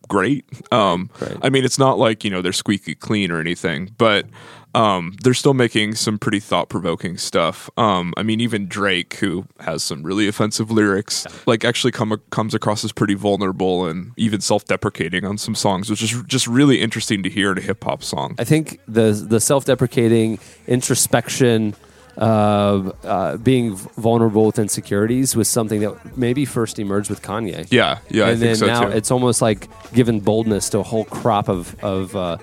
great. 0.07 0.45
Um, 0.71 1.09
Right. 1.19 1.37
I 1.41 1.49
mean, 1.49 1.65
it's 1.65 1.79
not 1.79 1.97
like 1.97 2.23
you 2.23 2.29
know 2.29 2.43
they're 2.43 2.53
squeaky 2.53 2.93
clean 2.93 3.31
or 3.31 3.39
anything, 3.39 3.89
but 3.97 4.27
um, 4.75 5.15
they're 5.23 5.33
still 5.33 5.53
making 5.53 5.95
some 5.95 6.19
pretty 6.19 6.39
thought 6.41 6.67
provoking 6.69 7.17
stuff. 7.17 7.69
Um, 7.77 8.13
I 8.17 8.23
mean, 8.23 8.41
even 8.41 8.67
Drake, 8.67 9.15
who 9.15 9.45
has 9.61 9.81
some 9.83 10.03
really 10.03 10.27
offensive 10.27 10.69
lyrics, 10.69 11.25
like 11.47 11.63
actually 11.63 11.91
come 11.91 12.21
comes 12.29 12.53
across 12.53 12.83
as 12.83 12.91
pretty 12.91 13.13
vulnerable 13.13 13.85
and 13.85 14.11
even 14.17 14.41
self 14.41 14.65
deprecating 14.65 15.23
on 15.25 15.37
some 15.37 15.55
songs, 15.55 15.89
which 15.89 16.03
is 16.03 16.21
just 16.27 16.45
really 16.45 16.81
interesting 16.81 17.23
to 17.23 17.29
hear 17.29 17.53
in 17.53 17.57
a 17.57 17.61
hip 17.61 17.83
hop 17.83 18.03
song. 18.03 18.35
I 18.37 18.43
think 18.43 18.81
the 18.87 19.11
the 19.11 19.39
self 19.39 19.65
deprecating 19.65 20.39
introspection. 20.67 21.73
Uh, 22.17 22.93
uh, 23.03 23.35
being 23.35 23.75
vulnerable 23.75 24.45
with 24.45 24.57
insecurities 24.57 25.35
was 25.35 25.49
something 25.49 25.81
that 25.81 26.17
maybe 26.17 26.45
first 26.45 26.79
emerged 26.79 27.09
with 27.09 27.21
Kanye. 27.21 27.67
Yeah, 27.69 27.99
yeah, 28.09 28.27
I 28.27 28.29
and 28.29 28.39
think 28.39 28.49
then 28.51 28.55
so 28.55 28.67
now 28.67 28.85
too. 28.85 28.95
it's 28.95 29.11
almost 29.11 29.41
like 29.41 29.67
given 29.91 30.21
boldness 30.21 30.69
to 30.69 30.79
a 30.79 30.83
whole 30.83 31.03
crop 31.03 31.49
of 31.49 31.75
of 31.83 32.15
uh, 32.15 32.37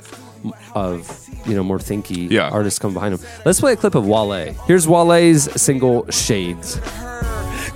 of 0.74 1.28
you 1.47 1.55
know 1.55 1.62
more 1.64 1.78
thinky 1.78 2.30
Yeah. 2.30 2.49
artists 2.51 2.78
come 2.78 2.95
behind 2.95 3.14
him. 3.14 3.20
Let's 3.45 3.61
play 3.61 3.72
a 3.72 3.76
clip 3.76 3.95
of 3.95 4.07
Wale. 4.07 4.55
Here's 4.66 4.86
Wale's 4.86 5.49
single 5.61 6.07
"Shades." 6.11 6.78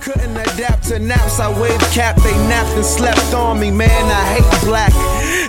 Couldn't 0.01 0.37
adapt 0.37 0.85
to 0.89 0.99
naps. 0.99 1.39
I 1.39 1.49
wave 1.59 1.79
cap, 1.91 2.15
they 2.17 2.31
napped 2.47 2.69
and 2.75 2.85
slept 2.85 3.33
on 3.33 3.59
me. 3.59 3.71
Man, 3.71 3.89
I 3.89 4.23
hate 4.39 4.61
black 4.65 4.93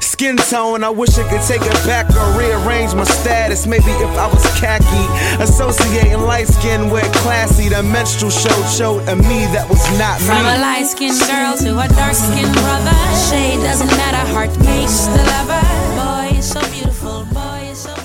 skin 0.03 0.37
tone. 0.37 0.83
I 0.83 0.89
wish 0.91 1.17
I 1.19 1.23
could 1.29 1.43
take 1.47 1.63
it 1.63 1.79
back 1.87 2.07
or 2.17 2.39
rearrange 2.39 2.93
my 2.95 3.05
status. 3.05 3.67
Maybe 3.67 3.91
if 4.03 4.11
I 4.19 4.27
was 4.27 4.43
khaki, 4.59 5.05
associating 5.43 6.23
light 6.23 6.49
skin 6.49 6.91
with 6.91 7.05
classy. 7.23 7.69
The 7.69 7.83
menstrual 7.85 8.31
showed 8.33 8.67
showed 8.71 9.09
a 9.09 9.15
me 9.15 9.47
that 9.55 9.69
was 9.69 9.85
not 9.99 10.19
From 10.21 10.39
a 10.45 10.59
light 10.59 10.87
skinned 10.87 11.21
girl 11.31 11.55
to 11.59 11.79
a 11.79 11.87
dark 11.95 12.15
skinned 12.15 12.53
brother. 12.55 12.97
Shade 13.31 13.61
doesn't 13.63 13.87
matter, 14.01 14.25
heart 14.33 14.51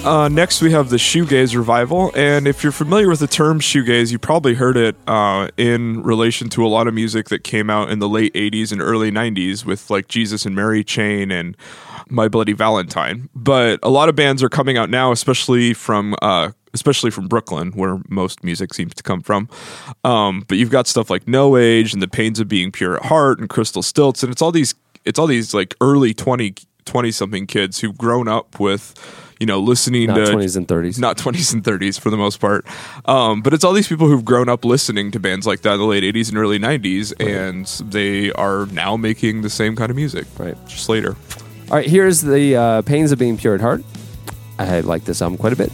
Uh, 0.04 0.28
next, 0.28 0.62
we 0.62 0.70
have 0.72 0.90
the 0.90 0.98
shoegaze 0.98 1.56
revival, 1.56 2.12
and 2.14 2.46
if 2.46 2.62
you're 2.62 2.74
familiar 2.74 3.08
with 3.08 3.22
the 3.22 3.28
term 3.28 3.62
shoegaze, 3.62 4.12
you 4.12 4.20
probably 4.20 4.54
heard 4.54 4.76
it 4.76 4.98
uh, 5.08 5.48
in 5.56 6.04
relation 6.04 6.50
to 6.50 6.66
a 6.66 6.68
lot 6.68 6.88
of 6.88 6.94
music 6.94 7.30
that 7.30 7.46
came 7.46 7.70
out 7.70 7.90
in 7.90 8.00
the 8.00 8.10
late 8.10 8.34
'80s 8.34 8.74
and 8.74 8.82
early 8.82 9.12
'90s, 9.12 9.64
with 9.64 9.90
like 9.90 10.10
Jesus 10.10 10.46
and 10.46 10.54
Mary 10.54 10.84
Chain 10.84 11.32
and 11.32 11.56
My 12.10 12.28
Bloody 12.28 12.52
Valentine. 12.52 13.30
But 13.34 13.80
a 13.82 13.90
lot 13.90 14.10
of 14.10 14.16
bands 14.16 14.44
are 14.44 14.50
coming 14.50 14.78
out 14.78 14.90
now, 14.90 15.14
especially 15.14 15.74
from 15.74 16.16
uh, 16.22 16.52
especially 16.74 17.10
from 17.10 17.30
Brooklyn, 17.30 17.72
where 17.72 18.02
most 18.10 18.44
music 18.44 18.74
seems 18.74 18.94
to 18.96 19.04
come 19.04 19.22
from. 19.22 19.48
Um, 20.04 20.44
but 20.50 20.58
you've 20.58 20.70
got 20.70 20.86
stuff 20.86 21.10
like 21.10 21.30
No 21.30 21.56
Age 21.56 21.94
and 21.94 22.02
The 22.02 22.10
Pains 22.10 22.42
of 22.42 22.50
Being 22.50 22.74
Pure 22.74 22.98
at 22.98 23.06
Heart 23.06 23.40
and 23.40 23.48
Crystal 23.48 23.82
Stilts, 23.82 24.22
and 24.22 24.34
it's 24.34 24.42
all 24.42 24.52
these 24.52 24.76
it's 25.06 25.18
all 25.18 25.28
these 25.28 25.54
like 25.54 25.76
early 25.80 26.14
20 26.14 26.56
20 26.84 27.12
something 27.12 27.48
kids 27.48 27.80
who've 27.80 27.98
grown 27.98 28.28
up 28.28 28.60
with 28.60 28.94
you 29.44 29.48
know 29.48 29.60
listening 29.60 30.08
Not 30.08 30.16
to 30.16 30.32
20s 30.38 30.56
and 30.56 30.66
30s. 30.68 31.00
not 31.00 31.18
20s 31.18 31.54
and 31.54 31.62
30s 31.64 32.00
for 32.00 32.10
the 32.10 32.16
most 32.18 32.40
part 32.40 32.66
um, 33.06 33.42
but 33.42 33.54
it's 33.54 33.66
all 33.66 33.74
these 33.74 33.90
people 33.90 34.08
who've 34.08 34.24
grown 34.24 34.48
up 34.48 34.64
listening 34.64 35.12
to 35.12 35.20
bands 35.20 35.46
like 35.46 35.62
that 35.64 35.74
in 35.74 35.80
the 35.80 35.86
late 35.86 36.04
80s 36.16 36.30
and 36.30 36.38
early 36.38 36.60
90s 36.60 37.12
and 37.20 37.66
they 37.92 38.32
are 38.46 38.68
now 38.68 38.96
making 38.96 39.42
the 39.42 39.50
same 39.50 39.76
kind 39.76 39.90
of 39.90 39.98
music 39.98 40.26
Right. 40.40 40.56
just 40.66 40.88
later 40.88 41.18
All 41.70 41.76
right, 41.80 41.90
here's 41.90 42.22
the 42.22 42.56
uh, 42.56 42.82
pains 42.84 43.12
of 43.12 43.20
being 43.20 43.36
pure 43.38 43.56
at 43.56 43.62
heart. 43.62 43.84
I 44.60 44.80
like 44.82 45.04
this 45.06 45.22
album 45.22 45.38
quite 45.38 45.54
a 45.54 45.56
bit. 45.56 45.72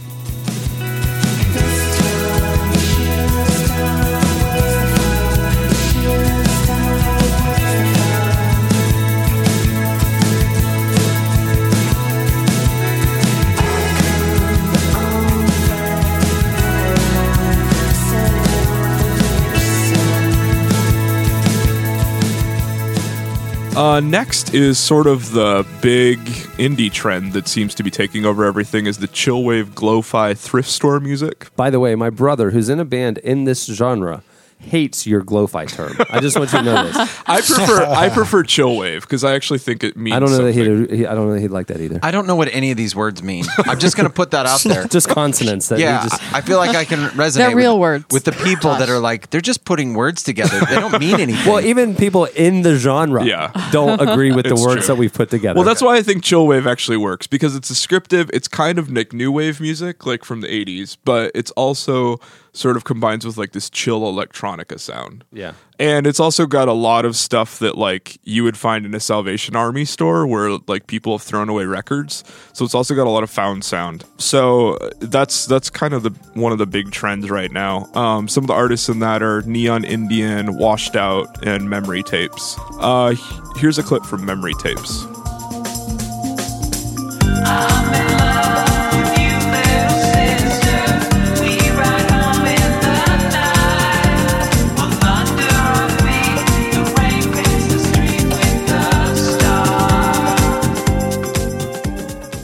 Uh, 23.80 23.98
next 23.98 24.52
is 24.52 24.78
sort 24.78 25.06
of 25.06 25.32
the 25.32 25.66
big 25.80 26.18
indie 26.58 26.92
trend 26.92 27.32
that 27.32 27.48
seems 27.48 27.74
to 27.74 27.82
be 27.82 27.90
taking 27.90 28.26
over 28.26 28.44
everything 28.44 28.84
is 28.84 28.98
the 28.98 29.08
chillwave 29.08 29.74
glo-fi 29.74 30.34
thrift 30.34 30.68
store 30.68 31.00
music. 31.00 31.48
By 31.56 31.70
the 31.70 31.80
way, 31.80 31.94
my 31.94 32.10
brother, 32.10 32.50
who's 32.50 32.68
in 32.68 32.78
a 32.78 32.84
band 32.84 33.16
in 33.18 33.44
this 33.44 33.64
genre, 33.64 34.22
hates 34.60 35.06
your 35.06 35.22
glo-fi 35.22 35.64
term. 35.64 35.96
I 36.10 36.20
just 36.20 36.38
want 36.38 36.52
you 36.52 36.58
to 36.58 36.64
know 36.64 36.84
this. 36.86 36.96
i 37.26 37.40
prefer 37.40 37.82
i 37.86 38.08
prefer 38.10 38.42
chillwave 38.44 39.00
because 39.00 39.24
i 39.24 39.34
actually 39.34 39.58
think 39.58 39.82
it 39.82 39.96
means 39.96 40.14
I 40.14 40.20
don't 40.20 40.30
know 40.30 40.44
that 40.44 40.52
he'd, 40.54 40.98
he, 40.98 41.06
I 41.06 41.14
don't 41.14 41.26
know 41.28 41.32
that 41.34 41.40
he'd 41.40 41.50
like 41.50 41.68
that 41.68 41.80
either. 41.80 41.98
I 42.02 42.10
don't 42.10 42.26
know 42.26 42.36
what 42.36 42.48
any 42.52 42.70
of 42.70 42.76
these 42.76 42.94
words 42.94 43.22
mean. 43.22 43.44
I'm 43.64 43.78
just 43.78 43.96
going 43.96 44.06
to 44.08 44.12
put 44.12 44.30
that 44.32 44.44
out 44.46 44.60
there. 44.64 44.84
just 44.86 45.08
consonants. 45.08 45.68
That 45.68 45.78
yeah, 45.78 46.02
just, 46.02 46.22
I 46.34 46.38
I 46.38 46.40
feel 46.42 46.58
like 46.58 46.76
I 46.76 46.84
can 46.84 46.98
resonate. 47.10 47.34
They're 47.36 47.56
real 47.56 47.74
with, 47.78 47.80
words, 47.80 48.04
with 48.12 48.24
the 48.24 48.32
people 48.32 48.70
that 48.74 48.88
are 48.90 48.98
like 48.98 49.30
they're 49.30 49.40
just 49.40 49.64
putting 49.64 49.94
words 49.94 50.22
together. 50.22 50.60
They 50.60 50.74
don't 50.76 50.98
mean 51.00 51.18
anything. 51.20 51.50
well, 51.50 51.64
even 51.64 51.94
people 51.96 52.26
in 52.36 52.62
the 52.62 52.76
genre 52.76 53.24
Yeah. 53.24 53.50
don't 53.72 54.00
agree 54.00 54.32
with 54.32 54.44
the 54.46 54.52
It's 54.52 54.62
words 54.64 54.86
true. 54.86 54.94
that 54.94 54.98
we've 55.00 55.12
put 55.12 55.30
together. 55.30 55.56
Well, 55.56 55.64
that's 55.66 55.82
why 55.82 55.96
I 55.96 56.02
think 56.02 56.22
chill 56.22 56.46
wave 56.46 56.66
actually 56.66 56.96
works 56.98 57.26
because 57.26 57.56
it's 57.56 57.68
descriptive. 57.68 58.30
It's 58.32 58.48
kind 58.48 58.78
of 58.78 58.90
like 58.90 59.12
new 59.12 59.32
wave 59.32 59.60
music, 59.60 60.04
like 60.06 60.24
from 60.24 60.40
the 60.42 60.48
'80s, 60.48 60.96
but 61.04 61.30
it's 61.34 61.50
also 61.52 62.18
sort 62.52 62.76
of 62.76 62.82
combines 62.84 63.24
with 63.24 63.36
like 63.38 63.52
this 63.52 63.70
chill 63.70 64.02
electronica 64.50 64.78
sound. 64.78 65.24
Yeah. 65.32 65.52
and 65.78 66.06
it's 66.06 66.20
also 66.20 66.46
got 66.46 66.68
a 66.68 66.72
lot 66.72 67.04
of 67.04 67.16
stuff 67.16 67.58
that 67.60 67.76
like 67.76 68.18
you 68.24 68.44
would 68.44 68.56
find 68.56 68.84
in 68.84 68.94
a 68.94 69.00
Salvation 69.00 69.56
Army 69.56 69.84
store 69.84 70.26
where 70.26 70.58
like 70.66 70.86
people 70.86 71.16
have 71.16 71.22
thrown 71.22 71.48
away 71.48 71.64
records. 71.64 72.24
So 72.52 72.64
it's 72.64 72.74
also 72.74 72.94
got 72.94 73.06
a 73.06 73.10
lot 73.10 73.22
of 73.22 73.30
found 73.30 73.64
sound. 73.64 74.04
So 74.18 74.74
uh, 74.74 74.90
that's 75.00 75.46
that's 75.46 75.70
kind 75.70 75.94
of 75.94 76.02
the 76.02 76.10
one 76.34 76.52
of 76.52 76.58
the 76.58 76.66
big 76.66 76.90
trends 76.90 77.30
right 77.30 77.50
now. 77.50 77.86
Um, 77.94 78.28
some 78.28 78.44
of 78.44 78.48
the 78.48 78.54
artists 78.54 78.88
in 78.88 78.98
that 79.00 79.22
are 79.22 79.42
Neon 79.42 79.84
Indian, 79.84 80.56
Washed 80.56 80.96
Out, 80.96 81.46
and 81.46 81.68
Memory 81.70 82.02
Tapes. 82.02 82.56
Uh, 82.78 83.14
here's 83.56 83.78
a 83.78 83.82
clip 83.82 84.04
from 84.04 84.24
Memory 84.24 84.54
Tapes. 84.54 85.06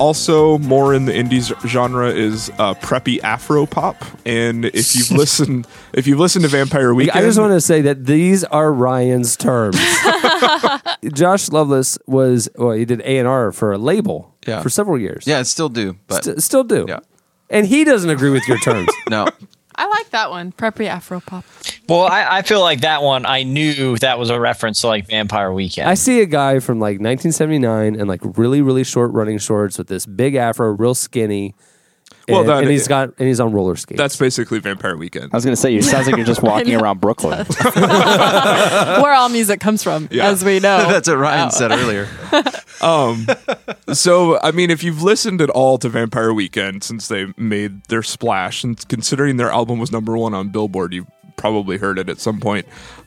Also, 0.07 0.57
more 0.59 0.95
in 0.95 1.05
the 1.07 1.13
indies 1.17 1.53
genre 1.67 2.09
is 2.11 2.49
uh, 2.59 2.75
preppy 2.75 3.21
Afro 3.25 3.67
pop, 3.67 4.05
and 4.25 4.65
if 4.67 4.95
you've 4.95 5.11
listened, 5.23 5.67
if 5.93 6.07
you've 6.07 6.21
listened 6.21 6.45
to 6.45 6.49
Vampire 6.49 6.95
Weekend, 6.95 7.19
I 7.19 7.23
just 7.23 7.41
want 7.41 7.53
to 7.55 7.61
say 7.61 7.81
that 7.83 8.07
these 8.07 8.45
are 8.45 8.73
Ryan's 8.73 9.37
terms. 9.37 9.77
Josh 11.13 11.51
Lovelace 11.51 11.99
was 12.07 12.49
well, 12.55 12.71
he 12.71 12.85
did 12.85 13.01
A 13.01 13.19
and 13.19 13.27
R 13.27 13.51
for 13.51 13.73
a 13.73 13.79
label 13.79 14.33
Yeah. 14.47 14.63
for 14.63 14.71
several 14.71 14.97
years. 14.97 15.27
yeah, 15.27 15.41
it's 15.41 15.51
still 15.51 15.69
do, 15.69 15.97
but 16.07 16.25
St- 16.25 16.41
still 16.41 16.63
do. 16.63 16.85
Yeah. 16.89 17.01
And 17.51 17.67
he 17.67 17.83
doesn't 17.83 18.11
agree 18.11 18.31
with 18.31 18.47
your 18.47 18.59
terms. 18.59 18.89
no. 19.11 19.27
I 19.77 19.87
like 19.87 20.11
that 20.11 20.31
one. 20.31 20.53
Preppy 20.53 20.87
Afro 20.87 21.20
pop. 21.20 21.45
Well, 21.89 22.03
I, 22.05 22.39
I 22.39 22.43
feel 22.43 22.61
like 22.61 22.81
that 22.81 23.03
one. 23.03 23.27
I 23.27 23.43
knew 23.43 23.97
that 23.99 24.18
was 24.18 24.31
a 24.31 24.41
reference 24.41 24.81
to 24.81 24.89
like 24.89 25.07
Vampire 25.07 25.53
Weekend. 25.53 25.89
I 25.89 25.95
see 25.95 26.20
a 26.20 26.27
guy 26.27 26.59
from 26.61 26.79
like 26.81 26.95
1979 26.95 27.95
and 27.95 28.09
like 28.09 28.20
really 28.37 28.62
really 28.62 28.85
short 28.85 29.12
running 29.12 29.39
shorts 29.39 29.79
with 29.79 29.89
this 29.89 30.07
big 30.07 30.35
afro, 30.35 30.72
real 30.72 30.95
skinny. 30.95 31.55
Well, 32.29 32.41
and, 32.41 32.49
that- 32.49 32.62
and 32.62 32.70
he's 32.70 32.89
got 32.89 33.11
and 33.18 33.29
he's 33.29 33.39
on 33.41 33.53
roller 33.53 33.77
skates. 33.77 33.99
that's 33.99 34.16
basically 34.16 34.59
Vampire 34.59 34.97
Weekend. 34.97 35.31
I 35.33 35.37
was 35.37 35.45
going 35.45 35.55
to 35.55 35.61
say, 35.61 35.74
it 35.74 35.85
sounds 35.85 36.07
like 36.07 36.16
you're 36.16 36.27
just 36.27 36.43
walking 36.43 36.74
around 36.74 37.01
Brooklyn. 37.01 37.47
Where 37.74 39.12
all 39.14 39.29
music 39.29 39.61
comes 39.61 39.83
from, 39.83 40.09
Yeah. 40.11 40.29
as 40.29 40.45
we 40.45 40.61
know. 40.61 40.79
That's 40.89 41.09
what 41.09 41.18
Ryan 41.18 41.51
said 41.51 41.70
earlier. 41.72 42.09
Um, 42.81 43.27
so, 43.93 44.41
I 44.41 44.51
mean, 44.51 44.70
if 44.70 44.83
you've 44.83 45.03
listened 45.03 45.41
at 45.41 45.51
all 45.51 45.79
to 45.79 45.89
Vampire 45.89 46.33
Weekend 46.33 46.83
since 46.85 47.09
they 47.09 47.27
made 47.37 47.85
their 47.85 48.03
splash, 48.03 48.64
and 48.64 48.87
considering 48.89 49.37
their 49.37 49.51
album 49.51 49.79
was 49.79 49.93
number 49.93 50.16
one 50.16 50.35
on 50.35 50.49
Billboard, 50.49 50.93
you've 50.95 51.07
probably 51.37 51.79
heard 51.79 51.99
it 51.99 52.09
at 52.09 52.18
some 52.18 52.41
point. 52.41 52.66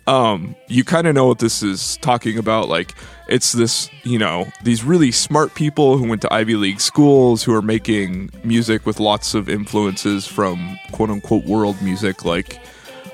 Um, 0.09 0.55
you 0.67 0.83
kind 0.83 1.05
of 1.05 1.13
know 1.13 1.27
what 1.27 1.37
this 1.37 1.61
is 1.61 1.97
talking 1.97 2.39
about. 2.39 2.67
Like, 2.67 2.95
it's 3.27 3.51
this, 3.51 3.91
you 4.01 4.17
know, 4.17 4.47
these 4.63 4.83
really 4.83 5.11
smart 5.11 5.53
people 5.53 5.99
who 5.99 6.09
went 6.09 6.23
to 6.23 6.33
Ivy 6.33 6.55
League 6.55 6.81
schools 6.81 7.43
who 7.43 7.53
are 7.53 7.61
making 7.61 8.31
music 8.43 8.87
with 8.87 8.99
lots 8.99 9.35
of 9.35 9.47
influences 9.47 10.25
from 10.25 10.79
quote 10.91 11.11
unquote 11.11 11.45
world 11.45 11.81
music, 11.81 12.25
like. 12.25 12.59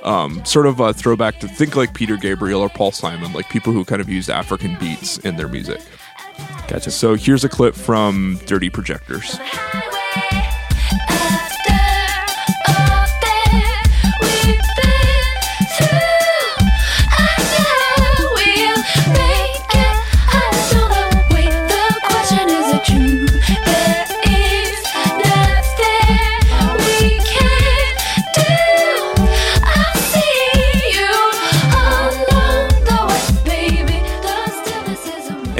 Um, 0.03 0.45
sort 0.45 0.67
of 0.67 0.79
a 0.79 0.93
throwback 0.93 1.39
to 1.39 1.47
think 1.47 1.75
like 1.75 1.95
Peter 1.95 2.15
Gabriel 2.15 2.61
or 2.61 2.69
Paul 2.69 2.91
Simon, 2.91 3.33
like 3.33 3.49
people 3.49 3.73
who 3.73 3.83
kind 3.83 3.99
of 3.99 4.07
used 4.07 4.29
African 4.29 4.77
beats 4.77 5.17
in 5.17 5.35
their 5.35 5.47
music. 5.47 5.81
gotcha. 6.67 6.91
So 6.91 7.15
here's 7.15 7.43
a 7.43 7.49
clip 7.49 7.73
from 7.73 8.39
Dirty 8.45 8.69
Projectors. 8.69 9.39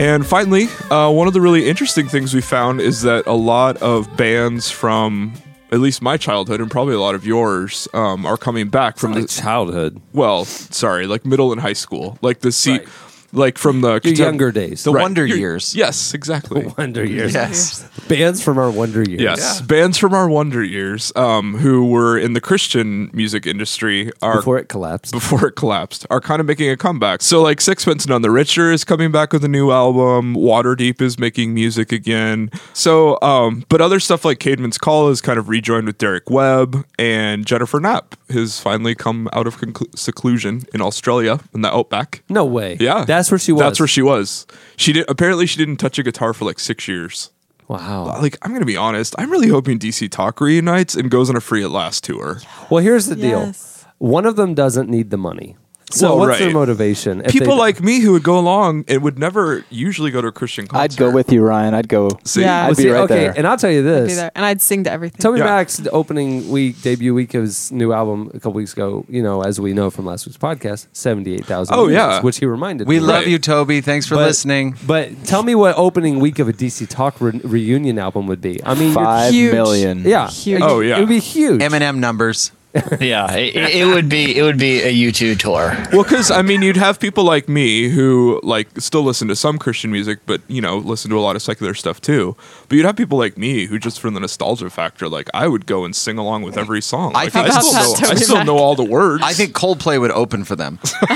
And 0.05 0.23
finally, 0.23 0.67
uh, 0.91 1.09
one 1.11 1.25
of 1.25 1.33
the 1.33 1.41
really 1.41 1.67
interesting 1.67 2.07
things 2.07 2.35
we 2.35 2.41
found 2.41 2.79
is 2.79 3.01
that 3.01 3.25
a 3.25 3.33
lot 3.33 3.77
of 3.77 4.15
bands 4.15 4.69
from 4.69 5.33
at 5.71 5.79
least 5.79 5.99
my 5.99 6.15
childhood 6.15 6.61
and 6.61 6.69
probably 6.69 6.93
a 6.93 6.99
lot 6.99 7.15
of 7.15 7.25
yours 7.25 7.87
um, 7.91 8.23
are 8.23 8.37
coming 8.37 8.69
back 8.69 8.97
from 8.99 9.13
the 9.13 9.25
childhood, 9.25 9.99
well, 10.13 10.45
sorry, 10.45 11.07
like 11.07 11.25
middle 11.25 11.51
and 11.51 11.59
high 11.59 11.73
school, 11.73 12.19
like 12.21 12.41
the 12.41 12.51
seat, 12.51 12.81
Right. 12.81 12.87
Like 13.35 13.57
from 13.57 13.81
the 13.81 13.99
your 14.03 14.13
younger 14.13 14.51
days, 14.51 14.83
The 14.83 14.91
Wonder 14.91 15.25
Your- 15.25 15.37
Years. 15.37 15.75
Yes, 15.75 16.13
exactly. 16.13 16.65
wonder 16.77 17.03
years, 17.05 17.33
Yes. 17.33 17.83
bands 18.07 18.41
from 18.41 18.57
our 18.57 18.71
wonder 18.71 19.03
years. 19.03 19.21
Yes, 19.21 19.61
bands 19.61 19.97
from 19.97 20.13
our 20.13 20.27
wonder 20.29 20.63
years, 20.63 21.11
um, 21.15 21.57
who 21.57 21.85
were 21.85 22.17
in 22.17 22.33
the 22.33 22.41
Christian 22.41 23.09
music 23.13 23.45
industry, 23.45 24.11
are 24.21 24.37
before 24.37 24.57
it 24.57 24.69
collapsed. 24.69 25.11
before 25.13 25.47
it 25.47 25.55
collapsed, 25.55 26.05
are 26.09 26.21
kind 26.21 26.39
of 26.39 26.45
making 26.45 26.69
a 26.69 26.77
comeback. 26.77 27.21
So, 27.21 27.41
like 27.41 27.59
Sixpence 27.61 28.07
None 28.07 28.21
the 28.21 28.31
Richer 28.31 28.71
is 28.71 28.83
coming 28.85 29.11
back 29.11 29.33
with 29.33 29.43
a 29.43 29.47
new 29.49 29.71
album. 29.71 30.35
Waterdeep 30.35 31.01
is 31.01 31.19
making 31.19 31.53
music 31.53 31.91
again. 31.91 32.49
So, 32.73 33.19
um, 33.21 33.65
but 33.69 33.81
other 33.81 33.99
stuff 33.99 34.23
like 34.23 34.39
Caedmon's 34.39 34.77
Call 34.77 35.09
is 35.09 35.19
kind 35.21 35.37
of 35.37 35.49
rejoined 35.49 35.87
with 35.87 35.97
Derek 35.97 36.29
Webb, 36.29 36.85
and 36.97 37.45
Jennifer 37.45 37.79
Knapp 37.79 38.15
has 38.29 38.59
finally 38.59 38.95
come 38.95 39.29
out 39.33 39.47
of 39.47 39.57
conclu- 39.57 39.97
seclusion 39.97 40.63
in 40.73 40.81
Australia 40.81 41.39
in 41.53 41.61
the 41.61 41.73
outback. 41.73 42.23
No 42.29 42.45
way. 42.45 42.77
Yeah, 42.79 43.05
that's 43.05 43.31
where 43.31 43.39
she 43.39 43.51
was. 43.51 43.61
That's 43.61 43.79
where 43.79 43.87
she 43.87 44.01
was. 44.01 44.45
She 44.77 44.93
did. 44.93 45.05
Apparently, 45.09 45.45
she 45.45 45.57
didn't 45.57 45.77
touch 45.77 45.99
a 45.99 46.03
guitar 46.03 46.33
for 46.33 46.45
like 46.45 46.59
six 46.59 46.87
years. 46.87 47.29
Wow. 47.67 48.05
Like, 48.21 48.37
I'm 48.43 48.53
gonna 48.53 48.65
be 48.65 48.77
honest. 48.77 49.15
I'm 49.17 49.31
really 49.31 49.47
hoping 49.47 49.79
DC 49.79 50.09
Talk 50.11 50.39
reunites 50.39 50.95
and 50.95 51.09
goes 51.09 51.29
on 51.29 51.35
a 51.35 51.41
free 51.41 51.63
at 51.63 51.71
last 51.71 52.03
tour. 52.03 52.39
Well, 52.69 52.83
here's 52.83 53.07
the 53.07 53.15
deal. 53.15 53.53
One 53.97 54.25
of 54.25 54.35
them 54.35 54.53
doesn't 54.53 54.89
need 54.89 55.09
the 55.09 55.17
money. 55.17 55.55
So 55.91 56.15
Well, 56.17 56.27
what's 56.27 56.39
their 56.39 56.51
motivation? 56.51 57.21
If 57.23 57.31
People 57.31 57.57
like 57.57 57.79
me 57.79 57.99
who 57.99 58.13
would 58.13 58.23
go 58.23 58.39
along 58.39 58.85
and 58.87 59.03
would 59.03 59.19
never 59.19 59.63
usually 59.69 60.09
go 60.09 60.19
to 60.19 60.27
a 60.29 60.31
Christian 60.31 60.65
concert. 60.65 60.93
I'd 60.93 60.97
go 60.97 61.11
with 61.11 61.31
you, 61.31 61.43
Ryan. 61.43 61.75
I'd 61.75 61.87
go. 61.87 62.09
See? 62.23 62.41
Yeah. 62.41 62.63
I'd 62.63 62.65
Well, 62.67 62.75
be 62.75 62.81
see, 62.83 62.89
right 62.89 63.01
okay, 63.01 63.15
there. 63.15 63.33
and 63.37 63.45
I'll 63.47 63.55
tell 63.57 63.69
you 63.69 63.81
Be 63.83 63.89
this. 63.89 64.15
there. 64.15 64.31
And 64.33 64.43
I'd 64.45 64.61
sing 64.63 64.83
to 64.85 64.91
everything. 64.91 65.19
Toby 65.21 65.39
Yeah. 65.39 65.45
Mac's 65.45 65.81
opening 65.91 66.49
week, 66.49 66.81
debut 66.81 67.13
week 67.13 67.35
of 67.35 67.43
his 67.43 67.71
new 67.71 67.93
album 67.93 68.29
a 68.33 68.39
couple 68.39 68.53
weeks 68.53 68.73
ago, 68.73 69.05
you 69.07 69.21
know, 69.21 69.41
as 69.43 69.61
we 69.61 69.73
know 69.73 69.91
from 69.91 70.05
last 70.07 70.25
week's 70.25 70.37
podcast, 70.39 70.87
78,000 70.91 71.75
Oh, 71.75 71.85
views, 71.85 71.95
yeah. 71.95 72.21
which 72.21 72.39
he 72.39 72.45
reminded 72.47 72.87
me. 72.87 72.95
We 72.95 72.99
me. 72.99 73.05
love 73.05 73.15
Right. 73.21 73.27
you, 73.27 73.37
Toby. 73.37 73.81
Thanks 73.81 74.07
for 74.07 74.15
But- 74.15 74.25
listening. 74.27 74.75
But 74.87 75.23
tell 75.25 75.43
me 75.43 75.53
what 75.53 75.75
opening 75.77 76.19
week 76.19 76.39
of 76.39 76.49
a 76.49 76.53
DC 76.53 76.87
Talk 76.87 77.15
re- 77.21 77.39
reunion 77.43 77.99
album 77.99 78.25
would 78.27 78.41
be. 78.41 78.59
I 78.65 78.73
mean, 78.73 78.91
you're- 78.91 79.03
Five 79.05 79.33
Huge. 79.33 79.53
million. 79.53 80.01
yeah. 80.03 80.29
Huge. 80.29 80.61
Oh, 80.63 80.79
yeah. 80.79 80.97
It 80.97 81.01
would 81.01 81.09
be 81.09 81.19
huge. 81.19 81.61
Eminem 81.61 81.97
numbers. 81.97 82.51
yeah, 82.99 83.31
it, 83.33 83.55
it 83.55 83.85
would 83.93 84.09
be 84.09 84.37
it 84.37 84.41
would 84.43 84.57
be 84.59 84.81
a 84.81 84.89
U 84.89 85.11
two 85.11 85.35
tour. 85.35 85.75
Well, 85.93 86.03
because 86.03 86.29
I 86.31 86.41
mean, 86.41 86.61
you'd 86.61 86.77
have 86.77 86.99
people 86.99 87.23
like 87.23 87.47
me 87.47 87.87
who 87.89 88.39
like 88.43 88.67
still 88.79 89.03
listen 89.03 89.27
to 89.29 89.35
some 89.35 89.57
Christian 89.57 89.91
music, 89.91 90.19
but 90.25 90.41
you 90.47 90.61
know, 90.61 90.77
listen 90.77 91.09
to 91.11 91.17
a 91.17 91.21
lot 91.21 91.35
of 91.35 91.41
secular 91.41 91.73
stuff 91.73 92.01
too. 92.01 92.35
But 92.67 92.75
you'd 92.77 92.85
have 92.85 92.95
people 92.97 93.17
like 93.17 93.37
me 93.37 93.65
who 93.65 93.79
just 93.79 93.99
for 93.99 94.09
the 94.11 94.19
nostalgia 94.19 94.69
factor, 94.69 95.07
like 95.07 95.29
I 95.33 95.47
would 95.47 95.65
go 95.65 95.85
and 95.85 95.95
sing 95.95 96.17
along 96.17 96.43
with 96.43 96.57
every 96.57 96.81
song. 96.81 97.13
I 97.15 97.23
Like, 97.25 97.33
think 97.33 97.45
I 97.45 97.47
that's- 97.49 97.65
still, 97.67 98.07
know, 98.07 98.11
I 98.11 98.15
still 98.15 98.43
know 98.45 98.57
all 98.57 98.75
the 98.75 98.83
words. 98.83 99.23
I 99.23 99.33
think 99.33 99.53
Coldplay 99.53 99.99
would 99.99 100.11
open 100.11 100.43
for 100.43 100.55
them. 100.55 100.79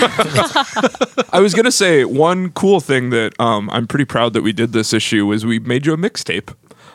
I 1.32 1.40
was 1.42 1.54
gonna 1.54 1.72
say 1.72 2.06
one 2.06 2.52
cool 2.52 2.80
thing 2.80 3.10
that 3.12 3.40
um, 3.40 3.70
I'm 3.72 3.88
pretty 3.88 4.06
proud 4.06 4.34
that 4.34 4.42
we 4.42 4.54
did 4.54 4.72
this 4.74 4.94
issue 4.94 5.26
was 5.26 5.46
we 5.46 5.60
made 5.60 5.86
you 5.86 5.94
a 5.94 5.98
mixtape. 5.98 6.54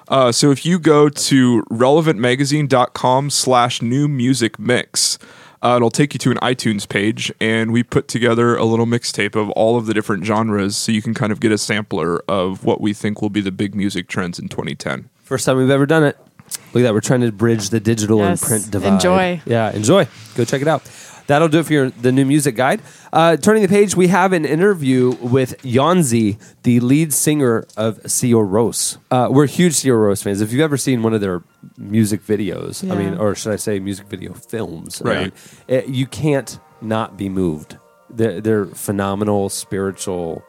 Uh, 0.08 0.30
so 0.30 0.50
if 0.50 0.66
you 0.66 0.78
go 0.78 1.08
to 1.08 1.62
relevantmagazine.com 1.70 3.30
slash 3.30 3.80
new 3.82 4.06
music 4.08 4.58
mix, 4.58 5.18
uh, 5.62 5.76
it'll 5.76 5.90
take 5.90 6.12
you 6.12 6.18
to 6.18 6.30
an 6.30 6.36
iTunes 6.38 6.86
page, 6.88 7.32
and 7.40 7.72
we 7.72 7.82
put 7.82 8.06
together 8.06 8.54
a 8.56 8.64
little 8.64 8.84
mixtape 8.86 9.34
of 9.34 9.48
all 9.50 9.78
of 9.78 9.86
the 9.86 9.94
different 9.94 10.24
genres, 10.24 10.76
so 10.76 10.92
you 10.92 11.00
can 11.00 11.14
kind 11.14 11.32
of 11.32 11.40
get 11.40 11.52
a 11.52 11.58
sampler 11.58 12.22
of 12.28 12.64
what 12.64 12.80
we 12.82 12.92
think 12.92 13.22
will 13.22 13.30
be 13.30 13.40
the 13.40 13.52
big 13.52 13.74
music 13.74 14.06
trends 14.08 14.38
in 14.38 14.48
2010. 14.48 15.08
First 15.22 15.46
time 15.46 15.56
we've 15.56 15.70
ever 15.70 15.86
done 15.86 16.04
it. 16.04 16.18
Look 16.74 16.82
at 16.82 16.82
that. 16.82 16.92
We're 16.92 17.00
trying 17.00 17.22
to 17.22 17.32
bridge 17.32 17.70
the 17.70 17.80
digital 17.80 18.18
Yes. 18.18 18.42
and 18.42 18.48
print 18.48 18.70
divide. 18.70 18.92
Enjoy. 18.94 19.40
Yeah, 19.46 19.70
enjoy. 19.72 20.06
Go 20.34 20.44
check 20.44 20.60
it 20.60 20.68
out. 20.68 20.82
That'll 21.26 21.48
do 21.48 21.60
it 21.60 21.66
for 21.66 21.72
your, 21.72 21.90
the 21.90 22.12
new 22.12 22.24
music 22.24 22.54
guide. 22.56 22.82
Uh, 23.12 23.36
turning 23.36 23.62
the 23.62 23.68
page, 23.68 23.96
we 23.96 24.08
have 24.08 24.32
an 24.32 24.44
interview 24.44 25.12
with 25.20 25.60
Jónsi, 25.62 26.38
the 26.64 26.80
lead 26.80 27.12
singer 27.14 27.64
of 27.76 27.98
Sigur 28.02 28.46
Rós. 28.48 28.98
Uh, 29.10 29.28
we're 29.30 29.46
huge 29.46 29.72
Sigur 29.72 29.96
Rós 30.08 30.22
fans. 30.22 30.40
If 30.40 30.52
you've 30.52 30.60
ever 30.60 30.76
seen 30.76 31.02
one 31.02 31.14
of 31.14 31.20
their 31.20 31.42
music 31.78 32.22
videos, 32.24 32.88
I 32.90 32.94
mean, 32.96 33.14
or 33.16 33.34
should 33.34 33.52
I 33.52 33.56
say 33.56 33.78
music 33.78 34.06
video 34.08 34.34
films, 34.34 35.00
Right. 35.04 35.18
mean, 35.20 35.32
it- 35.68 35.88
you 35.88 36.06
can't 36.06 36.58
not 36.82 37.16
be 37.16 37.28
moved. 37.28 37.78
They're, 38.10 38.40
they're 38.40 38.66
phenomenal, 38.66 39.48
spiritual, 39.48 40.44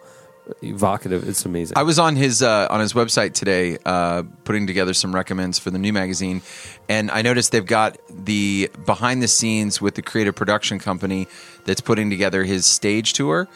evocative. 0.61 1.27
It's 1.27 1.45
amazing. 1.45 1.77
I 1.77 1.83
was 1.83 1.97
on 1.97 2.15
his 2.15 2.43
uh, 2.43 2.67
on 2.69 2.79
his 2.79 2.93
website 2.93 3.33
today, 3.33 3.77
uh, 3.85 4.23
putting 4.43 4.67
together 4.67 4.93
some 4.93 5.15
recommends 5.15 5.57
for 5.57 5.71
the 5.71 5.79
new 5.79 5.91
magazine, 5.93 6.41
and 6.89 7.09
I 7.11 7.21
noticed 7.21 7.51
they've 7.51 7.65
got 7.65 7.97
the 8.09 8.69
behind 8.85 9.21
the 9.21 9.27
scenes 9.27 9.81
with 9.81 9.95
the 9.95 10.01
creative 10.01 10.35
production 10.35 10.79
company 10.79 11.27
that's 11.65 11.81
putting 11.81 12.09
together 12.09 12.43
his 12.43 12.65
stage 12.65 13.13
tour. 13.13 13.47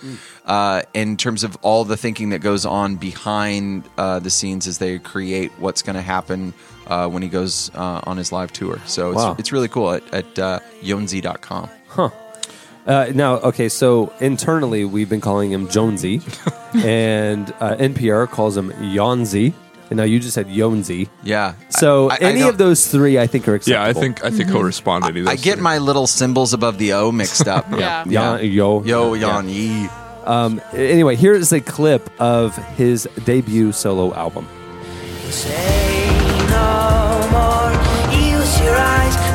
Uh, 0.45 0.81
in 0.95 1.15
terms 1.17 1.43
of 1.43 1.55
all 1.61 1.85
the 1.85 1.95
thinking 1.97 2.29
that 2.29 2.39
goes 2.39 2.65
on 2.65 2.95
behind 2.95 3.83
uh, 3.97 4.17
the 4.19 4.29
scenes 4.31 4.65
as 4.67 4.79
they 4.79 4.97
create 4.97 5.51
what's 5.59 5.83
going 5.83 5.95
to 5.95 6.01
happen 6.01 6.53
uh, 6.87 7.07
when 7.07 7.21
he 7.21 7.29
goes 7.29 7.69
uh, 7.75 8.01
on 8.05 8.17
his 8.17 8.31
live 8.31 8.51
tour. 8.51 8.79
So 8.87 9.11
it's, 9.11 9.17
Wow. 9.17 9.35
it's 9.37 9.51
really 9.51 9.67
cool 9.67 9.91
at, 9.91 10.11
at 10.13 10.39
uh, 10.39 10.59
yonzi.com. 10.81 11.69
Uh, 12.87 13.11
now, 13.13 13.35
okay, 13.39 13.69
so 13.69 14.11
internally 14.19 14.83
we've 14.85 15.09
been 15.09 15.21
calling 15.21 15.51
him 15.51 15.67
Jonesy, 15.69 16.21
and 16.73 17.51
uh, 17.59 17.75
NPR 17.75 18.27
calls 18.27 18.57
him 18.57 18.71
Yonzi, 18.71 19.53
and 19.89 19.97
now 19.97 20.03
you 20.03 20.19
just 20.19 20.33
said 20.35 20.47
Yonzi. 20.47 21.07
Yeah. 21.23 21.53
So 21.69 22.09
I- 22.09 22.15
I 22.15 22.17
any 22.21 22.39
don't- 22.41 22.49
of 22.49 22.57
those 22.57 22.87
three, 22.87 23.17
I 23.19 23.27
think, 23.27 23.47
are 23.47 23.55
acceptable. 23.55 23.83
Yeah, 23.83 23.89
I 23.89 23.93
think 23.93 24.23
I 24.23 24.29
think 24.29 24.49
he'll 24.49 24.63
respond 24.63 25.03
to 25.05 25.09
any 25.11 25.21
of 25.21 25.27
I 25.27 25.35
get 25.35 25.55
three. 25.55 25.63
my 25.63 25.77
little 25.79 26.07
symbols 26.07 26.53
above 26.53 26.77
the 26.77 26.93
O 26.93 27.11
mixed 27.11 27.47
up. 27.47 27.65
Yeah. 27.79 28.03
Yon, 28.07 28.39
yo, 28.45 28.83
Yo, 28.83 29.13
Yeah. 29.13 29.27
yon, 29.35 29.49
yee. 29.49 29.89
Um, 30.25 30.61
anyway, 30.73 31.15
here 31.15 31.33
is 31.33 31.51
a 31.53 31.59
clip 31.61 32.09
of 32.19 32.55
his 32.77 33.07
debut 33.25 33.71
solo 33.71 34.13
album. 34.13 34.47
Say 35.29 36.07
no 36.49 37.27
more. 37.31 37.71
Use 38.13 38.59
your 38.61 38.75
eyes. 38.75 39.28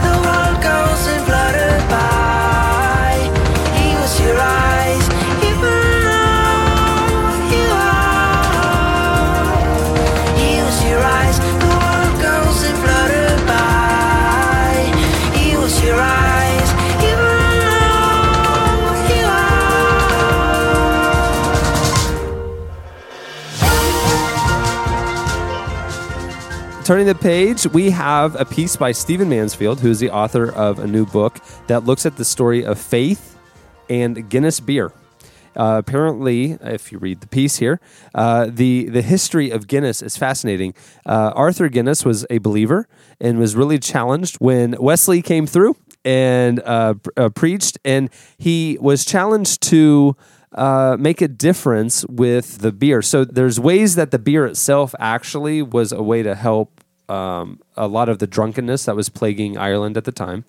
Turning 26.84 27.06
the 27.06 27.14
page, 27.14 27.66
we 27.68 27.88
have 27.88 28.38
a 28.38 28.44
piece 28.44 28.76
by 28.76 28.92
Stephen 28.92 29.26
Mansfield, 29.30 29.80
who 29.80 29.88
is 29.90 30.00
the 30.00 30.10
author 30.10 30.52
of 30.52 30.78
a 30.78 30.86
new 30.86 31.06
book 31.06 31.38
that 31.66 31.86
looks 31.86 32.04
at 32.04 32.18
the 32.18 32.26
story 32.26 32.62
of 32.62 32.78
faith 32.78 33.38
and 33.88 34.28
Guinness 34.28 34.60
beer. 34.60 34.92
Uh, 35.56 35.76
apparently, 35.78 36.58
if 36.60 36.92
you 36.92 36.98
read 36.98 37.22
the 37.22 37.26
piece 37.26 37.56
here, 37.56 37.80
uh, 38.14 38.48
the 38.50 38.90
the 38.90 39.00
history 39.00 39.48
of 39.48 39.66
Guinness 39.66 40.02
is 40.02 40.18
fascinating. 40.18 40.74
Uh, 41.06 41.32
Arthur 41.34 41.70
Guinness 41.70 42.04
was 42.04 42.26
a 42.28 42.36
believer 42.36 42.86
and 43.18 43.38
was 43.38 43.56
really 43.56 43.78
challenged 43.78 44.36
when 44.36 44.76
Wesley 44.78 45.22
came 45.22 45.46
through 45.46 45.76
and 46.04 46.60
uh, 46.66 46.94
uh, 47.16 47.30
preached, 47.30 47.78
and 47.82 48.10
he 48.36 48.76
was 48.78 49.06
challenged 49.06 49.62
to 49.62 50.16
uh, 50.54 50.96
make 50.98 51.20
a 51.20 51.28
difference 51.28 52.04
with 52.06 52.58
the 52.58 52.72
beer. 52.72 53.02
So 53.02 53.24
there's 53.24 53.58
ways 53.58 53.96
that 53.96 54.10
the 54.10 54.18
beer 54.18 54.46
itself 54.46 54.94
actually 54.98 55.62
was 55.62 55.92
a 55.92 56.02
way 56.02 56.22
to 56.22 56.34
help 56.34 56.80
um, 57.08 57.60
a 57.76 57.88
lot 57.88 58.08
of 58.08 58.18
the 58.18 58.26
drunkenness 58.26 58.84
that 58.84 58.96
was 58.96 59.08
plaguing 59.08 59.58
Ireland 59.58 59.96
at 59.96 60.04
the 60.04 60.12
time. 60.12 60.44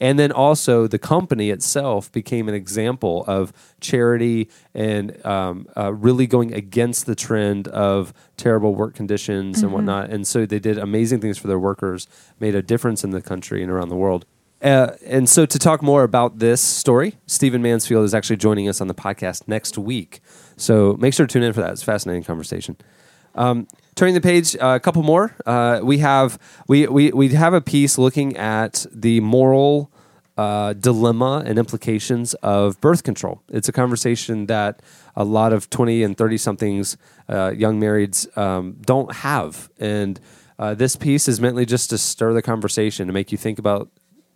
And 0.00 0.18
then 0.18 0.32
also 0.32 0.86
the 0.88 0.98
company 0.98 1.50
itself 1.50 2.10
became 2.10 2.48
an 2.48 2.54
example 2.54 3.24
of 3.28 3.52
charity 3.80 4.50
and 4.74 5.24
um, 5.24 5.68
uh, 5.76 5.92
really 5.92 6.26
going 6.26 6.52
against 6.52 7.06
the 7.06 7.14
trend 7.14 7.68
of 7.68 8.12
terrible 8.36 8.74
work 8.74 8.94
conditions 8.94 9.62
and 9.62 9.72
whatnot. 9.72 10.10
And 10.10 10.26
so 10.26 10.46
they 10.46 10.58
did 10.58 10.78
amazing 10.78 11.20
things 11.20 11.38
for 11.38 11.46
their 11.46 11.60
workers, 11.60 12.08
made 12.40 12.56
a 12.56 12.62
difference 12.62 13.04
in 13.04 13.10
the 13.10 13.22
country 13.22 13.62
and 13.62 13.70
around 13.70 13.88
the 13.88 13.96
world. 13.96 14.26
Uh, 14.64 14.96
and 15.06 15.28
so 15.28 15.44
to 15.44 15.58
talk 15.58 15.82
more 15.82 16.04
about 16.04 16.38
this 16.38 16.60
story, 16.60 17.16
Stephen 17.26 17.60
Mansfield 17.60 18.02
is 18.04 18.14
actually 18.14 18.36
joining 18.36 18.66
us 18.66 18.80
on 18.80 18.88
the 18.88 18.94
podcast 18.94 19.46
next 19.46 19.76
week. 19.76 20.20
So 20.56 20.96
make 20.98 21.12
sure 21.12 21.26
to 21.26 21.32
tune 21.32 21.42
in 21.42 21.52
for 21.52 21.60
that. 21.60 21.72
It's 21.72 21.82
a 21.82 21.84
fascinating 21.84 22.24
conversation. 22.24 22.76
Um, 23.34 23.68
turning 23.94 24.14
the 24.14 24.22
page, 24.22 24.56
uh, 24.56 24.74
a 24.76 24.80
couple 24.80 25.02
more. 25.02 25.36
Uh, 25.44 25.80
we 25.82 25.98
have 25.98 26.38
we, 26.66 26.86
we 26.86 27.10
we 27.10 27.28
have 27.30 27.52
a 27.52 27.60
piece 27.60 27.98
looking 27.98 28.38
at 28.38 28.86
the 28.90 29.20
moral 29.20 29.92
uh, 30.38 30.72
dilemma 30.72 31.42
and 31.44 31.58
implications 31.58 32.32
of 32.34 32.80
birth 32.80 33.02
control. 33.02 33.42
It's 33.50 33.68
a 33.68 33.72
conversation 33.72 34.46
that 34.46 34.80
a 35.14 35.24
lot 35.24 35.52
of 35.52 35.68
20 35.68 36.02
and 36.02 36.16
30 36.16 36.38
somethings, 36.38 36.96
uh, 37.28 37.52
young 37.54 37.78
marrieds, 37.78 38.34
um, 38.38 38.78
don't 38.80 39.12
have. 39.16 39.68
And 39.78 40.18
uh, 40.58 40.74
this 40.74 40.96
piece 40.96 41.28
is 41.28 41.40
meant 41.40 41.68
just 41.68 41.90
to 41.90 41.98
stir 41.98 42.32
the 42.32 42.42
conversation, 42.42 43.06
to 43.08 43.12
make 43.12 43.30
you 43.30 43.38
think 43.38 43.58
about 43.58 43.90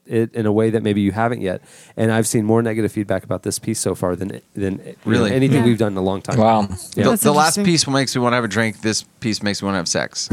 it 0.08 0.34
in 0.34 0.46
a 0.46 0.52
way 0.52 0.70
that 0.70 0.82
maybe 0.82 1.00
you 1.00 1.12
haven't 1.12 1.40
yet. 1.40 1.62
And 1.96 2.10
I've 2.10 2.26
seen 2.26 2.44
more 2.44 2.62
negative 2.62 2.90
feedback 2.92 3.24
about 3.24 3.42
this 3.42 3.58
piece 3.58 3.78
so 3.80 3.94
far 3.94 4.16
than 4.16 4.40
than 4.54 4.78
you 4.78 4.84
know, 4.84 4.94
Really? 5.04 5.32
anything 5.32 5.58
Yeah. 5.58 5.64
we've 5.64 5.78
done 5.78 5.92
in 5.92 5.98
a 5.98 6.02
long 6.02 6.22
time. 6.22 6.38
Wow. 6.38 6.68
Yeah. 6.94 7.04
The, 7.10 7.16
the 7.16 7.32
last 7.32 7.62
piece 7.64 7.86
makes 7.86 8.14
me 8.16 8.22
want 8.22 8.32
to 8.32 8.36
have 8.36 8.44
a 8.44 8.48
drink. 8.48 8.80
This 8.80 9.02
piece 9.20 9.42
makes 9.42 9.62
me 9.62 9.66
want 9.66 9.74
to 9.74 9.78
have 9.78 9.88
sex. 9.88 10.28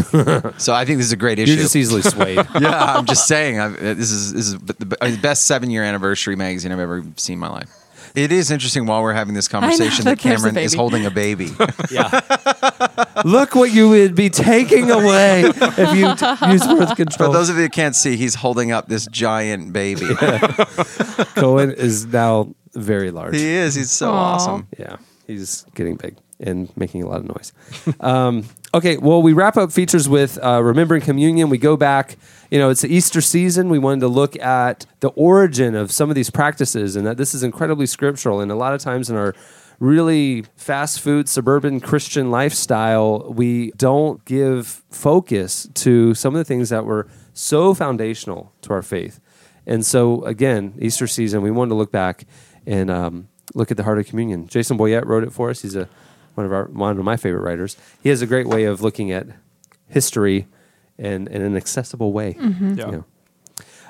so 0.64 0.74
I 0.74 0.86
think 0.86 0.98
this 0.98 1.08
is 1.08 1.12
a 1.14 1.18
great 1.18 1.40
issue. 1.40 1.52
You're 1.54 1.62
just 1.64 1.76
easily 1.76 2.02
swayed. 2.02 2.38
yeah, 2.60 2.96
I'm 2.98 3.06
just 3.06 3.28
saying. 3.28 3.60
i 3.60 3.68
this 3.70 4.12
is 4.12 4.34
this 4.34 4.48
is 4.48 4.58
the 4.60 4.74
the 4.74 5.20
best 5.22 5.46
seven 5.46 5.70
year 5.70 5.84
anniversary 5.84 6.36
magazine 6.36 6.72
I've 6.72 6.80
ever 6.80 7.04
seen 7.18 7.36
in 7.36 7.40
my 7.40 7.50
life. 7.50 7.70
It 8.16 8.32
is 8.32 8.50
interesting 8.52 8.86
while 8.86 9.02
we're 9.02 9.14
having 9.14 9.34
this 9.34 9.48
conversation 9.48 10.06
that 10.06 10.18
that 10.18 10.20
Cameron 10.20 10.58
is 10.58 10.74
holding 10.74 11.06
a 11.06 11.12
baby. 11.12 11.52
Yeah. 11.92 12.10
Look 13.26 13.56
what 13.56 13.72
you 13.74 13.90
would 13.90 14.16
be 14.16 14.30
taking 14.30 14.90
away 14.92 15.44
if 15.46 15.78
you 15.96 16.16
t- 16.16 16.52
use 16.52 16.66
birth 16.68 16.90
For 16.90 16.96
control. 16.96 17.32
those 17.32 17.50
of 17.50 17.56
you 17.58 17.64
that 17.64 17.72
can't 17.72 17.96
see, 17.96 18.16
he's 18.18 18.36
holding 18.36 18.72
up 18.72 18.88
this 18.88 19.08
giant 19.08 19.72
baby. 19.74 20.08
Cohen 21.36 21.72
is 21.72 22.06
now 22.08 22.54
very 22.74 23.12
large. 23.12 23.36
he 23.36 23.46
is. 23.48 23.76
He's 23.76 23.92
so 23.92 24.12
Aw. 24.12 24.34
awesome. 24.34 24.68
Yeah, 24.78 24.98
he's 25.28 25.66
getting 25.76 25.96
big 25.96 26.18
and 26.46 26.76
making 26.78 27.04
a 27.04 27.08
lot 27.08 27.20
of 27.20 27.28
noise. 27.28 27.54
um, 28.00 28.44
okay, 28.74 28.98
well, 28.98 29.22
we 29.22 29.34
wrap 29.34 29.58
up 29.58 29.72
features 29.72 30.08
with 30.08 30.38
uh, 30.44 30.62
Remembering 30.62 31.02
Communion. 31.02 31.50
We 31.50 31.58
go 31.58 31.76
back, 31.76 32.18
you 32.52 32.60
know, 32.60 32.70
it's 32.70 32.82
the 32.82 32.94
Easter 32.94 33.22
season. 33.22 33.70
We 33.70 33.80
wanted 33.80 34.02
to 34.02 34.08
look 34.08 34.38
at 34.40 34.86
the 35.00 35.10
origin 35.10 35.76
of 35.76 35.92
some 35.92 36.10
of 36.10 36.16
these 36.16 36.30
practices 36.30 36.96
and 36.96 37.06
that 37.06 37.18
this 37.18 37.34
is 37.34 37.44
incredibly 37.44 37.86
scriptural. 37.86 38.40
And 38.40 38.52
a 38.52 38.56
lot 38.56 38.74
of 38.74 38.82
times 38.82 39.10
in 39.10 39.16
our 39.16 39.34
really 39.80 40.44
fast 40.56 41.02
food 41.02 41.28
suburban 41.28 41.80
Christian 41.80 42.32
lifestyle, 42.32 43.34
we 43.34 43.72
don't 43.72 44.24
give 44.26 44.84
focus 44.90 45.68
to 45.74 46.14
some 46.14 46.36
of 46.36 46.40
the 46.40 46.46
things 46.46 46.70
that 46.70 46.86
were 46.86 47.08
so 47.34 47.74
foundational 47.74 48.54
to 48.62 48.74
our 48.74 48.82
faith. 48.82 49.20
And 49.68 49.86
so, 49.86 50.24
again, 50.26 50.76
Easter 50.80 51.08
season, 51.08 51.42
we 51.42 51.52
wanted 51.52 51.70
to 51.70 51.76
look 51.76 51.92
back 51.92 52.26
and 52.66 52.90
um, 52.90 53.28
look 53.54 53.72
at 53.72 53.78
the 53.78 53.84
heart 53.84 54.00
of 54.00 54.06
communion. 54.06 54.48
Jason 54.48 54.78
Boyett 54.78 55.06
wrote 55.06 55.24
it 55.24 55.34
for 55.34 55.50
us. 55.50 55.62
He's 55.62 55.76
a 55.76 55.90
one 56.36 56.46
of 56.46 56.54
our 56.54 56.66
one 56.66 56.98
of 56.98 57.04
my 57.04 57.18
favorite 57.18 57.42
writers. 57.42 57.76
He 58.04 58.10
has 58.10 58.22
a 58.22 58.28
great 58.28 58.48
way 58.48 58.64
of 58.66 58.82
looking 58.82 59.12
at 59.12 59.28
history 59.88 60.48
in, 60.98 61.28
in 61.28 61.42
an 61.42 61.58
accessible 61.58 62.14
way. 62.14 62.36
Yeah. 62.40 62.48
you 62.50 62.76
know. 62.76 63.06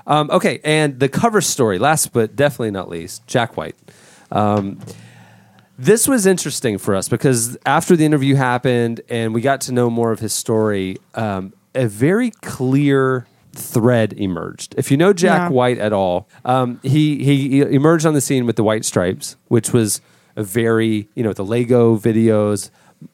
Um, 0.07 0.29
okay, 0.31 0.59
and 0.63 0.99
the 0.99 1.09
cover 1.09 1.41
story, 1.41 1.79
last 1.79 2.13
but 2.13 2.35
definitely 2.35 2.71
not 2.71 2.89
least, 2.89 3.25
Jack 3.27 3.57
White. 3.57 3.75
Um, 4.31 4.79
this 5.77 6.07
was 6.07 6.25
interesting 6.25 6.77
for 6.77 6.95
us 6.95 7.09
because 7.09 7.57
after 7.65 7.95
the 7.95 8.05
interview 8.05 8.35
happened 8.35 9.01
and 9.09 9.33
we 9.33 9.41
got 9.41 9.61
to 9.61 9.71
know 9.73 9.89
more 9.89 10.11
of 10.11 10.19
his 10.19 10.31
story, 10.33 10.97
um, 11.15 11.53
a 11.73 11.87
very 11.87 12.31
clear 12.31 13.27
thread 13.53 14.13
emerged. 14.13 14.75
If 14.77 14.91
you 14.91 14.97
know 14.97 15.11
Jack 15.11 15.49
Yeah. 15.49 15.55
White 15.55 15.77
at 15.79 15.91
all, 15.91 16.29
um, 16.45 16.79
he 16.83 17.23
he 17.23 17.61
emerged 17.61 18.05
on 18.05 18.13
the 18.13 18.21
scene 18.21 18.45
with 18.45 18.55
the 18.57 18.63
White 18.63 18.85
Stripes, 18.85 19.35
which 19.47 19.73
was 19.73 19.97
a 19.97 20.01
very 20.43 21.07
you 21.15 21.23
know 21.23 21.33
the 21.33 21.45
Lego 21.45 21.97
videos, 21.97 22.69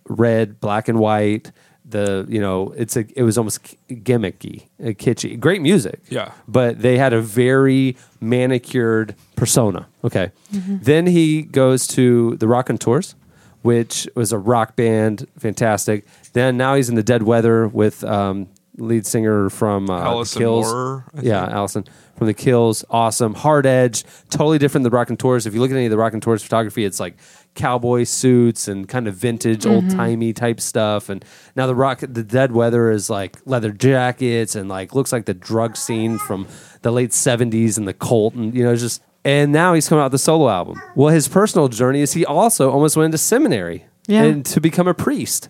red, 0.08 0.60
black 0.60 0.88
and 0.88 1.00
white. 1.00 1.52
The 1.84 2.26
you 2.30 2.40
know 2.40 2.74
it's 2.78 2.96
a 2.96 3.06
it 3.18 3.24
was 3.24 3.38
almost 3.38 3.76
gimmicky, 3.90 4.68
uh, 4.80 4.88
kitschy, 4.90 5.38
great 5.40 5.62
music. 5.62 6.00
Yeah. 6.10 6.32
but 6.48 6.82
they 6.82 6.98
had 6.98 7.12
a 7.12 7.22
very 7.22 7.98
manicured 8.22 9.16
persona. 9.36 9.88
Okay, 10.04 10.32
then 10.52 11.06
he 11.08 11.42
goes 11.42 11.88
to 11.88 12.38
the 12.38 12.48
Raconteurs, 12.48 13.16
which 13.62 14.08
was 14.16 14.32
a 14.32 14.38
rock 14.38 14.76
band, 14.78 15.28
fantastic. 15.38 16.06
Then 16.34 16.56
now 16.56 16.76
he's 16.76 16.88
in 16.88 16.96
the 16.96 17.04
Dead 17.04 17.24
Weather 17.24 17.68
with 17.68 18.04
um, 18.06 18.48
lead 18.78 19.06
singer 19.06 19.50
from 19.50 19.90
uh, 19.90 20.00
Allison 20.02 20.40
the 20.40 20.46
Kills. 20.46 20.66
Moorer, 20.72 21.06
I 21.16 21.22
yeah, 21.22 21.46
Allison 21.50 21.86
from 22.18 22.28
the 22.28 22.34
Kills, 22.34 22.86
awesome. 22.90 23.34
Hard 23.34 23.66
Edge, 23.66 24.04
totally 24.30 24.58
different 24.58 24.84
than 24.84 24.92
the 24.92 24.98
Raconteurs. 24.98 25.46
If 25.46 25.54
you 25.54 25.60
look 25.60 25.72
at 25.72 25.76
any 25.76 25.86
of 25.86 25.92
the 25.92 25.98
Raconteurs 25.98 26.44
photography, 26.44 26.86
it's 26.86 27.00
like 27.00 27.16
cowboy 27.56 28.04
suits 28.06 28.68
and 28.68 28.88
kind 28.88 29.08
of 29.08 29.16
vintage, 29.16 29.66
old 29.66 29.90
timey 29.90 30.32
type 30.34 30.62
stuff. 30.62 31.10
And 31.10 31.24
now 31.56 31.68
the 31.68 31.76
Rock, 31.76 32.00
the 32.00 32.24
Dead 32.24 32.52
Weather 32.54 32.92
is 32.92 33.10
like 33.10 33.38
leather 33.46 33.72
jackets 33.72 34.56
and 34.56 34.70
like 34.70 34.94
looks 34.96 35.12
like 35.12 35.26
the 35.26 35.34
drug 35.34 35.76
scene 35.76 36.18
from 36.18 36.48
the 36.82 36.92
late 36.92 37.10
'70s 37.12 37.78
and 37.78 37.88
the 37.88 37.94
Colt, 37.94 38.34
and 38.36 38.54
you 38.56 38.64
know, 38.64 38.76
just. 38.76 39.02
And 39.24 39.52
now 39.52 39.76
he's 39.76 39.88
coming 39.88 40.02
out 40.02 40.06
with 40.06 40.14
the 40.14 40.18
solo 40.18 40.50
album. 40.50 40.82
Well, 40.96 41.14
his 41.14 41.28
personal 41.28 41.68
journey 41.68 42.02
is 42.02 42.14
he 42.14 42.26
also 42.26 42.72
almost 42.72 42.98
went 42.98 43.06
into 43.06 43.20
seminary 43.20 43.86
Yeah. 44.08 44.24
and 44.24 44.44
to 44.48 44.60
become 44.60 44.88
a 44.88 44.96
priest. 44.96 45.48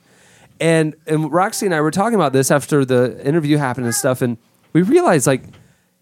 And 0.61 0.95
and 1.07 1.31
Roxy 1.33 1.65
and 1.65 1.75
I 1.75 1.81
were 1.81 1.91
talking 1.91 2.15
about 2.15 2.31
this 2.33 2.51
after 2.51 2.85
the 2.85 3.19
interview 3.25 3.57
happened 3.57 3.87
and 3.87 3.95
stuff, 3.95 4.21
and 4.21 4.37
we 4.73 4.83
realized 4.83 5.25
like 5.27 5.43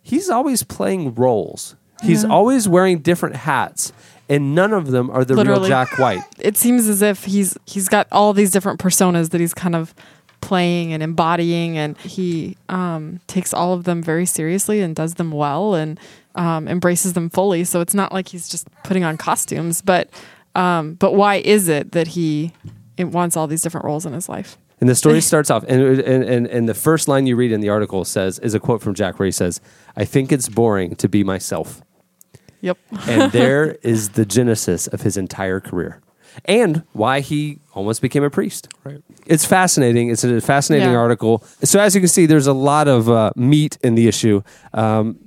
he's 0.01 0.29
always 0.29 0.61
playing 0.63 1.15
roles. 1.15 1.75
He's 2.03 2.23
Yeah. 2.23 2.29
always 2.29 2.67
wearing 2.67 2.99
different 2.99 3.35
hats, 3.37 3.91
and 4.27 4.53
none 4.55 4.73
of 4.73 4.91
them 4.91 5.09
are 5.09 5.23
the 5.25 5.35
real 5.35 5.63
Jack 5.65 5.97
White. 5.97 6.21
it 6.39 6.57
seems 6.57 6.87
as 6.89 7.01
if 7.01 7.23
he's 7.23 7.57
he's 7.65 7.87
got 7.87 8.07
all 8.11 8.33
these 8.33 8.51
different 8.51 8.79
personas 8.79 9.29
that 9.29 9.39
he's 9.39 9.53
kind 9.53 9.75
of 9.75 9.95
playing 10.41 10.93
and 10.93 11.03
embodying 11.03 11.77
and 11.77 11.97
he 11.97 12.55
um, 12.69 13.19
takes 13.27 13.53
all 13.53 13.73
of 13.73 13.83
them 13.83 14.01
very 14.01 14.25
seriously 14.25 14.79
and 14.79 14.95
does 14.95 15.15
them 15.15 15.31
well 15.31 15.73
and 15.75 15.99
um, 16.35 16.65
embraces 16.65 17.11
them 17.11 17.29
fully 17.29 17.65
so 17.65 17.81
it's 17.81 17.93
not 17.93 18.13
like 18.13 18.29
he's 18.29 18.47
just 18.47 18.65
putting 18.85 19.03
on 19.03 19.17
costumes 19.17 19.81
but 19.81 20.09
um, 20.55 20.93
but 20.93 21.13
why 21.13 21.35
is 21.35 21.67
it 21.67 21.91
that 21.91 22.07
he 22.07 22.53
it 22.99 23.05
wants 23.05 23.37
all 23.37 23.47
these 23.47 23.61
different 23.63 23.85
roles 23.85 24.05
in 24.05 24.11
his 24.13 24.27
life. 24.27 24.57
And 24.81 24.89
the 24.89 24.95
story 24.95 25.21
starts 25.31 25.49
off, 25.49 25.63
and, 25.67 25.81
and 25.81 26.23
and 26.23 26.47
and 26.47 26.69
the 26.69 26.73
first 26.73 27.07
line 27.07 27.25
you 27.25 27.35
read 27.35 27.51
in 27.51 27.61
the 27.61 27.69
article 27.69 28.05
says 28.05 28.37
is 28.39 28.53
a 28.53 28.59
quote 28.59 28.81
from 28.81 28.93
Jack 28.93 29.17
where 29.17 29.25
he 29.25 29.31
says, 29.31 29.61
"I 29.95 30.05
think 30.05 30.31
it's 30.31 30.49
boring 30.49 30.95
to 30.97 31.09
be 31.09 31.23
myself." 31.23 31.81
yep. 32.61 32.77
And 33.07 33.31
there 33.39 33.77
is 33.81 34.09
the 34.09 34.25
genesis 34.25 34.87
of 34.87 35.01
his 35.01 35.17
entire 35.17 35.59
career 35.59 36.01
and 36.45 36.83
why 36.93 37.19
he 37.21 37.59
almost 37.73 38.01
became 38.01 38.23
a 38.23 38.29
priest. 38.29 38.67
Right. 38.83 39.01
It's 39.25 39.45
fascinating. 39.45 40.09
It's 40.09 40.23
a 40.23 40.41
fascinating 40.41 40.91
Yeah. 40.91 40.97
article. 40.97 41.43
So 41.63 41.79
as 41.79 41.93
you 41.95 42.01
can 42.01 42.07
see, 42.07 42.25
there's 42.25 42.47
a 42.47 42.53
lot 42.53 42.87
of 42.87 43.09
uh, 43.09 43.31
meat 43.35 43.77
in 43.83 43.95
the 43.95 44.07
issue, 44.07 44.41
um, 44.73 45.17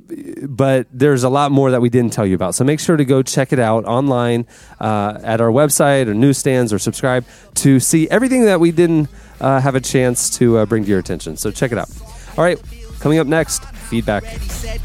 but 0.42 0.86
there's 0.92 1.22
a 1.24 1.28
lot 1.28 1.52
more 1.52 1.70
that 1.70 1.80
we 1.80 1.88
didn't 1.88 2.12
tell 2.12 2.26
you 2.26 2.34
about. 2.34 2.54
So 2.54 2.64
make 2.64 2.80
sure 2.80 2.96
to 2.96 3.04
go 3.04 3.22
check 3.22 3.52
it 3.52 3.58
out 3.58 3.84
online 3.84 4.46
uh, 4.80 5.18
at 5.22 5.40
our 5.40 5.50
website 5.50 6.08
or 6.08 6.14
newsstands 6.14 6.72
or 6.72 6.78
subscribe 6.78 7.24
to 7.54 7.80
see 7.80 8.08
everything 8.10 8.44
that 8.44 8.60
we 8.60 8.72
didn't 8.72 9.08
uh, 9.40 9.60
have 9.60 9.74
a 9.74 9.80
chance 9.80 10.28
to 10.38 10.58
uh, 10.58 10.66
bring 10.66 10.84
to 10.84 10.90
your 10.90 10.98
attention. 10.98 11.36
So 11.36 11.50
check 11.50 11.72
it 11.72 11.78
out. 11.78 11.88
All 12.36 12.44
right, 12.44 12.60
coming 13.00 13.18
up 13.18 13.26
next, 13.26 13.64
feedback. 13.90 14.24
set, 14.50 14.80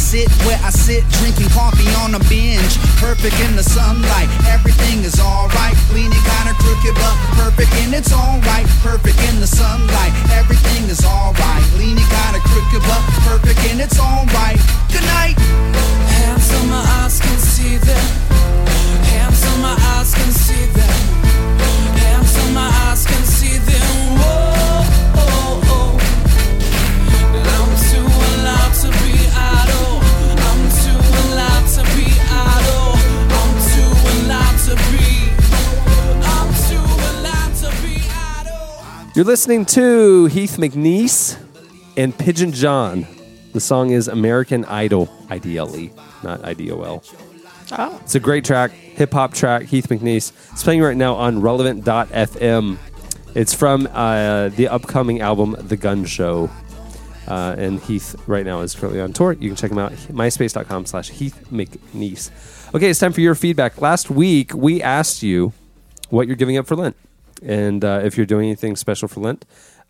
Sit 0.00 0.32
where 0.42 0.58
I 0.64 0.70
sit, 0.70 1.04
drinking 1.20 1.50
coffee 1.50 1.86
on 2.02 2.14
a 2.16 2.18
bench. 2.26 2.80
Perfect 2.98 3.38
in 3.46 3.54
the 3.54 3.62
sunlight, 3.62 4.28
everything 4.48 5.04
is 5.04 5.20
alright. 5.20 5.76
Leaning 5.94 6.24
kinda 6.24 6.54
crooked, 6.58 6.94
but 6.96 7.16
perfect 7.38 7.72
in 7.84 7.94
its 7.94 8.10
own 8.12 8.40
right. 8.40 8.66
Perfect 8.82 9.20
in 9.28 9.38
the 9.38 9.46
sunlight, 9.46 10.12
everything 10.32 10.88
is 10.88 11.04
alright. 11.04 11.62
Leaning 11.78 12.08
kinda 12.10 12.40
crooked, 12.40 12.82
but 12.88 13.02
perfect 13.28 13.60
in 13.70 13.78
its 13.78 14.00
own 14.00 14.26
right. 14.34 14.58
Good 14.90 15.06
night. 15.14 15.38
Hands 16.18 16.48
on 16.58 16.68
my 16.68 16.82
eyes 16.98 17.20
can 17.20 17.38
see 17.38 17.76
them. 17.76 18.06
Hands 19.14 19.42
on 19.52 19.60
my 19.62 19.76
eyes 19.94 20.12
can 20.14 20.32
see 20.32 20.66
them. 20.74 20.96
Hands 22.02 22.36
on 22.42 22.54
my 22.54 22.68
eyes 22.88 23.06
can 23.06 23.24
see 23.24 23.58
them. 23.58 24.18
Whoa, 24.18 24.39
You're 39.16 39.24
listening 39.24 39.64
to 39.66 40.26
Heath 40.26 40.56
McNease 40.56 41.36
and 41.96 42.16
Pigeon 42.16 42.52
John. 42.52 43.08
The 43.52 43.58
song 43.58 43.90
is 43.90 44.06
American 44.06 44.64
Idol, 44.66 45.10
I 45.28 45.38
D 45.38 45.58
L 45.58 45.76
E, 45.76 45.90
not 46.22 46.44
I 46.44 46.54
D 46.54 46.70
O 46.70 46.80
L. 46.82 47.02
oh 47.72 48.00
It's 48.04 48.14
a 48.14 48.20
great 48.20 48.44
track, 48.44 48.70
hip 48.70 49.12
hop 49.12 49.34
track, 49.34 49.64
Heath 49.64 49.88
McNease. 49.88 50.30
It's 50.52 50.62
playing 50.62 50.80
right 50.80 50.96
now 50.96 51.16
on 51.16 51.40
relevant.fm. 51.40 52.78
It's 53.34 53.52
from 53.52 53.88
uh, 53.90 54.50
the 54.50 54.68
upcoming 54.68 55.20
album, 55.20 55.56
The 55.58 55.76
Gun 55.76 56.04
Show. 56.04 56.48
Uh, 57.26 57.56
and 57.58 57.80
Heath 57.80 58.14
right 58.28 58.46
now 58.46 58.60
is 58.60 58.76
currently 58.76 59.00
on 59.00 59.12
tour. 59.12 59.32
You 59.32 59.48
can 59.48 59.56
check 59.56 59.72
him 59.72 59.78
out, 59.78 59.90
myspace.com 59.90 60.86
slash 60.86 61.10
Heath 61.10 61.48
McNease. 61.50 62.30
Okay, 62.76 62.90
it's 62.90 63.00
time 63.00 63.12
for 63.12 63.20
your 63.22 63.34
feedback. 63.34 63.80
Last 63.80 64.08
week, 64.08 64.54
we 64.54 64.80
asked 64.80 65.24
you 65.24 65.52
what 66.10 66.28
you're 66.28 66.36
giving 66.36 66.56
up 66.56 66.68
for 66.68 66.76
Lent 66.76 66.96
and 67.42 67.84
uh, 67.84 68.00
if 68.04 68.16
you're 68.16 68.26
doing 68.26 68.46
anything 68.46 68.76
special 68.76 69.08
for 69.08 69.20
Lent. 69.20 69.44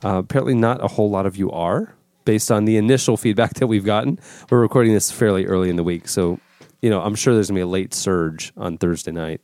Uh, 0.05 0.18
apparently, 0.18 0.55
not 0.55 0.82
a 0.82 0.88
whole 0.88 1.11
lot 1.11 1.26
of 1.26 1.36
you 1.36 1.51
are. 1.51 1.94
based 2.24 2.51
on 2.51 2.64
the 2.64 2.76
initial 2.76 3.16
feedback 3.24 3.55
that 3.55 3.66
we've 3.66 3.84
gotten. 3.84 4.18
We're 4.51 4.61
recording 4.61 4.92
this 4.94 5.11
fairly 5.11 5.46
early 5.46 5.68
in 5.70 5.76
the 5.76 5.84
week, 5.84 6.09
so 6.09 6.38
you 6.82 6.90
know 6.90 7.01
I'm 7.03 7.14
sure 7.14 7.34
there's 7.34 7.48
gonna 7.48 7.59
be 7.59 7.62
a 7.62 7.66
late 7.66 7.94
surge 7.94 8.53
on 8.57 8.78
Thursday 8.78 9.11
night. 9.12 9.40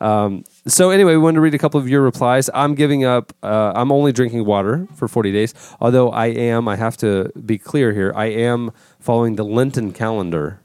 Um, 0.00 0.42
so 0.66 0.90
anyway, 0.90 1.12
we 1.12 1.18
wanted 1.18 1.36
to 1.36 1.40
read 1.42 1.54
a 1.54 1.58
couple 1.58 1.78
of 1.78 1.88
your 1.88 2.02
replies. 2.02 2.50
I'm 2.54 2.74
giving 2.74 3.04
up. 3.04 3.32
Uh, 3.42 3.72
I'm 3.76 3.92
only 3.92 4.10
drinking 4.12 4.44
water 4.44 4.88
for 4.96 5.06
40 5.06 5.30
days. 5.30 5.54
Although 5.80 6.10
I 6.10 6.26
am, 6.26 6.66
I 6.66 6.74
have 6.74 6.96
to 6.98 7.30
be 7.46 7.56
clear 7.56 7.92
here. 7.92 8.12
I 8.16 8.26
am 8.26 8.72
following 8.98 9.36
the 9.36 9.44
Lenten 9.44 9.92
calendar, 9.92 10.58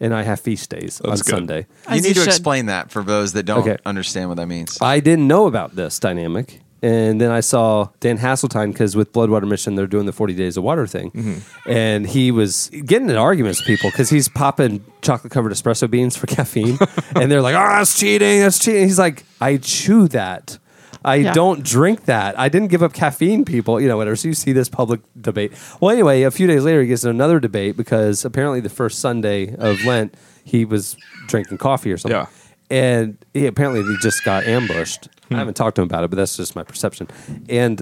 and 0.00 0.14
I 0.14 0.22
have 0.22 0.40
feast 0.40 0.70
days 0.70 1.00
on 1.02 1.16
good. 1.16 1.24
Sunday. 1.26 1.58
You 1.58 1.66
As 1.96 2.02
need 2.02 2.08
you 2.08 2.14
to 2.14 2.20
should. 2.20 2.28
explain 2.28 2.66
that 2.66 2.90
for 2.90 3.02
those 3.02 3.32
that 3.34 3.44
don't 3.44 3.60
Okay. 3.60 3.76
understand 3.86 4.28
what 4.28 4.36
that 4.36 4.46
means. 4.46 4.78
I 4.80 5.00
didn't 5.00 5.26
know 5.26 5.46
about 5.46 5.76
this 5.76 5.98
dynamic. 5.98 6.60
And 6.80 7.20
then 7.20 7.32
I 7.32 7.40
saw 7.40 7.88
Dan 7.98 8.18
Haseltine 8.18 8.70
because 8.72 8.94
with 8.94 9.12
Bloodwater 9.12 9.48
Mission, 9.48 9.74
they're 9.74 9.88
doing 9.88 10.06
the 10.06 10.12
40 10.12 10.34
days 10.34 10.56
of 10.56 10.62
water 10.62 10.86
thing. 10.86 11.10
Mm-hmm. 11.10 11.68
And 11.68 12.06
he 12.06 12.30
was 12.30 12.70
getting 12.84 13.10
in 13.10 13.16
arguments 13.16 13.58
with 13.58 13.66
people 13.66 13.90
because 13.90 14.10
he's 14.10 14.28
popping 14.28 14.84
chocolate 15.02 15.32
covered 15.32 15.50
espresso 15.52 15.90
beans 15.90 16.16
for 16.16 16.26
caffeine. 16.36 16.78
and 17.16 17.32
they're 17.32 17.42
like, 17.42 17.56
oh, 17.56 17.58
that's 17.58 17.98
cheating. 17.98 18.38
That's 18.42 18.60
cheating. 18.60 18.84
He's 18.84 18.98
like, 18.98 19.24
I 19.40 19.56
chew 19.56 20.06
that. 20.08 20.58
I 21.04 21.16
Yeah. 21.16 21.32
don't 21.32 21.62
drink 21.64 22.04
that. 22.06 22.38
I 22.38 22.48
didn't 22.48 22.68
give 22.68 22.82
up 22.82 22.92
caffeine, 22.92 23.44
people, 23.44 23.80
you 23.80 23.88
know, 23.88 23.96
whatever. 23.96 24.16
So 24.16 24.28
you 24.28 24.34
see 24.34 24.52
this 24.52 24.68
public 24.68 25.00
debate. 25.20 25.52
Well, 25.80 25.90
anyway, 25.90 26.22
a 26.22 26.30
few 26.30 26.46
days 26.46 26.64
later, 26.64 26.82
he 26.82 26.88
gets 26.88 27.04
in 27.04 27.10
another 27.10 27.38
debate 27.40 27.76
because 27.76 28.24
apparently 28.24 28.60
the 28.60 28.68
first 28.70 28.98
Sunday 28.98 29.54
of 29.56 29.84
Lent, 29.84 30.14
he 30.44 30.64
was 30.64 30.96
drinking 31.26 31.58
coffee 31.58 31.92
or 31.92 31.96
something. 31.98 32.18
Yeah. 32.20 32.26
And 32.70 33.16
he 33.32 33.46
apparently 33.46 33.82
he 33.82 33.96
just 34.02 34.24
got 34.24 34.44
ambushed. 34.44 35.08
I 35.30 35.36
haven't 35.36 35.54
talked 35.54 35.76
to 35.76 35.82
him 35.82 35.86
about 35.86 36.04
it, 36.04 36.10
but 36.10 36.16
that's 36.16 36.36
just 36.36 36.56
my 36.56 36.62
perception. 36.62 37.06
And 37.48 37.80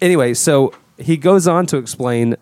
anyway, 0.00 0.34
so 0.34 0.72
he 0.98 1.16
goes 1.16 1.46
on 1.46 1.66
to 1.66 1.76
explain 1.76 2.36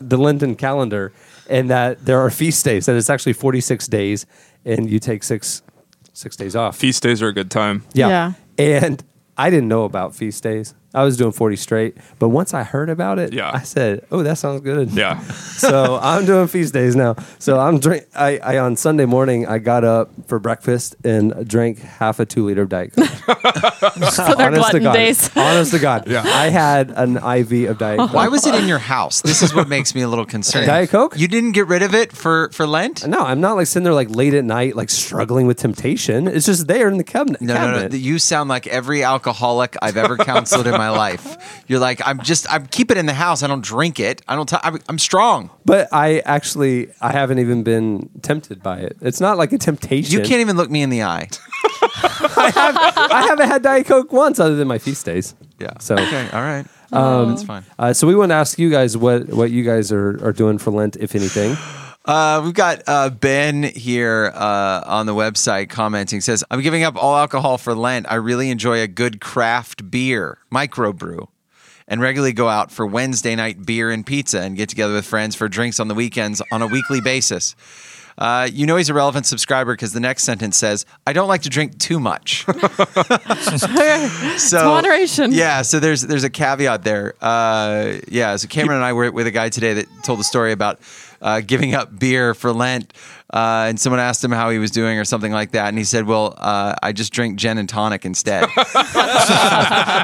the 0.00 0.16
Lenten 0.16 0.54
calendar 0.54 1.12
and 1.48 1.68
that 1.70 2.04
there 2.04 2.20
are 2.20 2.30
feast 2.30 2.64
days, 2.64 2.86
that 2.86 2.96
it's 2.96 3.10
actually 3.10 3.32
46 3.32 3.86
days, 3.88 4.26
and 4.64 4.90
you 4.90 4.98
take 4.98 5.22
six 5.22 5.62
six 6.12 6.34
days 6.34 6.56
off. 6.56 6.76
Feast 6.76 7.02
days 7.02 7.20
are 7.20 7.28
a 7.28 7.32
good 7.32 7.50
time. 7.50 7.82
Yeah. 7.92 8.08
Yeah. 8.08 8.32
And 8.84 9.04
I 9.36 9.50
didn't 9.50 9.68
know 9.68 9.84
about 9.84 10.14
feast 10.14 10.42
days. 10.42 10.74
I 10.94 11.04
was 11.04 11.16
doing 11.16 11.32
40 11.32 11.56
straight. 11.56 11.96
But 12.18 12.30
once 12.30 12.54
I 12.54 12.62
heard 12.62 12.88
about 12.88 13.18
it, 13.18 13.32
Yeah. 13.32 13.50
I 13.52 13.60
said, 13.62 14.06
oh, 14.10 14.22
that 14.22 14.38
sounds 14.38 14.62
good. 14.62 14.90
Yeah. 14.92 15.20
so 15.30 15.98
I'm 16.00 16.24
doing 16.24 16.46
feast 16.48 16.72
days 16.72 16.96
now. 16.96 17.16
So 17.38 17.58
I'm 17.58 17.78
drink. 17.78 18.06
I, 18.14 18.38
I 18.38 18.58
on 18.58 18.76
Sunday 18.76 19.04
morning 19.04 19.46
I 19.46 19.58
got 19.58 19.84
up 19.84 20.10
for 20.26 20.38
breakfast 20.38 20.96
and 21.04 21.46
drank 21.46 21.80
half 21.80 22.18
a 22.20 22.24
two 22.26 22.46
liter 22.46 22.62
of 22.62 22.68
Diet 22.70 22.92
Coke. 22.94 23.06
for 24.16 24.34
their 24.36 24.46
Honest 24.46 24.70
to 24.70 24.80
God. 24.80 24.92
days. 24.94 25.36
Honest 25.36 25.72
to 25.72 25.78
God. 25.78 26.08
Yeah. 26.08 26.22
I 26.24 26.48
had 26.48 26.90
an 26.92 27.16
IV 27.16 27.70
of 27.70 27.78
Diet 27.78 27.98
Coke. 27.98 28.12
Why 28.14 28.28
was 28.28 28.46
it 28.46 28.54
in 28.54 28.66
your 28.66 28.78
house? 28.78 29.20
This 29.22 29.42
is 29.42 29.54
what 29.54 29.68
makes 29.68 29.94
me 29.94 30.00
a 30.02 30.08
little 30.08 30.26
concerned. 30.26 30.66
Diet 30.66 30.90
Coke? 30.90 31.18
You 31.18 31.28
didn't 31.28 31.52
get 31.52 31.66
rid 31.66 31.82
of 31.82 31.94
it 31.94 32.12
for 32.12 32.50
for 32.52 32.66
Lent? 32.66 33.06
No, 33.06 33.20
I'm 33.20 33.40
not 33.40 33.56
like 33.56 33.66
sitting 33.66 33.84
there 33.84 33.94
like 33.94 34.10
late 34.10 34.34
at 34.34 34.44
night, 34.44 34.76
like 34.76 34.88
struggling 34.90 35.46
with 35.46 35.58
temptation. 35.58 36.26
It's 36.26 36.46
just 36.46 36.66
there 36.68 36.88
in 36.88 36.96
the 36.96 37.04
cabinet. 37.04 37.40
No, 37.42 37.54
no, 37.54 37.88
no. 37.88 37.94
You 37.96 38.18
sound 38.18 38.48
like 38.48 38.66
every 38.66 39.02
alcoholic 39.02 39.76
I've 39.82 39.96
ever 39.96 40.16
counseled 40.16 40.66
in 40.66 40.72
my 40.72 40.85
life. 40.90 41.62
You're 41.66 41.78
like, 41.78 42.00
I'm 42.06 42.20
just, 42.22 42.50
I 42.52 42.58
keep 42.60 42.90
it 42.90 42.96
in 42.96 43.06
the 43.06 43.14
house. 43.14 43.42
I 43.42 43.46
don't 43.46 43.64
drink 43.64 44.00
it. 44.00 44.22
I 44.28 44.36
don't. 44.36 44.48
T- 44.48 44.56
I'm, 44.62 44.78
I'm 44.88 44.98
strong. 44.98 45.50
But 45.64 45.88
I 45.92 46.20
actually, 46.20 46.88
I 47.00 47.12
haven't 47.12 47.38
even 47.38 47.62
been 47.62 48.08
tempted 48.22 48.62
by 48.62 48.78
it. 48.78 48.96
It's 49.00 49.20
not 49.20 49.36
like 49.38 49.52
a 49.52 49.58
temptation. 49.58 50.12
You 50.12 50.24
can't 50.24 50.40
even 50.40 50.56
look 50.56 50.70
me 50.70 50.82
in 50.82 50.90
the 50.90 51.02
eye. 51.02 51.28
I 52.38 53.24
haven't 53.28 53.48
had 53.48 53.62
Diet 53.62 53.86
Coke 53.86 54.12
once 54.12 54.38
other 54.38 54.56
than 54.56 54.68
my 54.68 54.78
feast 54.78 55.04
days. 55.06 55.34
Yeah. 55.58 55.78
So, 55.80 55.94
Okay. 55.94 56.28
All 56.32 56.42
right. 56.42 56.66
Um, 56.92 57.30
That's 57.30 57.42
fine. 57.42 57.64
uh, 57.78 57.92
so 57.92 58.06
we 58.06 58.14
want 58.14 58.30
to 58.30 58.36
ask 58.36 58.58
you 58.58 58.70
guys 58.70 58.96
what 58.96 59.28
what 59.30 59.50
you 59.50 59.64
guys 59.64 59.90
are, 59.90 60.24
are 60.24 60.32
doing 60.32 60.56
for 60.58 60.70
Lent, 60.70 60.96
if 60.96 61.16
anything. 61.16 61.56
Uh, 62.06 62.40
we've 62.44 62.54
got 62.54 62.82
uh, 62.86 63.10
Ben 63.10 63.64
here 63.64 64.30
uh, 64.32 64.82
on 64.86 65.06
the 65.06 65.14
website 65.14 65.68
commenting. 65.68 66.20
Says, 66.20 66.44
"I'm 66.50 66.60
giving 66.60 66.84
up 66.84 66.94
all 66.96 67.16
alcohol 67.16 67.58
for 67.58 67.74
Lent. 67.74 68.06
I 68.08 68.14
really 68.14 68.50
enjoy 68.50 68.80
a 68.80 68.86
good 68.86 69.20
craft 69.20 69.90
beer, 69.90 70.38
microbrew, 70.52 71.26
and 71.88 72.00
regularly 72.00 72.32
go 72.32 72.48
out 72.48 72.70
for 72.70 72.86
Wednesday 72.86 73.34
night 73.34 73.66
beer 73.66 73.90
and 73.90 74.06
pizza, 74.06 74.40
and 74.40 74.56
get 74.56 74.68
together 74.68 74.94
with 74.94 75.04
friends 75.04 75.34
for 75.34 75.48
drinks 75.48 75.80
on 75.80 75.88
the 75.88 75.94
weekends 75.94 76.40
on 76.52 76.62
a 76.62 76.68
weekly 76.68 77.00
basis." 77.00 77.56
Uh, 78.18 78.48
you 78.50 78.64
know 78.64 78.76
he's 78.76 78.88
a 78.88 78.94
relevant 78.94 79.26
subscriber 79.26 79.74
because 79.74 79.92
the 79.92 80.00
next 80.00 80.22
sentence 80.22 80.56
says, 80.56 80.86
"I 81.06 81.12
don't 81.12 81.28
like 81.28 81.42
to 81.42 81.50
drink 81.50 81.78
too 81.78 82.00
much." 82.00 82.46
so 84.38 84.64
moderation. 84.64 85.32
Yeah, 85.32 85.60
so 85.62 85.80
there's 85.80 86.00
there's 86.02 86.24
a 86.24 86.30
caveat 86.30 86.82
there. 86.82 87.14
Uh, 87.20 87.94
yeah, 88.08 88.36
so 88.36 88.48
Cameron 88.48 88.76
and 88.76 88.84
I 88.86 88.94
were 88.94 89.10
with 89.10 89.26
a 89.26 89.30
guy 89.30 89.50
today 89.50 89.74
that 89.74 89.86
told 90.02 90.20
a 90.20 90.24
story 90.24 90.52
about 90.52 90.80
uh, 91.22 91.40
giving 91.40 91.74
up 91.74 91.98
beer 91.98 92.34
for 92.34 92.52
Lent, 92.52 92.92
uh, 93.32 93.66
and 93.68 93.78
someone 93.80 94.00
asked 94.00 94.22
him 94.22 94.32
how 94.32 94.50
he 94.50 94.58
was 94.58 94.70
doing 94.70 94.98
or 94.98 95.04
something 95.04 95.32
like 95.32 95.52
that, 95.52 95.68
and 95.68 95.78
he 95.78 95.84
said, 95.84 96.06
"Well, 96.06 96.34
uh, 96.38 96.74
I 96.82 96.92
just 96.92 97.12
drink 97.12 97.38
gin 97.38 97.58
and 97.58 97.68
tonic 97.68 98.04
instead." 98.04 98.48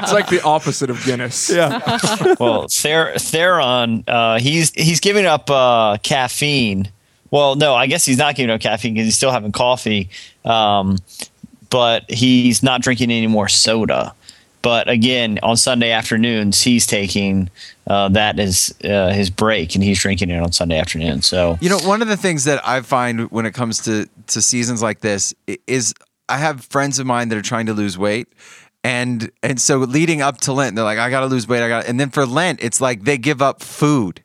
It's 0.03 0.11
like 0.11 0.27
the 0.27 0.41
opposite 0.43 0.89
of 0.89 1.03
Guinness. 1.05 1.49
Yeah. 1.49 2.35
well, 2.39 2.67
Ther- 2.67 3.13
Theron, 3.17 4.03
uh, 4.07 4.39
he's 4.39 4.71
he's 4.71 4.99
giving 4.99 5.25
up 5.25 5.49
uh, 5.49 5.97
caffeine. 6.03 6.89
Well, 7.31 7.55
no, 7.55 7.73
I 7.73 7.87
guess 7.87 8.05
he's 8.05 8.17
not 8.17 8.35
giving 8.35 8.53
up 8.53 8.61
caffeine 8.61 8.93
because 8.93 9.05
he's 9.05 9.15
still 9.15 9.31
having 9.31 9.51
coffee, 9.51 10.09
um, 10.45 10.97
but 11.69 12.09
he's 12.09 12.61
not 12.61 12.81
drinking 12.81 13.11
any 13.11 13.27
more 13.27 13.47
soda. 13.47 14.13
But 14.63 14.89
again, 14.89 15.39
on 15.43 15.57
Sunday 15.57 15.91
afternoons, 15.91 16.61
he's 16.61 16.87
taking 16.87 17.49
uh, 17.85 18.07
that 18.09 18.39
as 18.39 18.73
uh, 18.83 19.09
his 19.11 19.29
break, 19.29 19.75
and 19.75 19.83
he's 19.83 19.99
drinking 19.99 20.31
it 20.31 20.41
on 20.41 20.53
Sunday 20.53 20.79
afternoon. 20.79 21.21
So 21.21 21.57
You 21.61 21.69
know, 21.69 21.79
one 21.79 22.01
of 22.01 22.07
the 22.07 22.17
things 22.17 22.45
that 22.45 22.65
I 22.65 22.81
find 22.81 23.29
when 23.29 23.45
it 23.45 23.53
comes 23.53 23.83
to 23.83 24.09
to 24.27 24.41
seasons 24.41 24.81
like 24.81 25.01
this 25.01 25.33
is 25.67 25.93
I 26.29 26.37
have 26.37 26.63
friends 26.63 26.97
of 26.97 27.05
mine 27.05 27.27
that 27.29 27.37
are 27.37 27.43
trying 27.43 27.65
to 27.67 27.73
lose 27.73 27.97
weight. 27.97 28.29
And 28.85 29.31
and 29.43 29.59
so 29.59 29.77
leading 29.79 30.21
up 30.21 30.39
to 30.41 30.53
Lent, 30.53 30.75
they're 30.75 30.85
like, 30.85 30.97
I 30.97 31.09
gotta 31.09 31.27
lose 31.27 31.47
weight, 31.47 31.61
I 31.61 31.67
got 31.67 31.85
and 31.85 31.99
then 31.99 32.09
for 32.09 32.25
Lent, 32.25 32.63
it's 32.63 32.79
like 32.79 33.03
they 33.03 33.17
give 33.17 33.41
up 33.41 33.61
food. 33.61 34.22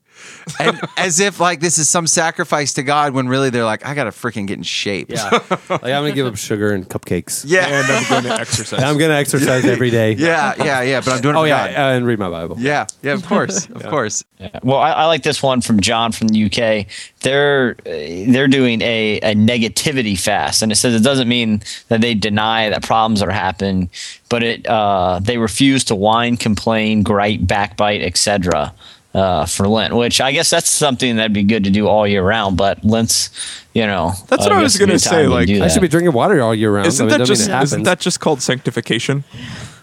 And 0.61 0.81
as 0.97 1.21
if 1.21 1.41
like 1.41 1.61
this 1.61 1.79
is 1.79 1.89
some 1.89 2.07
sacrifice 2.07 2.73
to 2.75 2.83
God 2.83 3.13
when 3.13 3.29
really 3.29 3.51
they're 3.51 3.65
like, 3.65 3.85
I 3.87 3.95
gotta 3.95 4.11
freaking 4.11 4.47
get 4.47 4.57
in 4.59 4.63
shape. 4.63 5.11
Yeah, 5.11 5.29
like 5.51 5.71
I'm 5.71 5.81
gonna 5.81 6.13
give 6.13 6.27
up 6.27 6.37
sugar 6.37 6.73
and 6.73 6.89
cupcakes. 6.89 7.45
Yeah. 7.47 7.67
And 7.67 7.87
I'm 7.93 8.09
going 8.09 8.25
to 8.25 8.41
exercise. 8.41 8.83
I'm 8.83 8.99
gonna 8.99 9.15
exercise 9.15 9.65
every 9.65 9.91
day. 9.91 10.13
Yeah, 10.13 10.55
yeah, 10.59 10.83
yeah. 10.83 11.01
But 11.01 11.15
I'm 11.15 11.21
doing 11.21 11.37
it 11.37 11.39
Oh 11.39 11.45
yeah, 11.45 11.69
God. 11.73 11.77
uh, 11.79 11.97
and 11.97 12.07
read 12.07 12.19
my 12.19 12.31
Bible. 12.31 12.57
yeah, 12.59 12.87
yeah, 13.03 13.13
of 13.13 13.25
course. 13.27 13.67
Of 13.67 13.85
course. 13.89 14.25
Yeah. 14.41 14.61
Well, 14.63 14.79
I, 14.79 14.91
I 14.93 15.05
like 15.07 15.23
this 15.23 15.43
one 15.43 15.61
from 15.61 15.81
John 15.81 16.13
from 16.13 16.29
the 16.29 16.45
UK. 16.45 16.87
They're 17.21 17.77
uh, 17.87 18.33
they're 18.33 18.49
doing 18.49 18.81
a, 18.83 19.19
a 19.23 19.35
negativity 19.35 20.19
fast, 20.19 20.63
and 20.63 20.73
it 20.73 20.77
says 20.77 20.95
it 20.95 21.03
doesn't 21.05 21.29
mean 21.29 21.63
that 21.89 22.01
they 22.01 22.15
deny 22.15 22.71
that 22.71 22.83
problems 22.83 23.21
are 23.23 23.31
happening, 23.31 23.91
but 24.29 24.43
it 24.43 24.67
uh, 24.67 25.21
they 25.23 25.39
refuse 25.39 25.85
to 25.85 25.95
whine, 25.95 26.37
complain, 26.37 27.03
gripe, 27.03 27.41
backbite, 27.47 28.03
etc. 28.03 28.73
Uh, 29.15 29.47
for 29.47 29.67
Lent, 29.67 29.97
which 29.97 30.21
I 30.21 30.33
guess 30.33 30.51
that's 30.51 30.69
something 30.69 31.17
that'd 31.17 31.33
be 31.33 31.43
good 31.43 31.65
to 31.65 31.71
do 31.71 31.89
all 31.89 32.07
year 32.07 32.23
round. 32.23 32.59
But 32.59 32.85
Lent's, 32.85 33.31
you 33.73 33.87
know, 33.87 34.13
That's 34.29 34.43
what 34.43 34.53
I 34.53 34.63
was 34.63 34.77
gonna 34.77 34.99
say, 34.99 35.27
like, 35.27 35.49
I 35.49 35.69
should 35.69 35.81
be 35.81 35.89
drinking 35.89 36.13
water 36.13 36.43
all 36.43 36.55
year 36.55 36.71
round. 36.71 36.87
Isn't 36.87 37.07
I 37.07 37.09
mean, 37.09 37.19
that 37.19 37.23
I 37.23 37.25
just 37.25 37.49
it 37.49 37.63
isn't 37.63 37.83
that 37.85 38.01
just 38.01 38.21
called 38.21 38.43
sanctification? 38.43 39.25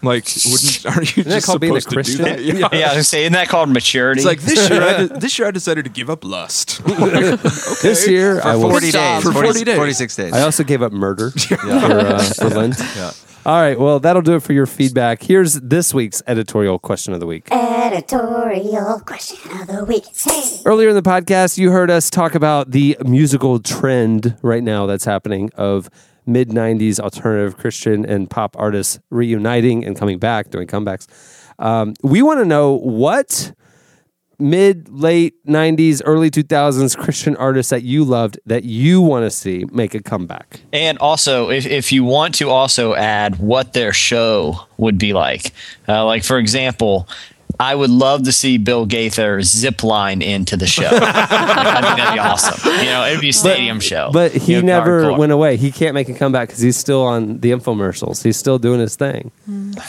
Like, 0.00 0.26
wouldn't 0.46 0.86
are 0.96 1.02
you 1.02 1.08
Isn't 1.08 1.24
that 1.24 1.34
just 1.34 1.46
called 1.46 1.60
being 1.60 1.76
a 1.76 1.80
supposed 1.80 2.12
to 2.12 2.16
do 2.18 2.22
Christian? 2.22 2.46
that? 2.46 2.56
Yeah. 2.72 2.78
yeah, 2.78 2.78
I 2.78 2.82
was 2.84 2.92
gonna 2.92 3.02
say, 3.04 3.22
isn't 3.22 3.32
that 3.32 3.48
called 3.48 3.68
maturity? 3.68 4.20
It's 4.20 4.26
like 4.26 4.40
this 4.40 4.70
year. 4.70 4.82
I 4.82 4.96
de- 5.08 5.18
this 5.18 5.38
year 5.40 5.48
I 5.48 5.50
decided 5.50 5.84
to 5.86 5.90
give 5.90 6.08
up 6.08 6.24
lust. 6.24 6.80
this 7.82 8.06
year? 8.06 8.38
I 8.38 8.52
For 8.52 8.58
will. 8.60 8.70
40 8.70 8.90
days. 8.92 9.22
For 9.24 9.32
40 9.32 9.64
days. 9.64 9.76
46 9.76 10.16
days. 10.16 10.32
I 10.34 10.42
also 10.42 10.62
gave 10.62 10.82
up 10.82 10.92
murder 10.92 11.30
for, 11.32 11.56
uh, 11.68 12.22
for 12.22 12.48
Lent. 12.50 12.76
All 13.46 13.60
right, 13.60 13.78
well, 13.78 14.00
that'll 14.00 14.22
do 14.22 14.34
it 14.34 14.42
for 14.42 14.52
your 14.52 14.66
feedback. 14.66 15.22
Here's 15.22 15.52
this 15.60 15.94
week's 15.94 16.20
editorial 16.26 16.80
question 16.80 17.14
of 17.14 17.20
the 17.20 17.28
week. 17.28 17.46
Editorial 17.52 18.98
question 19.06 19.60
of 19.60 19.68
the 19.68 19.84
week. 19.84 20.04
Hey. 20.16 20.62
Earlier 20.64 20.88
in 20.88 20.96
the 20.96 21.02
podcast, 21.02 21.56
you 21.56 21.70
heard 21.70 21.88
us 21.88 22.10
talk 22.10 22.34
about 22.34 22.72
the 22.72 22.96
musical 23.04 23.60
trend 23.60 24.36
right 24.42 24.64
now 24.64 24.86
that's 24.86 25.04
happening 25.04 25.52
of 25.54 25.88
mid 26.26 26.48
90s 26.48 26.98
alternative 26.98 27.56
Christian 27.56 28.04
and 28.04 28.28
pop 28.28 28.56
artists 28.58 28.98
reuniting 29.10 29.84
and 29.84 29.96
coming 29.96 30.18
back, 30.18 30.50
doing 30.50 30.66
comebacks. 30.66 31.06
Um, 31.60 31.94
we 32.02 32.22
want 32.22 32.40
to 32.40 32.44
know 32.44 32.72
what 32.72 33.52
mid, 34.38 34.88
late 34.88 35.34
90s, 35.46 36.02
early 36.04 36.30
2000s 36.30 36.96
Christian 36.96 37.36
artists 37.36 37.70
that 37.70 37.82
you 37.82 38.04
loved 38.04 38.38
that 38.46 38.64
you 38.64 39.00
want 39.00 39.24
to 39.24 39.30
see 39.30 39.64
make 39.72 39.94
a 39.94 40.02
comeback. 40.02 40.60
And 40.72 40.98
also, 40.98 41.50
if, 41.50 41.66
if 41.66 41.92
you 41.92 42.04
want 42.04 42.34
to 42.36 42.50
also 42.50 42.94
add 42.94 43.38
what 43.38 43.72
their 43.72 43.92
show 43.92 44.60
would 44.76 44.98
be 44.98 45.12
like, 45.12 45.52
uh, 45.88 46.04
like 46.04 46.24
for 46.24 46.38
example, 46.38 47.08
I 47.58 47.74
would 47.74 47.88
love 47.88 48.24
to 48.24 48.32
see 48.32 48.58
Bill 48.58 48.84
Gaither 48.84 49.40
zip 49.40 49.82
line 49.82 50.20
into 50.20 50.58
the 50.58 50.66
show. 50.66 50.82
Like, 50.90 50.92
I 51.02 51.80
think 51.80 51.96
that'd 51.96 52.12
be 52.14 52.18
awesome. 52.18 52.70
You 52.80 52.84
know, 52.90 53.06
it'd 53.06 53.20
be 53.22 53.30
a 53.30 53.32
stadium 53.32 53.80
show. 53.80 54.10
But 54.12 54.32
he 54.32 54.52
You 54.56 54.60
know, 54.62 54.66
never 54.78 55.04
hardcore. 55.04 55.18
went 55.18 55.32
away. 55.32 55.56
He 55.56 55.72
can't 55.72 55.94
make 55.94 56.10
a 56.10 56.12
comeback 56.12 56.48
because 56.48 56.60
he's 56.60 56.76
still 56.76 57.02
on 57.02 57.38
the 57.40 57.52
infomercials. 57.52 58.22
He's 58.22 58.36
still 58.36 58.58
doing 58.58 58.80
his 58.80 58.96
thing. 58.96 59.30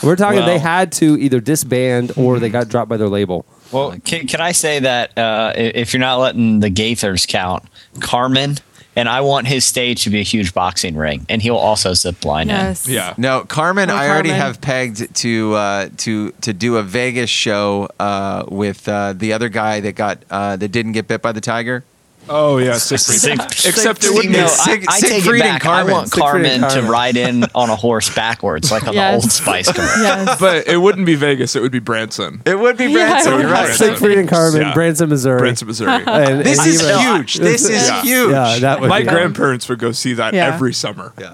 We're 0.02 0.16
talking 0.16 0.46
they 0.46 0.60
had 0.60 0.94
to 0.94 1.18
either 1.20 1.42
disband 1.42 2.14
or 2.16 2.40
they 2.40 2.48
got 2.50 2.70
dropped 2.70 2.88
by 2.90 2.96
their 2.96 3.10
label. 3.10 3.46
Well, 3.72 3.98
can, 4.06 4.28
can 4.28 4.42
I 4.42 4.52
say 4.54 4.80
that 4.80 5.18
uh, 5.18 5.54
if 5.56 5.94
you're 5.94 6.00
not 6.00 6.18
letting 6.20 6.60
the 6.62 6.70
Gaithers 6.70 7.28
count, 7.28 7.64
Carmen, 8.00 8.58
and 8.96 9.08
I 9.08 9.22
want 9.22 9.46
his 9.48 9.64
stage 9.66 10.04
to 10.06 10.10
be 10.10 10.20
a 10.20 10.24
huge 10.24 10.54
boxing 10.54 10.96
ring, 10.96 11.26
and 11.30 11.42
he'll 11.42 11.56
also 11.58 11.94
zip 11.94 12.26
line 12.26 12.48
Yes. 12.48 12.88
in. 12.88 12.94
Yeah. 12.96 13.14
No, 13.18 13.42
Carmen, 13.44 13.92
Oh, 13.92 13.96
I 13.96 14.10
already 14.10 14.30
Carmen. 14.30 14.46
have 14.46 14.62
pegged 14.62 15.14
to 15.18 15.54
uh, 15.54 15.90
to 15.98 16.32
to 16.42 16.54
do 16.54 16.78
a 16.78 16.84
Vegas 16.84 17.30
show 17.30 17.90
uh, 18.00 18.46
with 18.48 18.88
uh, 18.90 19.14
the 19.14 19.34
other 19.34 19.50
guy 19.50 19.82
that 19.82 19.94
got 19.94 20.24
uh, 20.32 20.56
that 20.56 20.70
didn't 20.70 20.94
get 20.94 21.08
bit 21.08 21.22
by 21.22 21.32
the 21.32 21.42
tiger. 21.42 21.84
Oh 22.30 22.58
yeah, 22.58 22.78
Siegfried. 22.78 23.20
Sig- 23.20 23.40
Except 23.70 24.04
it 24.04 24.12
wouldn't 24.14 24.34
no, 24.34 24.40
be 24.40 24.44
I, 24.44 24.48
Sig- 24.48 24.86
I 24.90 25.00
take 25.00 25.10
Siegfried 25.24 25.42
it 25.42 25.46
and 25.48 25.54
back. 25.56 25.62
Carmen. 25.62 25.90
I 25.90 25.94
want 25.94 26.08
Siegfried 26.10 26.22
Carmen, 26.24 26.60
Carmen. 26.62 26.84
to 26.86 26.90
ride 26.92 27.18
in 27.18 27.44
on 27.56 27.70
a 27.70 27.76
horse 27.76 28.14
backwards, 28.14 28.72
like 28.72 28.88
on 28.88 28.94
Yes. 28.94 29.12
the 29.12 29.26
Old 29.26 29.32
Spice 29.32 29.72
commercial. 29.74 30.02
Yes. 30.04 30.40
but 30.40 30.68
it 30.68 30.78
wouldn't 30.78 31.06
be 31.06 31.16
Vegas. 31.16 31.56
It 31.56 31.62
would 31.62 31.72
be 31.72 31.80
Branson. 31.80 32.42
It 32.46 32.60
would 32.60 32.78
be 32.78 32.92
Branson. 32.94 33.34
it 33.34 33.36
would 33.38 33.42
be 33.44 33.48
right. 33.52 33.66
Branson. 33.66 33.88
Siegfried 33.90 34.18
and 34.18 34.30
Carmen, 34.30 34.62
Yeah. 34.62 34.74
Branson, 34.74 35.10
Missouri. 35.10 35.40
Branson, 35.40 35.68
Missouri. 35.68 36.04
And, 36.08 36.44
This 36.46 36.60
and 36.60 36.68
is 36.68 36.82
even- 36.84 37.00
huge. 37.00 37.36
This 37.36 37.70
is 37.70 37.88
Yeah. 37.88 38.02
huge. 38.02 38.32
Yeah, 38.32 38.60
that 38.60 38.82
would 38.82 38.90
My 38.90 39.02
be 39.02 39.08
grandparents 39.08 39.70
would 39.70 39.80
go 39.80 39.92
see 39.92 40.14
that 40.14 40.34
Yeah. 40.34 40.54
every 40.54 40.74
summer. 40.74 41.14
No, 41.18 41.32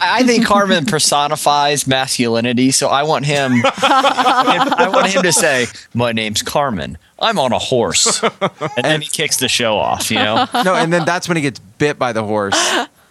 I 0.00 0.22
think 0.24 0.46
Carmen 0.46 0.86
personifies 0.86 1.86
masculinity, 1.86 2.70
so 2.70 2.88
I 2.88 3.02
want 3.02 3.24
him. 3.26 3.62
I 3.64 4.88
want 4.92 5.08
him 5.08 5.22
to 5.22 5.32
say, 5.32 5.66
"My 5.94 6.12
name's 6.12 6.42
Carmen. 6.42 6.98
I'm 7.18 7.38
on 7.38 7.52
a 7.52 7.58
horse," 7.58 8.22
and 8.22 8.84
then 8.84 9.00
he 9.00 9.08
kicks 9.08 9.36
the 9.36 9.48
show 9.48 9.78
off. 9.78 10.03
You 10.10 10.16
know, 10.18 10.46
No, 10.64 10.74
and 10.74 10.92
then 10.92 11.04
that's 11.04 11.28
when 11.28 11.36
he 11.36 11.42
gets 11.42 11.58
bit 11.58 11.98
by 11.98 12.12
the 12.12 12.22
horse. 12.24 12.54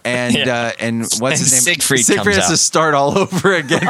And 0.06 0.34
Yeah. 0.34 0.54
uh, 0.66 0.72
and 0.80 1.00
what's 1.18 1.20
And 1.20 1.32
his 1.32 1.52
name? 1.52 1.60
Siegfried 1.62 2.04
Siegfried 2.04 2.24
comes 2.34 2.36
has 2.36 2.48
to 2.50 2.56
start 2.58 2.94
all 2.94 3.16
over 3.22 3.54
again. 3.54 3.86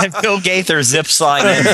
and 0.00 0.12
Bill 0.22 0.40
Gaither 0.40 0.82
zips 0.82 1.20
line 1.20 1.46
in. 1.46 1.64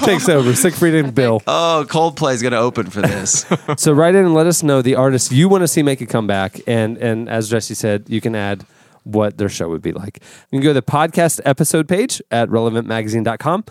takes 0.00 0.28
over. 0.28 0.54
Siegfried 0.54 0.94
and 0.94 1.14
Bill. 1.14 1.42
oh, 1.46 1.84
Coldplay's 1.88 2.42
going 2.42 2.52
to 2.52 2.58
open 2.58 2.88
for 2.90 3.02
this. 3.02 3.44
So 3.76 3.92
write 3.92 4.14
in 4.14 4.24
and 4.24 4.34
let 4.34 4.46
us 4.46 4.62
know 4.62 4.80
the 4.82 4.94
artist 4.94 5.30
you 5.32 5.48
want 5.48 5.62
to 5.62 5.68
see 5.68 5.82
make 5.82 6.00
a 6.00 6.06
comeback. 6.06 6.60
And 6.66 6.96
and 6.98 7.28
as 7.28 7.48
Jesse 7.50 7.74
said, 7.74 8.04
you 8.08 8.20
can 8.20 8.34
add 8.34 8.64
what 9.04 9.38
their 9.38 9.48
show 9.48 9.68
would 9.68 9.82
be 9.82 9.92
like. 9.92 10.20
You 10.50 10.58
can 10.58 10.62
go 10.62 10.70
to 10.70 10.74
the 10.74 10.82
podcast 10.82 11.40
episode 11.44 11.88
page 11.88 12.20
at 12.30 12.48
relevantmagazine.com. 12.48 13.64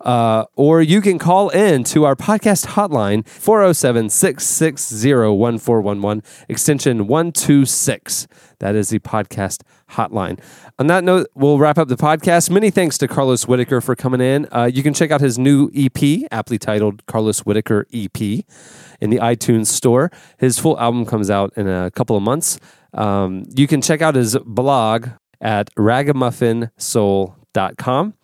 Uh, 0.00 0.44
or 0.54 0.82
you 0.82 1.00
can 1.00 1.18
call 1.18 1.48
in 1.50 1.84
to 1.84 2.04
our 2.04 2.14
podcast 2.14 2.66
hotline 2.66 3.26
407 3.26 4.10
660 4.10 5.14
1411, 5.14 6.22
extension 6.48 7.06
126. 7.06 8.26
That 8.58 8.74
is 8.74 8.90
the 8.90 8.98
podcast 8.98 9.62
hotline. 9.90 10.38
On 10.78 10.88
that 10.88 11.04
note, 11.04 11.28
we'll 11.34 11.58
wrap 11.58 11.78
up 11.78 11.88
the 11.88 11.96
podcast. 11.96 12.50
Many 12.50 12.70
thanks 12.70 12.98
to 12.98 13.08
Carlos 13.08 13.46
Whittaker 13.46 13.80
for 13.80 13.96
coming 13.96 14.20
in. 14.20 14.46
Uh, 14.52 14.70
you 14.72 14.82
can 14.82 14.94
check 14.94 15.10
out 15.10 15.20
his 15.20 15.38
new 15.38 15.70
EP, 15.74 16.22
aptly 16.30 16.58
titled 16.58 17.04
Carlos 17.06 17.40
Whittaker 17.40 17.86
EP, 17.92 18.20
in 18.20 19.10
the 19.10 19.18
iTunes 19.18 19.66
store. 19.66 20.10
His 20.38 20.58
full 20.58 20.78
album 20.78 21.04
comes 21.06 21.30
out 21.30 21.52
in 21.56 21.68
a 21.68 21.90
couple 21.90 22.16
of 22.16 22.22
months. 22.22 22.58
Um, 22.92 23.44
you 23.54 23.66
can 23.66 23.80
check 23.82 24.02
out 24.02 24.14
his 24.14 24.36
blog 24.44 25.08
at 25.40 25.74
ragamuffinsoul.com. 25.74 28.14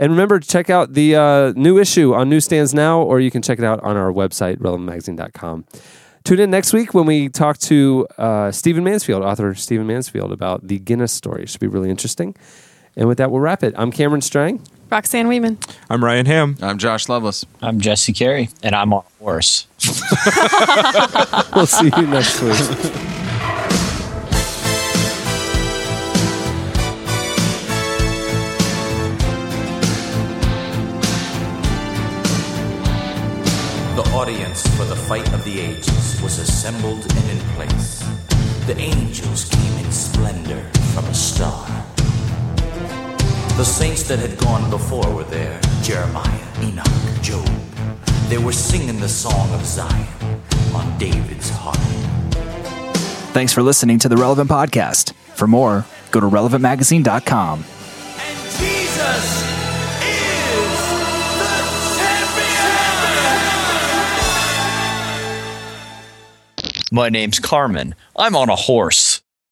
And 0.00 0.10
remember 0.10 0.40
to 0.40 0.48
check 0.48 0.70
out 0.70 0.94
the 0.94 1.14
uh, 1.14 1.52
new 1.54 1.78
issue 1.78 2.14
on 2.14 2.30
newsstands 2.30 2.72
now, 2.72 3.02
or 3.02 3.20
you 3.20 3.30
can 3.30 3.42
check 3.42 3.58
it 3.58 3.64
out 3.66 3.80
on 3.84 3.98
our 3.98 4.10
website, 4.10 4.56
relevantmagazine.com. 4.56 5.66
Tune 6.24 6.40
in 6.40 6.50
next 6.50 6.72
week 6.72 6.94
when 6.94 7.04
we 7.04 7.28
talk 7.28 7.58
to 7.58 8.06
uh, 8.16 8.50
Stephen 8.50 8.82
Mansfield, 8.82 9.22
author 9.22 9.54
Stephen 9.54 9.86
Mansfield, 9.86 10.32
about 10.32 10.66
the 10.66 10.78
Guinness 10.78 11.12
story. 11.12 11.44
Should 11.44 11.60
be 11.60 11.66
really 11.66 11.90
interesting. 11.90 12.34
And 12.96 13.08
with 13.08 13.18
that, 13.18 13.30
we'll 13.30 13.40
wrap 13.40 13.62
it. 13.62 13.74
I'm 13.76 13.92
Cameron 13.92 14.22
Strang. 14.22 14.62
Roxanne 14.90 15.28
Wieman. 15.28 15.58
I'm 15.90 16.02
Ryan 16.02 16.26
Ham. 16.26 16.56
I'm 16.62 16.78
Josh 16.78 17.08
Lovelace. 17.08 17.44
I'm 17.60 17.78
Jesse 17.78 18.14
Carey, 18.14 18.48
and 18.62 18.74
I'm 18.74 18.94
on 18.94 19.04
a 19.04 19.22
horse. 19.22 19.66
We'll 21.54 21.66
see 21.66 21.90
you 21.96 22.06
next 22.06 22.40
week. 22.40 23.29
The 34.50 34.56
audience 34.56 34.76
for 34.76 34.84
the 34.84 34.96
fight 34.96 35.32
of 35.32 35.44
the 35.44 35.60
ages 35.60 36.20
was 36.20 36.40
assembled 36.40 37.06
and 37.14 37.30
in 37.30 37.38
place. 37.54 38.00
The 38.66 38.76
angels 38.78 39.44
came 39.44 39.78
in 39.78 39.92
splendor 39.92 40.60
from 40.92 41.04
a 41.04 41.14
star. 41.14 41.68
The 43.56 43.64
saints 43.64 44.02
that 44.08 44.18
had 44.18 44.36
gone 44.38 44.68
before 44.68 45.08
were 45.14 45.22
there 45.22 45.60
Jeremiah, 45.82 46.46
Enoch, 46.62 47.22
Job. 47.22 47.46
They 48.28 48.38
were 48.38 48.50
singing 48.50 48.98
the 48.98 49.08
song 49.08 49.54
of 49.54 49.64
Zion 49.64 50.08
on 50.74 50.98
David's 50.98 51.50
heart. 51.50 51.78
Thanks 53.32 53.52
for 53.52 53.62
listening 53.62 54.00
to 54.00 54.08
the 54.08 54.16
Relevant 54.16 54.50
Podcast. 54.50 55.12
For 55.36 55.46
more, 55.46 55.86
go 56.10 56.18
to 56.18 56.26
relevantmagazine.com. 56.26 57.64
And 58.18 58.58
Jesus 58.58 59.39
My 66.92 67.08
name's 67.08 67.38
Carmen. 67.38 67.94
I'm 68.16 68.34
on 68.34 68.48
a 68.48 68.56
horse. 68.56 69.09